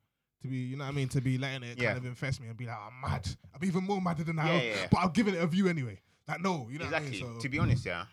[0.41, 1.93] To be, you know what I mean, to be letting it Yeah.
[1.93, 3.25] kind of infest me and be like, I'm mad.
[3.53, 5.67] I'm even more mad than I Yeah, am, yeah, but I'm giving it a view
[5.69, 6.01] anyway.
[6.27, 7.21] Like, no, you know exactly.
[7.21, 7.35] what I mean?
[7.37, 8.05] So, To be honest, yeah,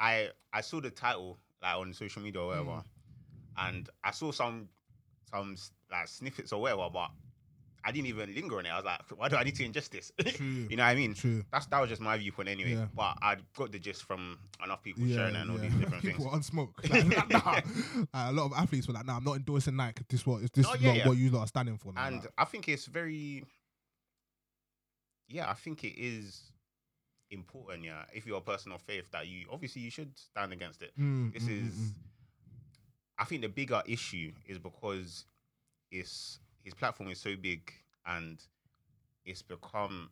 [0.00, 2.84] I I saw the title like on social media or whatever, Mm.
[3.68, 4.68] and I saw some
[5.30, 5.56] some
[5.90, 7.10] like snippets or whatever, but
[7.86, 8.70] I didn't even linger on it.
[8.70, 10.10] I was like, why do I need to ingest this?
[10.40, 11.14] You know what I mean?
[11.14, 11.44] True.
[11.52, 12.72] That's that was just my viewpoint anyway.
[12.74, 12.86] Yeah.
[12.94, 15.64] But I got the gist from enough people Yeah, sharing it and all yeah.
[15.68, 16.34] these different People things.
[16.34, 16.80] on smoke.
[16.88, 17.52] Like, like, nah.
[17.52, 17.64] Like,
[18.14, 20.04] a lot of athletes were like, "Nah, I'm not endorsing Nike.
[20.08, 22.06] This what is this No, not what you lot are standing for." Now.
[22.06, 23.44] And Like, I think it's very,
[25.28, 26.40] yeah, I think it is
[27.30, 27.84] important.
[27.84, 30.92] Yeah, if you're a person of faith, that you obviously you should stand against it.
[30.98, 31.90] mm, This mm, mm, is, mm.
[33.18, 35.24] I think the bigger issue is because
[35.90, 37.70] it's his platform is so big
[38.06, 38.40] and
[39.24, 40.10] it's become,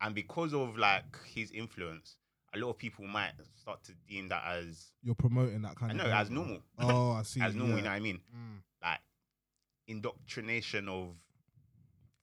[0.00, 2.16] and because of like his influence,
[2.54, 5.96] a lot of people might start to deem that as you're promoting that I kind
[5.98, 6.34] know of as behavior.
[6.34, 7.40] normal, Oh, I see.
[7.40, 7.76] as normal.
[7.76, 7.76] yeah.
[7.78, 8.20] You know what I mean?
[8.34, 8.58] Mm.
[8.82, 9.00] Like
[9.86, 11.08] indoctrination of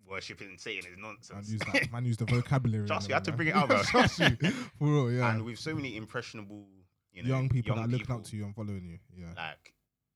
[0.08, 1.50] worshiping Satan is Man nonsense.
[1.52, 1.92] use that.
[1.92, 2.88] Man use the vocabulary.
[2.88, 3.82] Trust in me, I had to bring it out, bro.
[3.84, 4.36] Trust you,
[4.80, 5.12] for real.
[5.12, 5.32] Yeah.
[5.34, 6.66] And with so many impressionable,
[7.14, 9.00] you know, young people that are looking up to you and following you.
[9.18, 9.28] Yeah.
[9.36, 9.74] Like,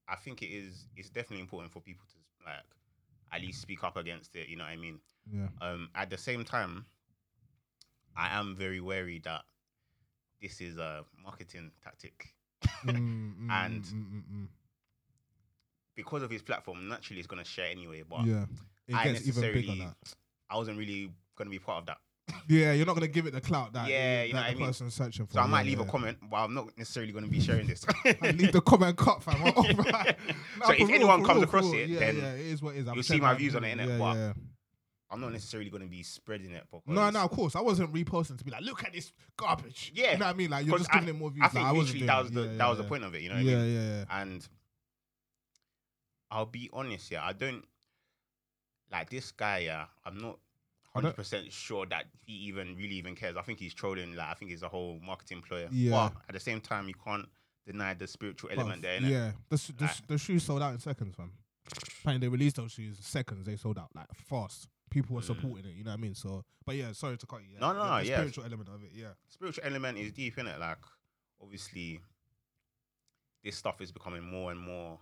[0.08, 0.88] I think it is.
[0.96, 2.64] It's definitely important for people to like
[3.36, 4.48] at least speak up against it.
[4.48, 5.00] You know what I mean?
[5.32, 5.48] Yeah.
[5.62, 6.86] Um, at the same time,
[8.16, 9.42] I am very wary that
[10.42, 12.36] this is a marketing tactic
[12.86, 14.48] Mm, mm, And- mm, mm, mm,
[15.96, 16.88] because of his platform.
[16.88, 18.04] Naturally, it's gonna share anyway.
[18.08, 18.28] But mm.
[18.28, 18.46] yeah.
[18.88, 19.76] It I gets even bigger.
[19.76, 19.96] That.
[20.50, 21.98] I wasn't really gonna be part of that.
[22.48, 24.52] Yeah, you're not gonna give it the clout that Yeah, that you know what the
[24.52, 24.66] I mean?
[24.68, 25.34] person's searching for.
[25.34, 25.86] So I yeah, might leave yeah.
[25.86, 27.86] a comment, but I'm not necessarily gonna be sharing this.
[28.22, 29.36] Leave the comment cut, fam.
[29.56, 30.18] Oh, right.
[30.60, 32.76] Nah, So if real, anyone comes real, across it, yeah, then yeah, it is what
[32.76, 32.88] it is.
[32.94, 34.34] You'll see my views on the yeah, internet, Yeah, but yeah.
[35.12, 36.64] I'm not necessarily gonna be spreading it.
[36.72, 37.56] Because No, no, of course.
[37.56, 39.92] I wasn't reposting to be like, look at this garbage.
[39.96, 40.50] Yeah, you know what I mean.
[40.50, 41.46] Like you're just giving it more views.
[41.46, 43.16] I think like, literally doing that was the yeah, that was yeah, the point of
[43.16, 43.22] it.
[43.22, 43.74] You know what yeah, I mean?
[43.76, 43.98] yeah, yeah.
[44.10, 44.22] Yeah.
[44.22, 44.48] And
[46.32, 47.64] I'll be honest, yeah, I don't
[48.92, 49.60] like this guy.
[49.60, 50.45] Yeah, I'm not I
[50.96, 53.36] hundred percent sure that he even really even cares.
[53.38, 54.16] I think he's trolling.
[54.16, 55.68] Like I think he's a whole marketing player.
[55.72, 55.92] Yeah.
[55.92, 57.28] But at the same time, you can't
[57.66, 59.00] deny the spiritual element Bruv, there.
[59.02, 59.10] innit?
[59.10, 61.32] Yeah, the, s- the, s- the shoes sold out in seconds, fam.
[62.02, 63.46] Apparently, they released those shoes seconds.
[63.46, 64.68] They sold out like fast.
[64.92, 65.26] People were Mm.
[65.26, 65.76] supporting it.
[65.76, 66.14] You know what I mean?
[66.16, 67.60] So, but yeah, sorry to cut you.
[67.60, 67.74] No, yeah.
[67.74, 68.16] no, the, no, the yeah.
[68.18, 68.92] spiritual element of it.
[68.94, 70.60] Yeah, spiritual element is deep in it.
[70.60, 70.78] Like
[71.42, 72.00] obviously,
[73.44, 75.00] this stuff is becoming more and more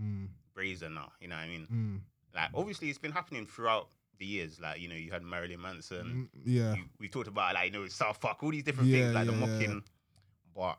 [0.00, 1.12] mm, brazen now.
[1.20, 1.66] You know what I mean?
[1.72, 2.00] mm,
[2.38, 3.88] Like obviously, it's been happening throughout
[4.18, 4.60] the years.
[4.60, 6.28] Like you know, you had Marilyn Manson.
[6.34, 8.98] mm, yeah, you, we talked about like you know South Park, all these different Yeah,
[9.02, 9.46] things like the yeah, yeah.
[9.46, 9.82] mocking.
[10.54, 10.78] But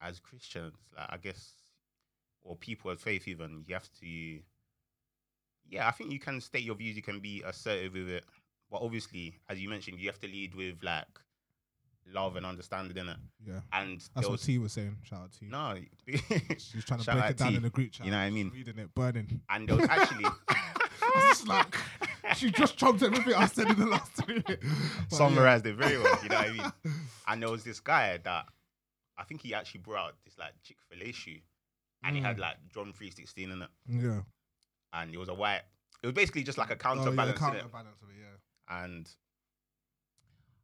[0.00, 1.52] as Christians, like I guess,
[2.42, 4.38] or people of faith, even you have to.
[5.68, 6.94] Yeah, I think you can state your views.
[6.96, 8.24] You can be assertive with it,
[8.70, 11.06] but obviously, as you mentioned, you have to lead with like
[12.12, 13.16] love and understanding in it.
[13.44, 13.60] yeah.
[13.72, 14.96] And That's what T was saying.
[15.02, 15.50] Shout out to you.
[15.50, 15.74] no,
[16.56, 17.56] She's trying to break it down T.
[17.56, 18.06] in the group chat.
[18.06, 18.52] You know what I mean?
[18.54, 19.40] Reading it, burning.
[19.50, 20.24] and there was actually
[21.16, 21.76] was just like,
[22.36, 24.46] she just trumped everything I said in the last two minutes.
[24.48, 25.08] But yeah.
[25.08, 26.18] summarized it very well.
[26.22, 26.72] You know what I mean?
[27.28, 28.46] And there was this guy that
[29.18, 31.38] I think he actually brought out this like Chick Fil A shoe,
[32.04, 32.40] and he had Mm.
[32.40, 34.20] like John three sixteen in it, Yeah.
[34.92, 35.62] and it was a white.
[36.02, 38.16] It was basically just like a Oh, yeah, counterbalance counterbalance of it.
[38.20, 38.84] Yeah.
[38.84, 39.08] and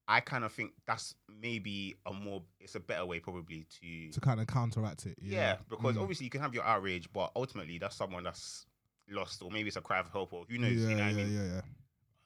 [0.09, 2.43] I kind of think that's maybe a more.
[2.61, 4.11] It's a better way probably to.
[4.11, 5.17] To kind of counteract it.
[5.21, 5.57] yeah, Yeah.
[5.71, 6.03] because Mm.
[6.03, 8.67] obviously you can have your outrage, but ultimately that's someone that's
[9.11, 10.83] lost, or maybe it's a cry for help, or who knows.
[10.83, 11.33] Yeah, you know yeah, what I mean?
[11.35, 11.61] yeah, yeah.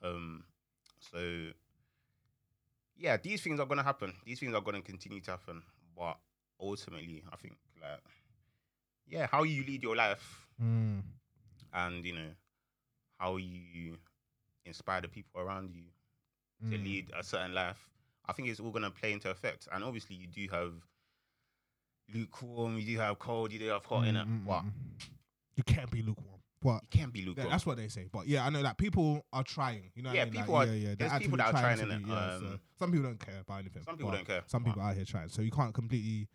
[0.03, 0.45] Um,
[1.01, 1.51] so
[2.97, 4.13] yeah, these things are gonna happen.
[4.25, 5.63] These things are gonna continue to happen.
[5.97, 6.19] But
[6.61, 8.01] ultimately, I think like
[9.07, 11.03] yeah, how you lead your life Mm.
[11.73, 12.31] and you know
[13.19, 13.99] how you
[14.65, 15.85] inspire the people around you
[16.71, 16.85] to Mm.
[16.85, 17.91] lead a certain life.
[18.27, 19.69] I think it's all gonna play into effect.
[19.73, 20.73] And obviously, you do have
[22.13, 24.27] lukewarm, you do have cold, you do have hot in Mm, it.
[24.27, 24.73] mm, But mm, mm.
[25.57, 26.41] You can't be lukewarm.
[26.67, 28.07] But you can't be yeah, that's what they say.
[28.11, 29.91] But yeah, I know like people are trying.
[29.95, 30.35] You know, what Yeah, I mean?
[30.35, 30.95] people like, are- Yeah, yeah.
[30.99, 32.05] There's people that are trying, innit?
[32.05, 33.83] be, yeah, so Um, some people don't care about anything.
[33.85, 34.43] some people don't care.
[34.47, 35.29] Some people out here trying.
[35.29, 36.29] So you can't completely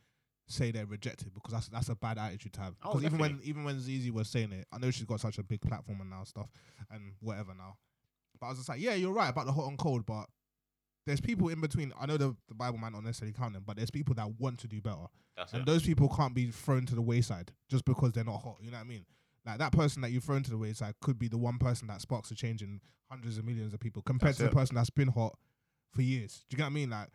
[0.48, 2.76] say they're rejected because that's that's a bad attitude to have.
[2.84, 5.38] Oh, Because even when even when Zeze was saying it, I know she's got such
[5.38, 6.50] a big platform and now stuff
[6.90, 7.78] and whatever now.
[8.40, 10.26] But I was just like, yeah, you're right about the hot and cold, but
[11.06, 11.92] there's people in between.
[12.00, 14.60] I know the, the Bible might not necessarily count them, but there's people that want
[14.60, 15.08] to do better.
[15.38, 15.66] That's And it.
[15.66, 18.58] those people can't be thrown to the wayside just because they're not hot.
[18.62, 19.06] You know what I mean?
[19.46, 22.02] Like that person that you've thrown to the wayside could be the one person that
[22.02, 22.80] sparks a change in
[23.10, 25.38] hundreds of millions of people compared That's to the person that's been hot
[25.92, 26.46] for years.
[26.50, 26.90] Do you get what I mean?
[26.92, 27.08] Like,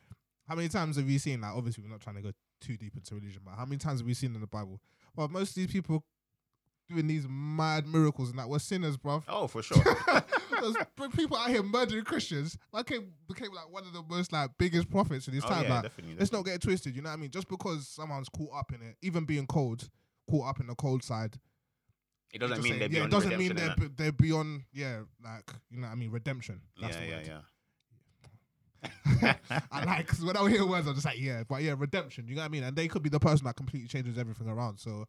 [0.49, 1.41] how many times have you seen?
[1.41, 4.01] Like, obviously, we're not trying to go too deep into religion, but how many times
[4.01, 4.81] have we seen in the Bible?
[5.15, 6.05] Well, most of these people
[6.89, 9.23] doing these mad miracles and that were sinners, bruv.
[9.29, 9.83] Oh, for sure.
[10.61, 10.77] There's
[11.15, 12.57] people out here murdering Christians.
[12.73, 15.65] Like, came, became like one of the most like biggest prophets in his oh, time.
[15.65, 16.17] yeah, like, definitely.
[16.19, 16.95] let's not get it twisted.
[16.95, 17.31] You know what I mean?
[17.31, 19.89] Just because someone's caught up in it, even being cold,
[20.31, 21.39] caught up in the cold side,
[22.37, 25.51] It doesn't mean they're yeah, beyond it doesn't mean they're b- they're beyond yeah, like
[25.71, 26.61] you know what I mean redemption.
[26.77, 27.27] Yeah, the yeah, word.
[27.27, 27.41] yeah.
[29.73, 32.27] I like cause when I hear words, I'm just like yeah, but yeah, redemption.
[32.29, 32.63] You know what I mean?
[32.65, 34.79] And they could be the person that completely changes everything around.
[34.79, 35.07] So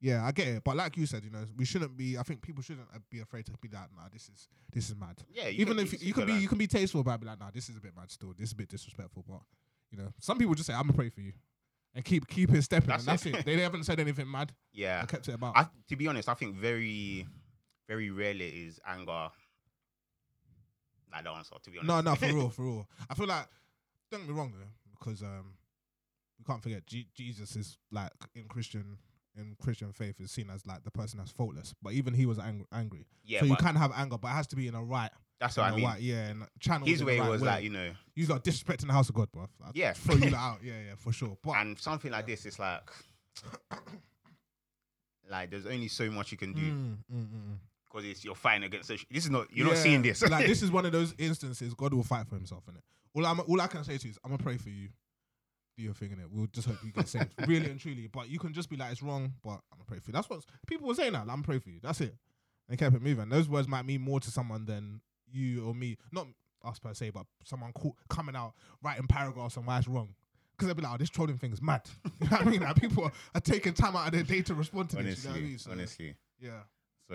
[0.00, 2.16] Yeah, I get it, but like you said, you know, we shouldn't be.
[2.16, 4.96] I think people shouldn't uh, be afraid to be like, nah, this is this is
[4.96, 5.20] mad.
[5.32, 7.26] Yeah, you Even can- if you can be, you can be tasteful about, it, be
[7.26, 8.10] like, nah, this is a bit mad.
[8.10, 9.40] Still, this is a bit disrespectful, but
[9.90, 11.32] you know, some people just say, I'm gonna pray for you,
[11.98, 12.90] and keep keep it stepping.
[12.90, 13.34] That's and that's it.
[13.34, 13.44] it.
[13.44, 14.52] They haven't said anything mad.
[14.72, 15.00] yeah.
[15.02, 15.56] I kept it about.
[15.56, 17.26] I, to be honest, I think very,
[17.88, 19.30] very rarely is anger
[21.12, 21.56] like the answer.
[21.60, 22.88] To be honest, No, no, for real, for real.
[23.10, 23.46] I feel like
[24.12, 24.66] don't get me wrong though,
[24.98, 25.54] because um,
[26.38, 28.98] we can't forget G- Jesus is like in Christian
[29.36, 32.38] in Christian faith is seen as like the person that's faultless, but even he was
[32.38, 33.06] ang- angry.
[33.24, 35.10] yeah, so you but can have anger, but it has to be in a right,
[35.40, 35.84] that's what I mean.
[35.84, 36.86] right yeah, and channel.
[36.86, 39.46] His way right was like you know, you got disrespecting the house of God, bro.
[39.66, 39.92] I'd Yeah.
[39.92, 40.58] throw you out.
[40.62, 41.36] Yeah, yeah, for sure.
[41.42, 42.82] But and something like this, it's like,
[45.30, 47.58] like there's only so much you can do Mm, mm, mm, mm.
[47.84, 48.88] because it's you're fighting against.
[48.88, 50.22] This is not you're not seeing this.
[50.28, 52.82] like this is one of those instances God will fight for himself in it.
[53.14, 54.88] All I'm all I can say to you is I'm gonna pray for you.
[55.76, 56.26] Do your thing in it.
[56.30, 58.08] We'll just hope you get saved, really and truly.
[58.12, 60.12] But you can just be like it's wrong, but I'm gonna pray for you.
[60.14, 61.12] That's what people were saying.
[61.12, 61.78] That like, I'm gonna pray for you.
[61.82, 62.16] That's it.
[62.68, 63.28] They kept it moving.
[63.28, 65.00] Those words might mean more to someone than
[65.32, 65.96] you or me.
[66.12, 66.26] Not
[66.64, 70.14] us per se, but someone call, coming out writing paragraphs on why it's wrong.
[70.52, 71.82] Because they'll be like, oh, this trolling thing is mad.
[72.20, 72.60] you know what I mean?
[72.62, 75.24] Like people are, are taking time out of their day to respond to this.
[75.24, 75.58] You know honestly, what I mean?
[75.58, 76.14] So, honestly.
[76.40, 76.60] yeah.
[77.08, 77.14] So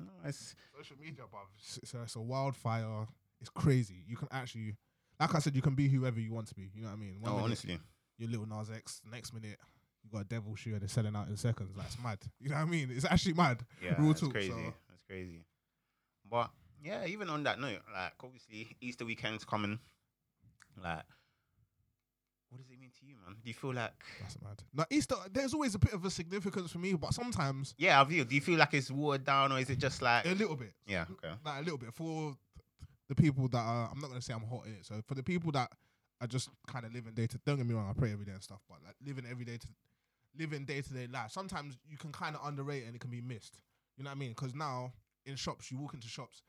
[0.00, 1.46] no, it's social media, bruv.
[1.58, 3.06] It's, it's, a, it's a wildfire.
[3.40, 4.02] It's crazy.
[4.06, 4.74] You can actually,
[5.20, 6.70] like I said, you can be whoever you want to be.
[6.74, 7.16] You know what I mean?
[7.20, 7.78] One no, minute honestly.
[8.18, 9.00] you're Lil Nas X.
[9.10, 9.58] Next minute,
[10.02, 11.70] you got a devil shoe and they're selling out in seconds.
[11.76, 12.18] That's mad.
[12.40, 12.90] You know what I mean?
[12.90, 13.58] It's actually mad.
[13.84, 14.48] Yeah, Real that's talk, crazy.
[14.50, 15.44] so- That's crazy.
[16.28, 16.50] But
[16.82, 19.78] yeah, even on that note, like obviously Easter weekend's coming.
[20.82, 21.04] Like,
[22.48, 23.36] what does it mean to you, man?
[23.42, 23.92] Do you feel like?
[24.20, 24.62] That's mad.
[24.74, 28.04] Now Easter, there's always a bit of a significance for me, but sometimes Yeah, I
[28.04, 28.24] feel.
[28.24, 30.26] Do you feel like it's watered down, or is it just like?
[30.26, 30.72] a little bit.
[30.86, 31.04] Yeah.
[31.10, 31.34] Okay.
[31.44, 32.36] like a little bit for
[33.08, 33.90] the people that are.
[33.92, 34.86] I'm not gonna say I'm hot in it.
[34.86, 35.70] So for the people that
[36.20, 37.38] are just kind of living day to.
[37.44, 37.88] Don't get me wrong.
[37.88, 39.66] I pray every day and stuff, but like living every day to
[40.38, 41.30] living day to day life.
[41.30, 43.60] Sometimes you can kind of underrate it and it can be missed.
[43.96, 44.30] You know what I mean?
[44.30, 44.92] Because now
[45.26, 46.42] in shops, you walk into shops.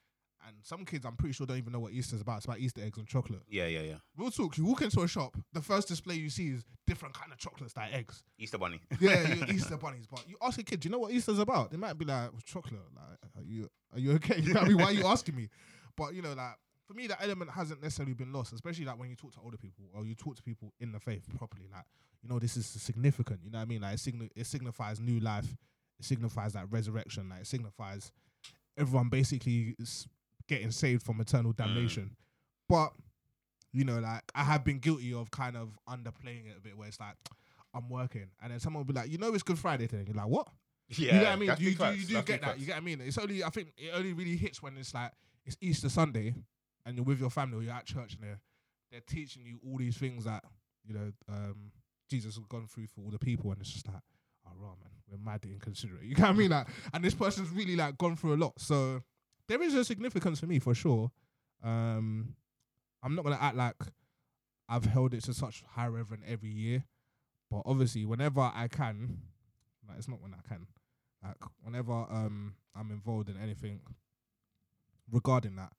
[0.47, 2.37] And some kids, I'm pretty sure, don't even know what Easter's about.
[2.37, 3.41] It's about Easter eggs and chocolate.
[3.49, 3.95] Yeah, yeah, yeah.
[4.17, 7.31] Real talk, you walk into a shop, the first display you see is different kind
[7.31, 8.23] of chocolates, like eggs.
[8.37, 8.79] Easter bunny.
[8.99, 10.05] Yeah, Easter bunnies.
[10.09, 11.71] But you ask a kid, do you know what Easter's about?
[11.71, 12.81] They might be like, chocolate.
[12.95, 14.39] Like, are you are you okay?
[14.41, 14.77] You know I mean?
[14.77, 15.49] Why are you asking me?
[15.95, 16.55] But you know, like
[16.87, 19.57] for me, that element hasn't necessarily been lost, especially like when you talk to older
[19.57, 21.65] people or you talk to people in the faith properly.
[21.71, 21.85] Like,
[22.21, 23.39] you know, this is significant.
[23.43, 23.81] You know what I mean?
[23.81, 25.47] Like, it, signi- it signifies new life.
[25.99, 27.29] It signifies that resurrection.
[27.29, 28.11] Like, it signifies
[28.77, 29.75] everyone basically
[30.47, 32.15] getting saved from eternal damnation.
[32.69, 32.93] But
[33.71, 36.87] you know, like I have been guilty of kind of underplaying it a bit, where
[36.87, 37.15] it's like
[37.73, 40.03] I'm working, and then someone will be like, you know, it's Good Friday today.
[40.07, 40.47] You're like, what?
[40.89, 41.49] Yeah, you know what I mean?
[41.57, 42.59] You, do, you do get that.
[42.59, 43.01] You get what I mean?
[43.01, 45.11] It's only I think it only really hits when it's like
[45.45, 46.35] it's Easter Sunday
[46.85, 48.39] and you're with your family or you're at church and they're
[48.91, 50.43] they're teaching you all these things that
[50.85, 51.71] you know um,
[52.09, 54.01] Jesus has gone through for all the people, and it's just like,
[54.45, 56.03] oh, raw man, we're mad inconsiderate.
[56.03, 56.51] You get what I mean?
[56.51, 59.01] Like, and this person's really like gone through a lot, so
[59.47, 61.11] there is a significance for me for sure.
[61.63, 62.35] Um,
[63.03, 63.75] I'm not gonna act like
[64.69, 66.83] I've held it to such high reverence every year,
[67.51, 69.19] but obviously, whenever I can,
[69.87, 70.67] like it's not when I can,
[71.23, 73.81] like whenever um I'm involved in anything
[75.11, 75.71] regarding that,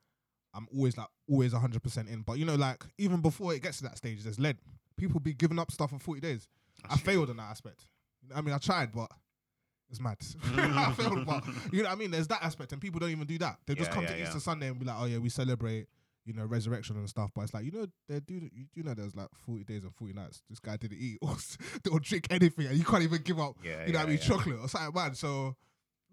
[0.55, 2.23] I'm always like always 100 percent in.
[2.23, 4.59] But you know, like even before it gets to that stage, there's lead.
[4.97, 6.49] People be giving up stuff for 40 days.
[6.89, 7.87] I failed in that aspect.
[8.23, 9.11] You know what I mean, I tried, but
[9.91, 10.17] it's mad.
[10.45, 11.25] I mm.
[11.27, 12.11] but you know what I mean.
[12.11, 13.59] There's that aspect, and people don't even do that.
[13.67, 14.25] They just Yeah, come yeah, to yeah.
[14.25, 15.87] Easter Sunday and be like, "Oh yeah, we celebrate."
[16.27, 18.49] You know, resurrection and stuff, but it's like you know, they do.
[18.51, 20.43] You do know there's like forty days and forty nights.
[20.49, 21.37] This guy didn't eat or,
[21.93, 24.17] or drink anything, and you can't even give up Yeah, you know what I yeah,
[24.17, 24.29] mean, yeah.
[24.37, 25.19] chocolate or something bad.
[25.19, 25.55] So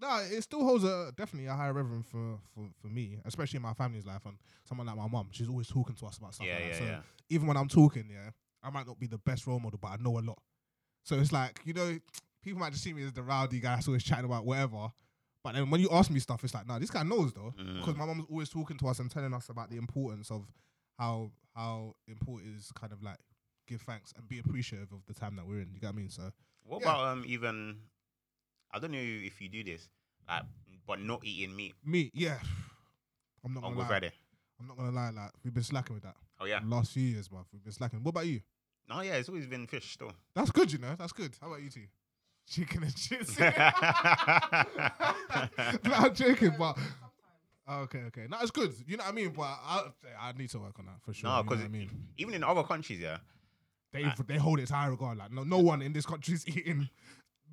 [0.02, 3.64] no, it still holds a definitely a higher reverence for, for for me, especially in
[3.64, 4.36] my family's life and
[4.66, 5.30] someone like my mum.
[5.32, 6.78] She's always talking to us about stuff Yeah, like yeah, that.
[6.78, 7.00] So yeah.
[7.30, 8.32] even when I'm talking, yeah,
[8.62, 10.40] I might not be the best role model, but I know a lot.
[11.04, 11.98] So it's like, you know,
[12.42, 14.90] people might just see me as the rowdy guy that's always chatting about whatever.
[15.44, 17.54] But then when you ask me stuff, it's like, no, this guy knows though.
[17.58, 20.46] Because my mum's always talking to us and telling us about the importance of
[21.00, 23.18] how how important it is kind of like
[23.68, 25.70] give thanks and be appreciative of the time that we're in.
[25.74, 26.10] You get what I mean?
[26.10, 26.32] So
[26.64, 26.90] What Yeah.
[26.90, 27.78] about um even?
[28.72, 29.90] I don't know if you do this,
[30.30, 30.44] like,
[30.88, 32.38] but not eating meat Me, yeah.
[33.44, 33.88] I'm not on gonna Good lie.
[33.88, 34.12] Friday.
[34.60, 35.10] I'm not gonna lie.
[35.10, 36.16] Like we've been slacking with that.
[36.40, 36.60] Oh yeah.
[36.64, 37.46] Last few years, bruv.
[37.52, 38.04] We've been slacking.
[38.04, 38.42] What about you?
[38.88, 39.14] No, yeah.
[39.16, 40.12] It's always been fish though.
[40.36, 40.96] That's good, you know.
[40.98, 41.36] That's good.
[41.42, 41.86] How about you two?
[42.52, 43.40] Chicken and chips.
[43.40, 43.48] no,
[45.94, 46.78] I'm joking, but
[47.68, 48.28] oh, okay, okay.
[48.30, 48.74] No, it's good.
[48.86, 49.30] You know what I mean.
[49.30, 49.84] But I,
[50.20, 51.30] I need to work on that for sure.
[51.30, 53.18] No, you know because I mean, even in other countries, yeah,
[53.94, 55.18] they they hold it to high regard.
[55.18, 56.90] Like no, no one in this country is eating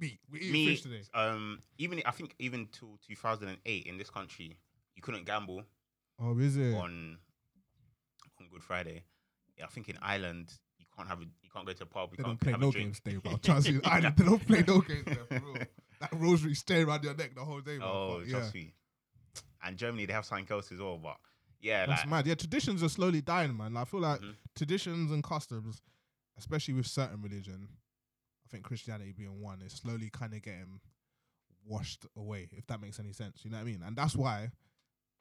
[0.01, 0.19] meat.
[0.31, 1.03] We eat me, fish today.
[1.15, 4.59] um, even I think even till 2008 in this country,
[4.97, 5.63] you couldn't gamble
[6.21, 6.75] Oh, is it?
[6.75, 7.19] on
[8.41, 9.05] on Good Friday.
[9.57, 10.68] Yeah, I think in Ireland you
[10.99, 12.11] can't have a, you can't go to a pub.
[12.13, 12.87] You They can't don't play have no a drink.
[12.89, 13.37] games there, bro.
[13.43, 15.57] Trust me, I, they don't play no games there for real.
[16.01, 17.79] that rosary stay around your neck the whole day.
[17.79, 17.83] man.
[17.89, 18.75] Oh, But, trust me.
[19.65, 20.99] And Germany, they have something else as well.
[20.99, 21.17] But
[21.61, 22.27] yeah, That's like, mad.
[22.27, 23.77] Yeah, traditions are slowly dying, man.
[23.77, 24.35] I feel like Mhm.
[24.55, 25.81] traditions and customs,
[26.37, 27.69] especially with certain religion,
[28.47, 30.81] I think Christianity being one, is slowly kind of getting
[31.65, 32.49] washed away.
[32.53, 33.83] If that makes any sense, you know what I mean?
[33.85, 34.51] And that's why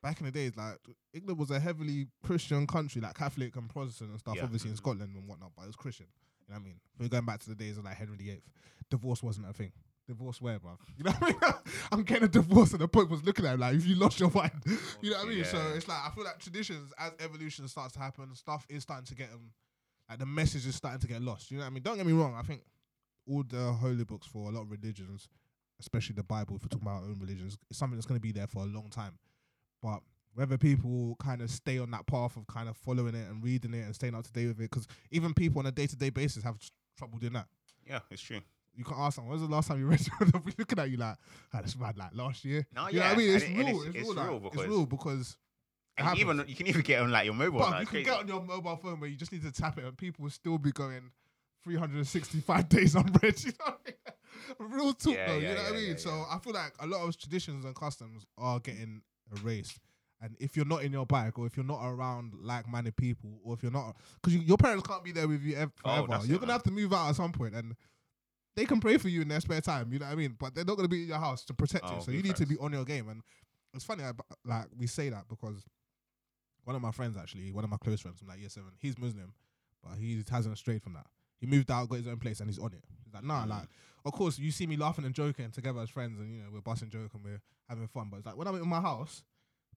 [0.01, 0.77] back in the days, like
[1.13, 4.35] England was a heavily Christian country, like Catholic and Protestant and stuff.
[4.35, 4.43] Yeah.
[4.43, 4.77] Obviously in.
[4.77, 6.07] Scotland and whatnot, but it was Christian.
[6.47, 6.79] You know what I mean?
[6.99, 8.41] We're going back to the days of like Henry VIII.
[8.89, 9.71] Divorce wasn't a thing.
[10.07, 10.77] Divorce where, bruv?
[10.97, 11.53] You know what I mean?
[11.91, 14.19] I'm getting a divorce and the Pope was looking at him like, if you lost
[14.19, 14.51] your mind.
[15.01, 15.43] you know what I mean?
[15.43, 19.05] So it's like, I feel like traditions, as evolution starts to happen, stuff is starting
[19.05, 19.51] to get, um,
[20.09, 21.51] like the message is starting to get lost.
[21.51, 21.83] You know what I mean?
[21.83, 22.35] Don't get me wrong.
[22.39, 22.61] I think
[23.29, 25.27] all the holy books for a lot of religions,
[25.81, 28.23] especially the Bible, if we're talking about our own religions, is something that's going to
[28.23, 29.17] be there for a long time.
[29.81, 30.01] But
[30.33, 33.73] whether people kind of stay on that path of kind of following it and reading
[33.73, 35.95] it and staying up to date with it, because even people on a day to
[35.95, 37.47] day basis have tr- trouble doing that.
[37.87, 38.39] yeah, it's true.
[38.75, 40.09] You can ask them, when was the last time you read it?
[40.31, 41.15] They'll be looking at you like,
[41.53, 42.67] oh, that's mad, like last year.
[42.75, 43.35] No, you know yeah, what I mean?
[43.35, 43.67] It's and real.
[43.67, 45.37] it's- It's, it's real, like, real it's because- real because
[45.97, 47.59] And even you can even get on like your mobile.
[47.59, 48.05] But like, you can crazy.
[48.05, 50.29] get on your mobile phone where you just need to tap it and people will
[50.29, 51.09] still be going
[51.63, 53.35] 365 days unread.
[53.43, 54.71] You know what I mean?
[54.77, 55.89] Real talk Yeah, though, yeah, you know what I mean?
[55.89, 56.25] yeah, so.
[56.29, 59.01] I feel like a lot of traditions and customs are getting
[59.41, 59.79] erased.
[60.21, 63.53] And if you're not in your bike, or if you're not around like-minded people, or
[63.53, 66.23] if you're not, because you, your parents can't be there with you ev- Oh, forever,
[66.23, 66.53] it, you're gonna man.
[66.55, 67.75] have to move out at some point, and
[68.55, 69.93] they can pray for you in their spare time.
[69.93, 70.35] You know what I mean?
[70.39, 72.01] But they're not gonna be in your house to protect Oh, you.
[72.01, 73.09] So you need to be on your game.
[73.09, 73.21] And
[73.75, 74.11] it's funny, I,
[74.43, 75.63] like we say that because
[76.63, 78.97] one of my friends actually, one of my close friends from like year seven, he's
[78.97, 79.33] Muslim,
[79.83, 81.05] but he hasn't strayed from that.
[81.39, 82.83] He moved out, got his own place, and he's on it.
[83.05, 83.49] He's like, nah, Mm.
[83.49, 83.67] like,
[84.07, 86.61] of course, you see me laughing and joking together as friends, and you know, we're
[86.61, 88.07] busting joke and we're having fun.
[88.09, 89.23] But it's like when I'm in my house,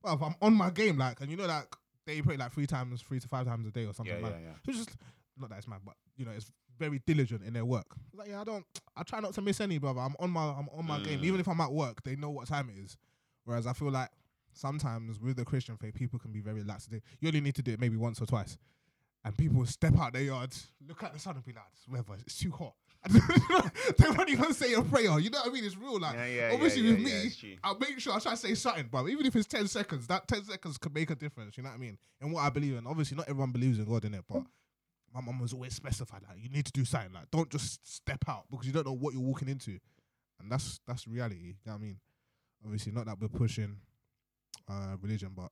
[0.02, 1.66] well, I'm on my game, like, and you know, like
[2.06, 4.16] they pray like three times, three to five times a day or something.
[4.16, 4.68] Yeah, like yeah, yeah.
[4.68, 4.96] It's just
[5.38, 7.86] not that it's mad, but you know, it's very diligent in their work.
[8.08, 8.64] It's like, yeah, I don't,
[8.96, 10.00] I try not to miss any, brother.
[10.00, 11.20] I'm on my, I'm on my game.
[11.20, 11.24] Mm.
[11.24, 12.96] Even if I'm at work, they know what time it is.
[13.44, 14.10] Whereas I feel like
[14.52, 16.88] sometimes with the Christian faith, people can be very lax.
[17.20, 18.58] You only need to do it maybe once or twice,
[19.24, 22.20] and people step out their yards, look at the sun, and be like, "This weather,
[22.20, 22.74] it's too hot."
[23.08, 25.18] They won't even say a prayer.
[25.18, 25.64] You know what I mean?
[25.64, 25.98] It's real.
[25.98, 27.58] Like, yeah, yeah, obviously yeah, with me.
[27.64, 30.28] I'll make sure I try to say something, but even if it's 10 seconds, that
[30.28, 31.56] 10 seconds could make a difference.
[31.56, 31.98] You know what I mean?
[32.20, 32.86] And what I believe in.
[32.86, 34.42] Obviously, not everyone believes in God in it, but
[35.14, 37.12] my mum was always specified like, you need to do something.
[37.12, 39.78] Like, don't just step out because you don't know what you're walking into.
[40.40, 41.36] And that's that's reality.
[41.36, 42.00] You know what I mean?
[42.64, 43.76] Obviously, not that we're pushing
[44.68, 45.50] uh, religion, but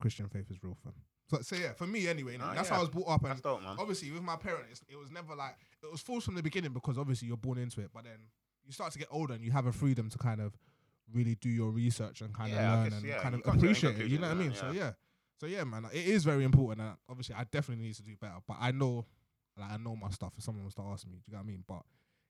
[0.00, 0.92] Christian faith is real fun.
[1.30, 3.24] So, so yeah, for me anyway, that's how I was brought up.
[3.24, 6.42] And dope, obviously with my parents, it was never like it was forced from the
[6.42, 8.18] beginning because obviously you're born into it, but then
[8.64, 10.56] you start to get older and you have a freedom to kind of
[11.12, 13.38] really do your research and kind Yeah, I of learn guess, and yeah, kind you
[13.38, 14.10] of come to your own appreciate it.
[14.10, 14.54] You know what I mean?
[14.54, 14.72] So yeah.
[14.72, 14.92] yeah,
[15.40, 16.86] so yeah, man, it is very important.
[16.86, 18.36] And obviously, I definitely need to do better.
[18.46, 19.06] But I know,
[19.58, 20.32] like, I know my stuff.
[20.36, 21.64] If someone was to ask me, do you know what I mean?
[21.66, 21.82] But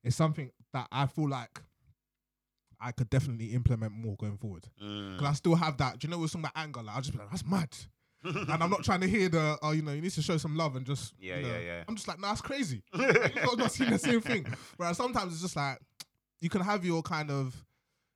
[0.04, 1.60] it's something that I feel like
[2.80, 4.66] I could definitely implement more going forward.
[4.82, 5.16] Mm.
[5.16, 5.98] Because I still have that.
[5.98, 7.76] Do you know, with some of that anger, like I'll just be like, that's mad.
[8.24, 10.56] and I'm not trying to hear the, oh, you know, you need to show some
[10.56, 11.84] love and just, Yeah, you know, yeah, yeah.
[11.88, 12.82] I'm just like, nah, that's crazy.
[12.94, 14.46] You're not seeing the same thing.
[14.76, 15.78] Whereas sometimes it's just like,
[16.40, 17.54] you can have your kind of,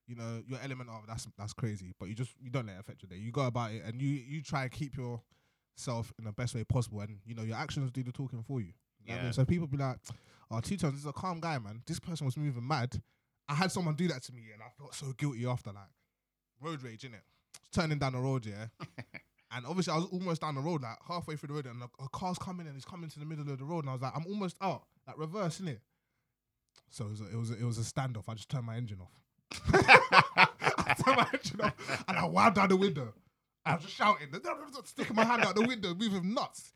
[0.07, 2.81] you know, your element of that's that's crazy, but you just you don't let it
[2.81, 3.17] affect your day.
[3.17, 6.63] You go about it and you you try and keep yourself in the best way
[6.65, 8.73] possible, and you know your actions do the talking for you.
[9.01, 9.23] You know I Yeah.
[9.25, 9.33] mean?
[9.33, 9.97] So people be like,
[10.51, 11.83] "Oh, two times is a calm guy, man.
[11.87, 13.01] This person was moving mad.
[13.49, 15.73] I had someone do that to me, and I felt so guilty after.
[15.73, 15.89] Like
[16.61, 17.23] road rage, innit?
[17.73, 18.67] Turning down the road, yeah.
[19.55, 22.05] and obviously, I was almost down the road, like halfway through the road, and a,
[22.05, 24.03] a car's coming and it's coming to the middle of the road, and I was
[24.03, 25.79] like, I'm almost out, like reverse, innit?
[26.91, 28.25] So it was a, it was a, it was a standoff.
[28.29, 29.13] I just turned my engine off.
[29.73, 33.13] I turned my engine off, and I wound down the window.
[33.65, 34.29] I was just shouting,
[34.85, 36.73] sticking my hand out the window, moving nuts.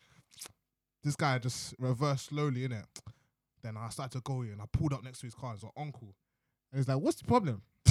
[1.05, 2.85] This guy just reversed slowly, innit?
[3.63, 5.55] Then I started to go in, and I pulled up next to his car.
[5.55, 6.15] It's an uncle.
[6.73, 7.63] And he's like, What's the problem?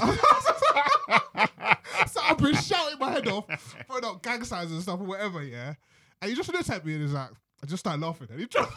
[2.08, 3.46] so I've been shouting my head off,
[3.88, 5.74] throwing out gang signs and stuff or whatever, yeah.
[6.22, 7.30] And he just looked at me and he's like,
[7.64, 8.28] I just started laughing.
[8.30, 8.70] And, he just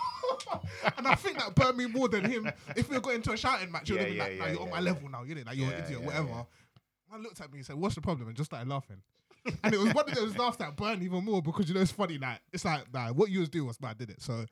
[0.97, 2.51] and I think that burned me more than him.
[2.77, 4.63] If we were going to a shouting match, would have been like, nah, yeah, you're
[4.63, 4.85] on my yeah.
[4.85, 6.47] level now, you know, like you're Yeah, an idiot, whatever.
[7.13, 8.29] I looked at me and said, What's the problem?
[8.29, 9.03] And just started laughing.
[9.65, 11.91] and it was one of those laughs that burned even more because you know it's
[11.91, 14.23] funny, like it's like nah, what you was doing was bad, did it?
[14.23, 14.45] So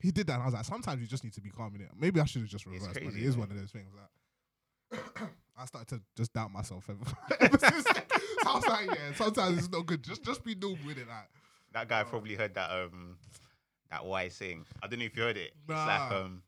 [0.00, 1.82] he did that and I was like, sometimes you just need to be calm in
[1.82, 1.90] it.
[1.98, 4.08] Maybe I should have just reversed, but it crazy, is one of those things that
[5.58, 7.04] I started to just doubt myself ever,
[7.40, 7.84] ever since.
[7.84, 10.02] So I was like, yeah, sometimes it's not good.
[10.02, 11.06] Just just be normal with it.
[11.08, 11.28] Like,
[11.72, 13.16] that guy probably heard that um
[13.90, 14.64] that wise saying.
[14.82, 15.52] I don't know if you heard it.
[15.68, 16.42] It's like um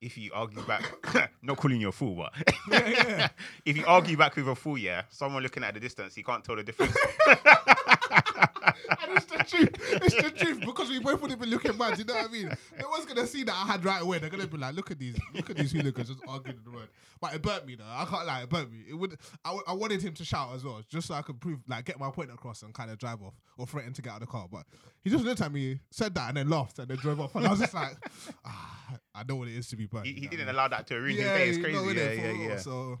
[0.00, 0.84] if you argue back,
[1.42, 2.32] not calling you a fool, but
[2.70, 3.28] Yeah, yeah.
[3.64, 6.44] if you argue back with a fool, yeah, someone looking at the distance, he can't
[6.44, 6.96] tell the difference.
[8.88, 9.70] and it's the truth.
[10.02, 11.98] It's the truth because we both would have been looking mad.
[11.98, 12.48] You know what I mean?
[12.80, 14.18] No one's gonna see that I had right away.
[14.18, 16.88] They're gonna be like, look at these, look at these hooligans just arguing the word.
[17.20, 17.84] But it burnt me though.
[17.86, 18.84] I can't lie, it burnt me.
[18.88, 19.16] It would.
[19.44, 21.84] I, w- I wanted him to shout as well, just so I could prove, like,
[21.86, 24.20] get my point across and kind of drive off or threaten to get out of
[24.20, 24.46] the car.
[24.50, 24.64] But
[25.02, 27.34] he just looked at me, said that, and then laughed and then drove off.
[27.34, 27.96] And I was just like,
[28.44, 30.06] ah, I know what it is to be burnt.
[30.06, 30.54] He, you he know didn't mean?
[30.56, 31.48] allow that to ruin Yeah, his day.
[31.48, 31.78] It's you crazy.
[31.78, 32.56] know, yeah, yeah, yeah.
[32.58, 32.98] So,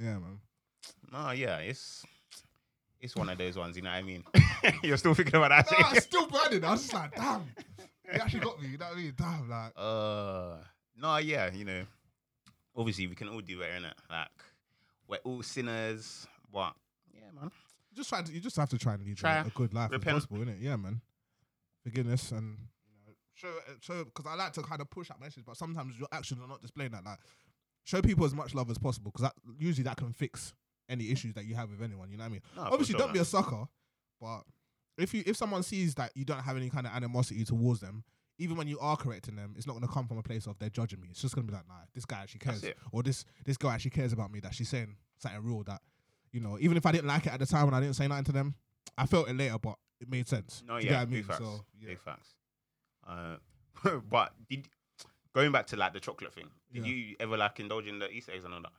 [0.00, 0.38] yeah, man.
[1.12, 2.04] No, yeah, it's
[3.04, 3.76] it's one of those ones.
[3.76, 4.24] You know what I mean?
[4.82, 5.78] You're still thinking about that.
[5.78, 6.64] Nah, it's still burning.
[6.64, 7.42] I was just like, damn.
[8.12, 8.68] He actually got me.
[8.68, 9.14] You know what I mean?
[9.16, 9.72] Damn, like.
[9.76, 10.56] Uh,
[11.00, 11.84] no, yeah, you know,
[12.76, 13.94] obviously we can all do better, innit?
[14.10, 14.28] Like,
[15.08, 16.74] we're all sinners, but
[17.14, 17.50] yeah, man.
[17.94, 19.38] just trying to you just have to try and lead Try.
[19.38, 20.18] a, a good life Repent.
[20.18, 20.58] if possible, innit?
[20.60, 21.00] Yeah, man.
[21.82, 25.44] Forgiveness and you know, show show because I like to kind of push that message,
[25.46, 27.06] but sometimes your actions are not displaying that.
[27.06, 27.20] Like,
[27.84, 30.52] show people as much love as possible because that usually that can fix
[30.88, 32.10] any issues that you have with anyone.
[32.10, 32.42] You know what I mean?
[32.58, 33.14] Obviously, sure, don't man.
[33.14, 33.64] be a sucker,
[34.20, 34.42] but
[34.98, 38.04] if you if someone sees that you don't have any kind of animosity towards them.
[38.40, 40.58] Even when you are correcting them, it's not going to come from a place of
[40.58, 41.06] they're judging me.
[41.08, 43.70] It's just going to be like, nah, this guy actually cares, or this this girl
[43.70, 44.40] actually cares about me.
[44.40, 45.62] That she's saying something real.
[45.62, 45.80] That
[46.32, 48.08] you know, even if I didn't like it at the time and I didn't say
[48.08, 48.56] nothing to them,
[48.98, 50.64] I felt it later, but it made sense.
[50.66, 51.10] No, yeah, I mean?
[51.20, 51.38] big facts.
[51.38, 52.30] So yeah, Big facts.
[53.06, 53.36] Uh,
[54.10, 54.68] but did
[55.32, 56.48] going back to like the chocolate thing?
[56.72, 56.92] Did Yeah.
[56.92, 58.72] you ever like indulge in the Easter eggs and all that?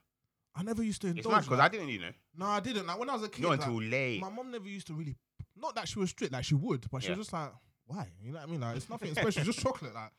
[0.58, 1.34] I never used to It's indulge.
[1.34, 2.86] mad because I didn't, you know, No, I didn't.
[2.86, 4.20] Like when I was a kid, not like, until late.
[4.20, 5.16] my mom never used to really.
[5.54, 7.16] Not that she was strict, like she would, but she Yeah.
[7.16, 7.50] was just like,
[7.86, 8.08] why?
[8.22, 8.60] You know what I mean?
[8.60, 9.28] Like it's nothing special.
[9.42, 9.94] It's just chocolate.
[9.94, 10.10] Like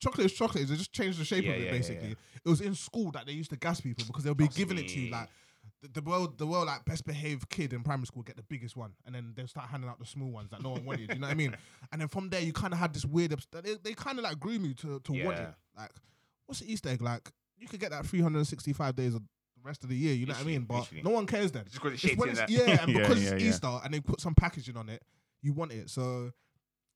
[0.00, 0.68] chocolate is chocolate.
[0.68, 1.60] They just changed the shape Yeah, of it.
[1.60, 2.14] yeah, yeah, basically, yeah.
[2.44, 4.88] it was in school that they used to gas people because they'll be giving it
[4.88, 5.28] to you like.
[5.82, 8.76] The, the world, the world, like best behaved kid in primary school get the biggest
[8.76, 11.12] one, and then they'll start handing out the small ones that no one wanted.
[11.12, 11.56] You know what I mean?
[11.92, 13.34] And then from there, you kind of had this weird.
[13.52, 15.48] They, they kind of like grew me to to want it.
[15.76, 15.90] Like,
[16.46, 17.02] what's the Easter egg?
[17.02, 19.22] Like, you could get that 365 days of
[19.66, 20.14] rest of the year.
[20.14, 20.66] You know what I Literally, mean?
[20.66, 21.02] But literally.
[21.02, 21.64] no one cares then.
[21.64, 22.50] Just it's It's shaped when in it's, that.
[22.50, 23.48] yeah, and because yeah, it's yeah.
[23.50, 25.02] Easter and they put some packaging on it,
[25.42, 25.90] you want it.
[25.90, 26.32] So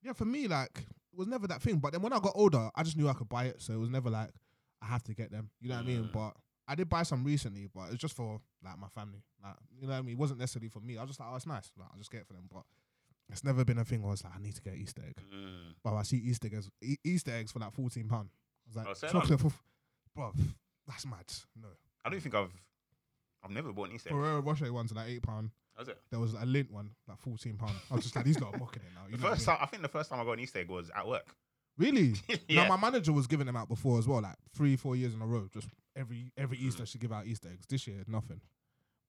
[0.02, 1.78] yeah, for me, like it was never that thing.
[1.78, 3.78] But then when I got older, I just knew I could buy it, so it
[3.78, 4.30] was never like
[4.82, 5.51] I have to get them.
[5.60, 6.05] You know what I mean?
[6.05, 6.12] Mm.
[6.12, 6.34] But
[6.68, 9.22] I did buy some recently, but it's just for like my family.
[9.42, 10.14] Like you know what I mean?
[10.14, 10.97] It wasn't necessarily for me.
[10.97, 11.70] I was just like, oh, it's nice.
[11.78, 12.44] Like, I'll just get it for them.
[12.52, 12.62] But
[13.28, 15.16] it's never been a thing where I was like, I need to get Easter egg.
[15.34, 15.74] Mm.
[15.84, 18.28] But I see Easter eggs, e- Easter eggs for like fourteen pound.
[18.32, 19.52] I was like, Oh, say chocolate for,
[20.14, 20.32] bro,
[20.86, 21.24] that's mad.
[21.60, 21.68] No,
[22.05, 22.51] I don't think I've,
[23.44, 24.14] I've never bought an Easter egg.
[24.14, 25.51] Ferrero Rocher ones are like eight pound.
[25.78, 25.98] Was it?
[26.10, 27.72] There was a Lindt one, like fourteen pound.
[27.90, 29.02] I was just like, these lot are mocking it now.
[29.09, 29.56] You The know what I first mean?
[29.56, 31.35] time, I think the first time I got an Easter egg was at work.
[31.78, 32.14] Really?
[32.48, 32.64] yeah.
[32.64, 35.22] No, my manager was giving them out before as well, like three, four years in
[35.22, 35.48] a row.
[35.52, 36.62] Just every every mm.
[36.64, 37.64] Easter she give out Easter eggs.
[37.66, 38.40] This year, nothing.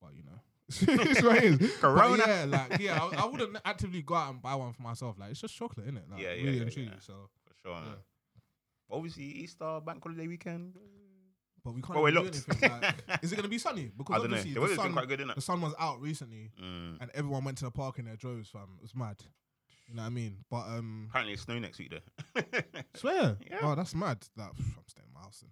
[0.01, 0.39] But you know,
[1.03, 1.57] it's what it is.
[1.57, 2.23] But Corona.
[2.25, 5.17] yeah, like yeah, I, I wouldn't actively go out and buy one for myself.
[5.19, 6.05] Like it's just chocolate, isn't it?
[6.09, 6.87] Like, Yeah, yeah, really yeah, and truly.
[6.89, 6.99] yeah.
[6.99, 7.13] So,
[7.47, 7.75] For sure.
[7.75, 7.95] Yeah.
[8.95, 10.77] Obviously, Easter bank holiday weekend.
[11.63, 12.71] But we can't we're even do anything.
[12.71, 13.91] Like, is it gonna be sunny?
[13.97, 14.37] Because I don't know.
[14.37, 15.35] obviously The the weather's been sun, quite good, innit?
[15.35, 16.97] the sun was out recently, Mm.
[17.01, 18.67] and everyone went to the park in their droves, fam.
[18.77, 19.17] It was mad.
[19.87, 20.37] You know what I mean?
[20.49, 22.41] But um, Apparently, it's snow next week though.
[22.95, 23.37] Swear.
[23.49, 23.57] Yeah.
[23.61, 24.19] Oh, that's mad.
[24.37, 25.51] That I'm staying in my house then.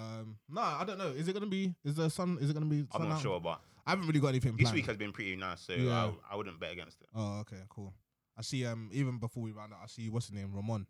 [0.00, 1.08] Um, no, I don't know.
[1.08, 1.74] Is it gonna be?
[1.84, 2.38] Is the sun?
[2.40, 2.80] Is it gonna be?
[2.92, 3.22] I'm sun not out?
[3.22, 4.74] sure, but I haven't really got anything this planned.
[4.76, 6.10] week has been pretty nice, so Yeah.
[6.30, 7.08] I, I wouldn't bet against it.
[7.14, 7.92] Oh, okay, cool.
[8.38, 8.64] I see.
[8.66, 10.86] Um, even before we round out, I see what's his name, Ramon.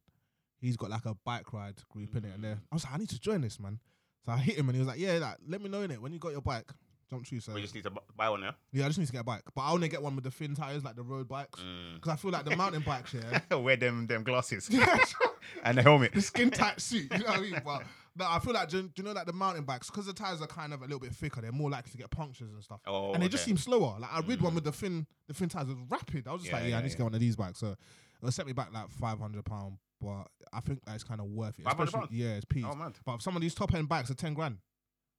[0.58, 2.58] He's got like a bike ride group in it, and there.
[2.70, 3.78] I was like, I need to join this, man.
[4.26, 6.02] So I hit him, and he was like, Yeah, like, let me know in it
[6.02, 6.70] when you got your bike.
[7.08, 8.56] Jump through, so We just need to bu- buy one now.
[8.72, 10.30] yeah, I just need to get a bike, but I only get one with the
[10.32, 11.60] thin tires, like the road bikes,
[11.94, 13.62] because I feel like the mountain bikes, yeah, Mm.
[13.62, 14.68] Wear them them glasses
[15.62, 16.12] and the helmet.
[16.14, 17.12] the skin tight suit.
[17.12, 17.62] You know what I mean?
[17.64, 17.82] But
[18.16, 20.12] no, I feel like do, you- do you know like the mountain bikes because the
[20.12, 21.40] tires are kind of a little bit thicker.
[21.40, 22.80] They're more likely to get punctures and stuff.
[22.88, 23.50] Oh, and they just okay.
[23.50, 23.96] seem slower.
[24.00, 24.42] Like I rid Mm.
[24.42, 25.68] one with the thin, the thin tires.
[25.68, 26.26] It was rapid.
[26.26, 26.98] I was just Yeah, like, yeah, yeah, I need to yeah.
[26.98, 27.60] get one of these bikes.
[27.60, 27.76] So
[28.20, 31.58] it set me back like five hundred pound, but I think that's kind of worth
[31.58, 31.64] it.
[31.64, 32.12] 500 Especially, pound?
[32.12, 32.64] yeah, it's peas.
[32.68, 32.94] Oh man.
[33.04, 34.58] But some of these top end bikes are ten grand.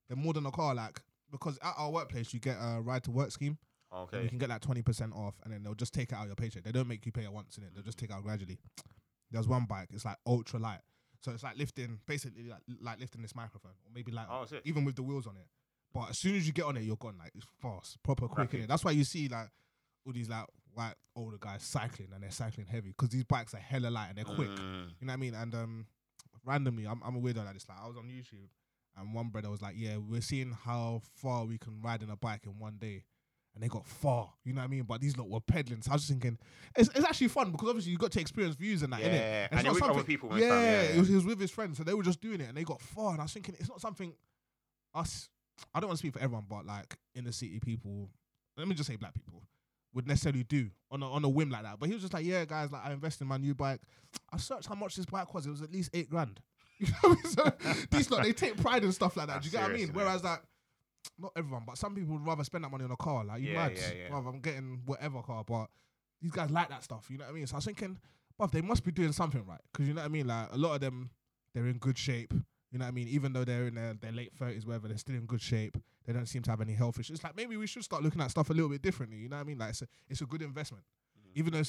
[0.07, 0.99] They're more than a car, like
[1.31, 3.57] because at our workplace you get a ride to work scheme.
[3.91, 4.27] And you Okay.
[4.27, 6.35] can get like twenty percent off, and then they'll just take it out of your
[6.35, 6.63] paycheck.
[6.63, 7.73] They don't make you pay it once in it.
[7.73, 8.59] They'll just take it out gradually.
[9.31, 9.89] There's one bike.
[9.93, 10.79] It's like ultra light,
[11.21, 14.61] so it's like lifting, basically like, like lifting this microphone, or maybe like Oh, sick.
[14.65, 15.47] even with the wheels on it.
[15.93, 17.15] But as soon as you get on it, you're gone.
[17.17, 18.39] Like it's fast, proper quick.
[18.51, 18.61] Rapid.
[18.63, 18.67] innit?
[18.67, 19.49] That's why you see like
[20.05, 20.45] all these like
[20.77, 24.17] white older guys cycling, and they're cycling heavy because these bikes are hella light and
[24.17, 24.49] they're quick.
[24.49, 24.89] Mm.
[24.99, 25.33] You know what I mean?
[25.33, 25.85] And um,
[26.45, 27.67] randomly, I'm, I'm a weirdo like this.
[27.67, 28.47] Like I was on YouTube,
[28.97, 32.15] and one brother was like, "Yeah, we're seeing how far we can ride in a
[32.15, 33.03] bike in one day."
[33.55, 34.83] And they got far, you know what I mean?
[34.83, 35.81] But these lot were peddling.
[35.81, 36.37] So I was just thinking,
[36.75, 39.13] it's, it's actually fun because obviously you got to experience views and that, innit?
[39.13, 41.25] Yeah, it's and not you're with something- people and Yeah, yeah, It was, he was
[41.25, 43.13] with his friends, so they were just doing it, and they got far.
[43.13, 44.13] And I was thinking, it's not something
[44.93, 45.29] us.
[45.73, 48.11] I don't want to speak for everyone, but like in the city, people.
[48.57, 49.41] Let me just say, black people
[49.97, 51.79] would necessarily do on a, on a whim like that.
[51.79, 53.81] But he was just like, yeah, guys, like I invested in my new bike.
[54.31, 55.45] I searched how much this bike was.
[55.45, 56.39] It was at least eight grand.
[56.79, 57.73] You know, what I mean?
[57.73, 59.41] so these lot they take pride in stuff like that.
[59.41, 59.89] Do you get what I mean?
[59.91, 60.41] Whereas like.
[61.17, 63.25] Not everyone, but some people would rather spend that money on a car.
[63.25, 63.71] Like you Yeah, mad?
[63.75, 64.13] yeah, yeah.
[64.13, 65.67] Rather I'm getting whatever car, but
[66.21, 67.07] these guys like that stuff.
[67.09, 67.47] You know what I mean?
[67.47, 67.97] So I was thinking,
[68.37, 70.27] but they must be doing something right because you know what I mean.
[70.27, 71.09] Like a lot of them,
[71.55, 72.33] they're in good shape.
[72.71, 73.07] You know what I mean?
[73.07, 75.77] Even though they're in their, their late thirties, whatever, they're still in good shape.
[76.05, 77.15] They don't seem to have any health issues.
[77.15, 79.17] It's like maybe we should start looking at stuff a little bit differently.
[79.17, 79.57] You know what I mean?
[79.57, 80.83] Like it's a, it's a good investment.
[81.17, 81.39] Mm-hmm.
[81.39, 81.63] Even though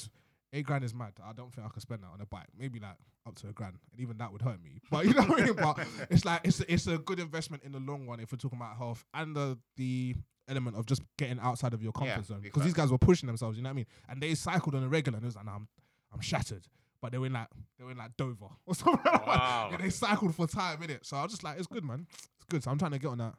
[0.52, 2.48] eight grand is mad, I don't think I could spend that on a bike.
[2.58, 2.96] Maybe like
[3.26, 4.80] up to a grand, and even that would hurt me.
[4.90, 5.54] But you know what I mean?
[5.54, 5.78] But
[6.10, 8.58] it's like it's a, it's a good investment in the long run if we're talking
[8.58, 10.14] about health and the the
[10.48, 13.26] element of just getting outside of your comfort Yeah, zone because these guys were pushing
[13.26, 13.56] themselves.
[13.56, 13.86] You know what I mean?
[14.08, 15.68] And they cycled on a regular, and it was like, nah, I'm
[16.12, 16.66] I'm shattered.
[17.00, 17.48] But they were in like
[17.78, 19.00] they were in like Dover or something.
[19.04, 19.68] like that.
[19.72, 21.06] Yeah, they cycled for time in it.
[21.06, 22.06] So I was just like, it's good, man.
[22.10, 22.62] It's good.
[22.64, 23.34] So I'm trying to get on that.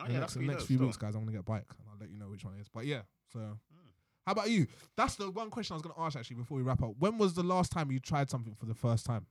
[0.00, 1.98] Oh, the yeah, next, next few weeks, guys, I'm gonna get a bike, and I'll
[2.00, 2.68] let you know which one it is.
[2.68, 3.02] But yeah,
[3.32, 3.54] so Hmm.
[4.26, 4.66] how about you?
[4.96, 6.92] That's the one question I was gonna ask actually before we wrap up.
[6.98, 9.26] When was the last time you tried something for the first time?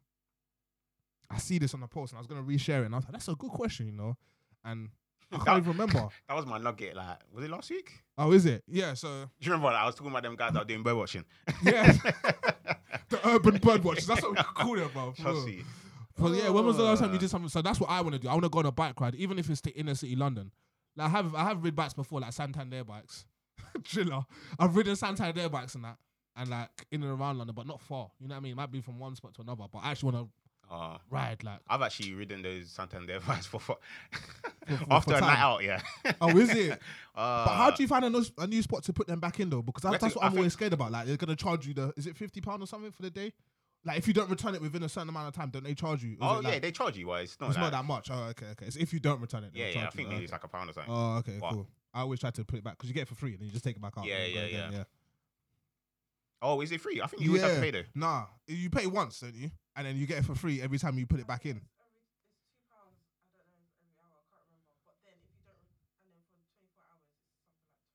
[1.30, 3.06] I see this on the post, and I was gonna reshare it, and I was
[3.06, 4.18] like, that's a good question, you know.
[4.66, 4.90] And
[5.32, 6.10] I can't even remember.
[6.28, 6.96] That was my nugget.
[6.96, 7.92] Like, was it last week?
[8.18, 8.64] Oh, is it?
[8.68, 8.94] Yeah.
[8.96, 9.68] So Do you remember?
[9.74, 11.24] Like, I was talking about them guys that were doing bird watching.
[11.64, 11.92] yeah,
[13.10, 14.08] the urban bird watchers.
[14.08, 15.14] That's what we call it, bro.
[15.18, 15.64] Chelsea.
[16.18, 17.20] But yeah, when was the last time you Uh.
[17.20, 17.50] did something?
[17.50, 18.28] So that's what I want to do.
[18.28, 20.52] I want to go on a bike ride, even if it's to inner city London.
[20.96, 23.26] Like I have, I have rid bikes before, like Santander bikes.
[23.84, 24.26] Chiller.
[24.60, 25.98] I've ridden Santander bikes and that,
[26.36, 28.12] and like in and around London, but not far.
[28.20, 28.52] You know what I mean?
[28.54, 30.32] It might be from one spot to another, but I actually want to
[30.72, 31.44] Uh, ride.
[31.44, 33.78] Like, I've actually ridden those Santander bikes for, for
[34.68, 35.64] for- after for a night out.
[35.64, 35.82] Yeah.
[36.22, 36.72] oh, is it?
[37.14, 39.40] Uh, But how do you find a, no- a new spot to put them back
[39.42, 39.62] in though?
[39.62, 40.92] Because that's, that's what I I'm always scared about.
[40.92, 43.34] Like they're gonna charge you the is it fifty pound or something for the day?
[43.84, 46.04] Like if you don't return it within a certain amount of time, don't they charge
[46.04, 46.12] you?
[46.12, 47.08] Is Oh yeah, like- they charge you.
[47.08, 47.62] Why it's not it's that.
[47.64, 48.10] not that much.
[48.12, 48.66] Oh, okay, okay.
[48.68, 49.52] It's if you don't return it.
[49.54, 49.80] yeah, yeah.
[49.82, 49.90] I you.
[49.92, 50.24] think maybe okay.
[50.24, 50.94] it's like a pound or something.
[50.94, 51.54] Oh, okay, What?
[51.54, 51.68] cool.
[51.94, 53.48] I always try to put it back because you get it for free and then
[53.48, 54.06] you just take it back out.
[54.06, 54.84] Yeah, yeah, again, yeah.
[56.42, 57.02] Oh, is it free?
[57.02, 57.84] I think you always have to pay though.
[57.94, 59.52] Nah, you pay once, don't you?
[59.76, 61.62] And then you get it for free every time you put it back in.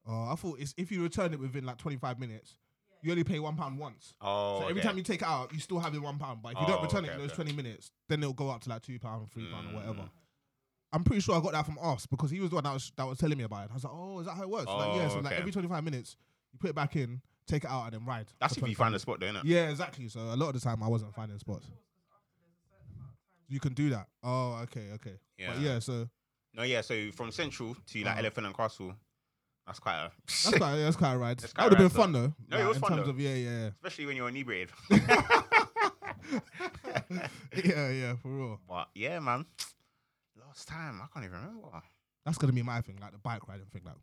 [0.09, 2.59] Oh, I thought it's if you return it within like 25 minutes,
[3.03, 4.15] you only pay one pound once.
[4.21, 4.89] Oh, so every okay.
[4.89, 6.43] time you take it out, you still have it one pound.
[6.43, 7.51] But if you Oh, don't return it okay, in those okay.
[7.51, 10.03] 20 minutes, then it'll go up to like two pound, three pound, or whatever.
[10.03, 10.11] Mm.
[10.93, 12.93] I'm pretty sure I got that from Ops because he was the one that was
[12.97, 13.71] that was telling me about it.
[13.73, 14.67] I was like, oh, is that how it works?
[14.67, 15.41] like, yeah, Oh, so like okay.
[15.41, 16.17] every 25 minutes,
[16.53, 18.27] you put it back in, take it out, and then ride.
[18.41, 19.43] That's if you find a spot, though, innit?
[19.45, 20.09] Yeah, exactly.
[20.09, 21.67] So a lot of the time I wasn't finding spots.
[23.49, 24.09] You can do that.
[24.25, 25.19] Oh, okay, okay.
[25.39, 25.53] Yeah.
[25.53, 26.09] But yeah, so
[26.55, 26.81] No, yeah.
[26.81, 28.19] So from Central to like Uh-huh.
[28.19, 28.95] Elephant and Castle,
[29.67, 30.11] that's quite a.
[30.27, 31.39] that's quite that's quite a ride.
[31.39, 32.35] That's That quite would have been fun though.
[32.49, 33.11] No, it was in fun, terms though.
[33.11, 34.73] of yeah, yeah, Especially when you're inebriated.
[34.91, 35.43] yeah,
[37.65, 38.61] yeah, yeah, for real.
[38.69, 39.47] but yeah, man.
[40.45, 41.83] Last time I can't even remember.
[42.25, 43.95] That's gonna be my thing, like the bike riding thing, like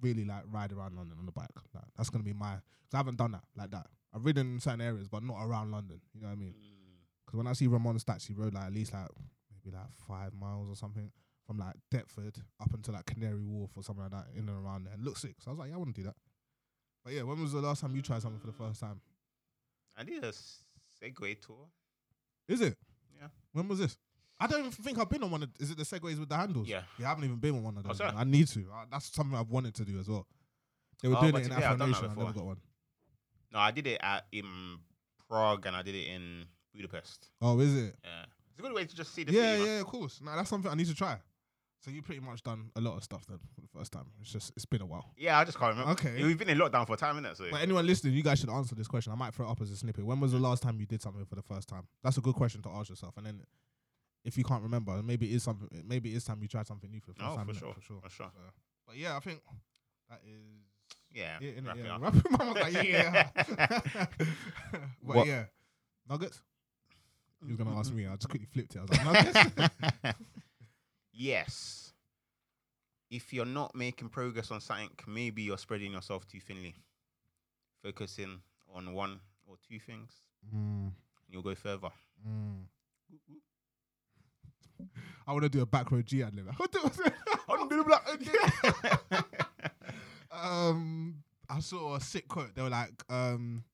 [0.00, 1.48] really like ride around London on the bike.
[1.74, 2.54] Like, that's gonna be my.
[2.54, 3.86] Cause I haven't done that like that.
[4.14, 6.00] I've ridden in certain areas, but not around London.
[6.14, 6.54] You know what I mean?
[6.54, 6.78] Mm.
[7.26, 9.08] Because when I see Ramon stats, he rode like at least like
[9.52, 11.10] maybe like five miles or something
[11.46, 14.84] from like Deptford up until like Canary Wharf or something like that, in and around
[14.84, 14.94] there.
[14.94, 15.34] And looked sick.
[15.40, 16.16] So I was like, yeah, I want to do that.
[17.04, 19.00] But yeah, when was the last time you tried something for the first time?
[19.96, 21.68] I did a Segway tour.
[22.48, 22.76] Is it?
[23.20, 23.28] Yeah.
[23.52, 23.96] When was this?
[24.40, 25.42] I don't even think I've been on one.
[25.42, 26.68] Of, is it the segways with the handles?
[26.68, 26.82] Yeah.
[26.98, 27.98] Yeah, I haven't even been on one of Oh, those.
[27.98, 28.12] sorry.
[28.16, 28.60] I need to.
[28.72, 30.26] Uh, that's something I've wanted to do as well.
[31.02, 32.04] They were Oh, doing it in Afro Nation.
[32.10, 32.56] I never got one.
[33.52, 34.78] No, I did it at in
[35.28, 37.30] Prague and I did it in Budapest.
[37.40, 37.96] Oh, is it?
[38.04, 38.24] Yeah.
[38.50, 39.66] It's a good way to just see the Yeah, man.
[39.66, 40.20] yeah, of course.
[40.22, 41.18] No, that's something I need to try.
[41.80, 44.06] So you pretty much done a lot of stuff then for the first time.
[44.20, 45.12] It's just it's been a while.
[45.16, 45.92] Yeah, I just can't remember.
[45.92, 46.22] Okay.
[46.24, 47.36] We've been in lockdown for a time, innit?
[47.36, 49.12] So But anyone listening, you guys should answer this question.
[49.12, 50.04] I might throw it up as a snippet.
[50.04, 51.86] When was the last time you did something for the first time?
[52.02, 53.16] That's a good question to ask yourself.
[53.16, 53.40] And then
[54.24, 55.68] if you can't remember, maybe it is something.
[55.86, 57.46] Maybe it is time you tried something new for the first Oh, time.
[57.46, 58.30] for sure, for sure, for sure.
[58.34, 58.40] So,
[58.86, 59.40] but yeah, I think
[60.10, 60.42] that is
[61.12, 61.38] yeah.
[61.40, 61.62] it.
[61.62, 61.66] innit?
[61.66, 62.02] wrap yeah, up.
[62.02, 63.28] wrap it- Mum was like, yeah.
[65.02, 65.44] but What- yeah,
[66.08, 66.40] nuggets.
[67.40, 68.04] He was gonna ask me.
[68.06, 68.78] I just quickly flipped it.
[68.78, 69.04] I was like,
[70.04, 70.18] nuggets.
[71.12, 71.92] yes.
[73.10, 76.74] If you're not making progress on something, maybe you're spreading yourself too thinly.
[77.82, 78.40] Focusing
[78.74, 80.10] on one or two things,
[80.54, 80.92] Mm, and
[81.30, 81.88] you'll go further.
[82.28, 82.64] mm.
[85.26, 86.48] I want to do a Backroad Gee ad lib.
[90.32, 92.54] um, I saw a sick quote.
[92.54, 93.64] They were like, um,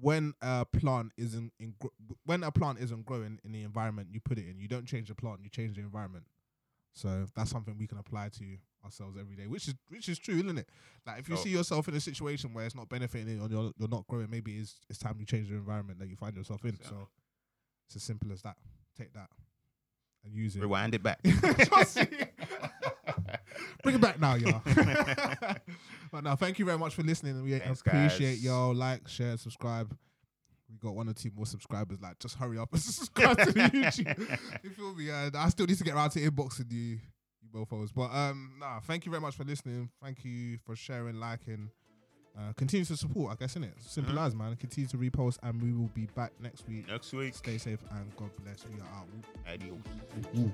[0.00, 1.92] when a plant isn't in, gro-
[2.24, 5.08] when a plant isn't growing in the environment you put it in, you don't change
[5.08, 6.24] the plant, you change the environment.
[6.92, 10.36] So that's something we can apply to ourselves every day, which is which is true,
[10.36, 10.68] isn't it?
[11.06, 11.44] Like if you Sure.
[11.44, 14.28] see yourself in a situation where it's not benefiting you or you're, you're not growing,
[14.28, 16.78] maybe it's it's time you change the environment that you find yourself in.
[16.80, 16.88] Yeah.
[16.88, 17.08] So
[17.86, 18.56] it's as simple as that.
[18.96, 19.28] Take that
[20.24, 20.60] and use it.
[20.60, 21.20] Rewind it back.
[23.82, 24.62] Bring it back now, y'all.
[26.12, 27.36] but now, thank you very much for listening.
[27.36, 28.44] and We Thanks, appreciate guys.
[28.44, 28.74] y'all.
[28.74, 29.96] Like, share, subscribe.
[30.70, 31.98] We got one or two more subscribers.
[32.00, 34.38] Like, just hurry up and subscribe to the YouTube.
[34.62, 35.10] you feel me?
[35.10, 36.98] Uh, I still need to get around to inboxing you,
[37.42, 37.90] you mofos.
[37.94, 39.88] But um, nah, thank you very much for listening.
[40.02, 41.70] Thank you for sharing, liking,
[42.38, 43.72] Uh, continue to support, I guess, innit?
[43.80, 44.26] Simple Mhm.
[44.26, 44.56] as, man.
[44.56, 46.86] Continue to repost, and we will be back next week.
[46.88, 47.34] Next week.
[47.34, 48.64] Stay safe and God bless.
[48.66, 49.08] We are out.
[49.46, 49.82] Adios.
[50.34, 50.52] Woo.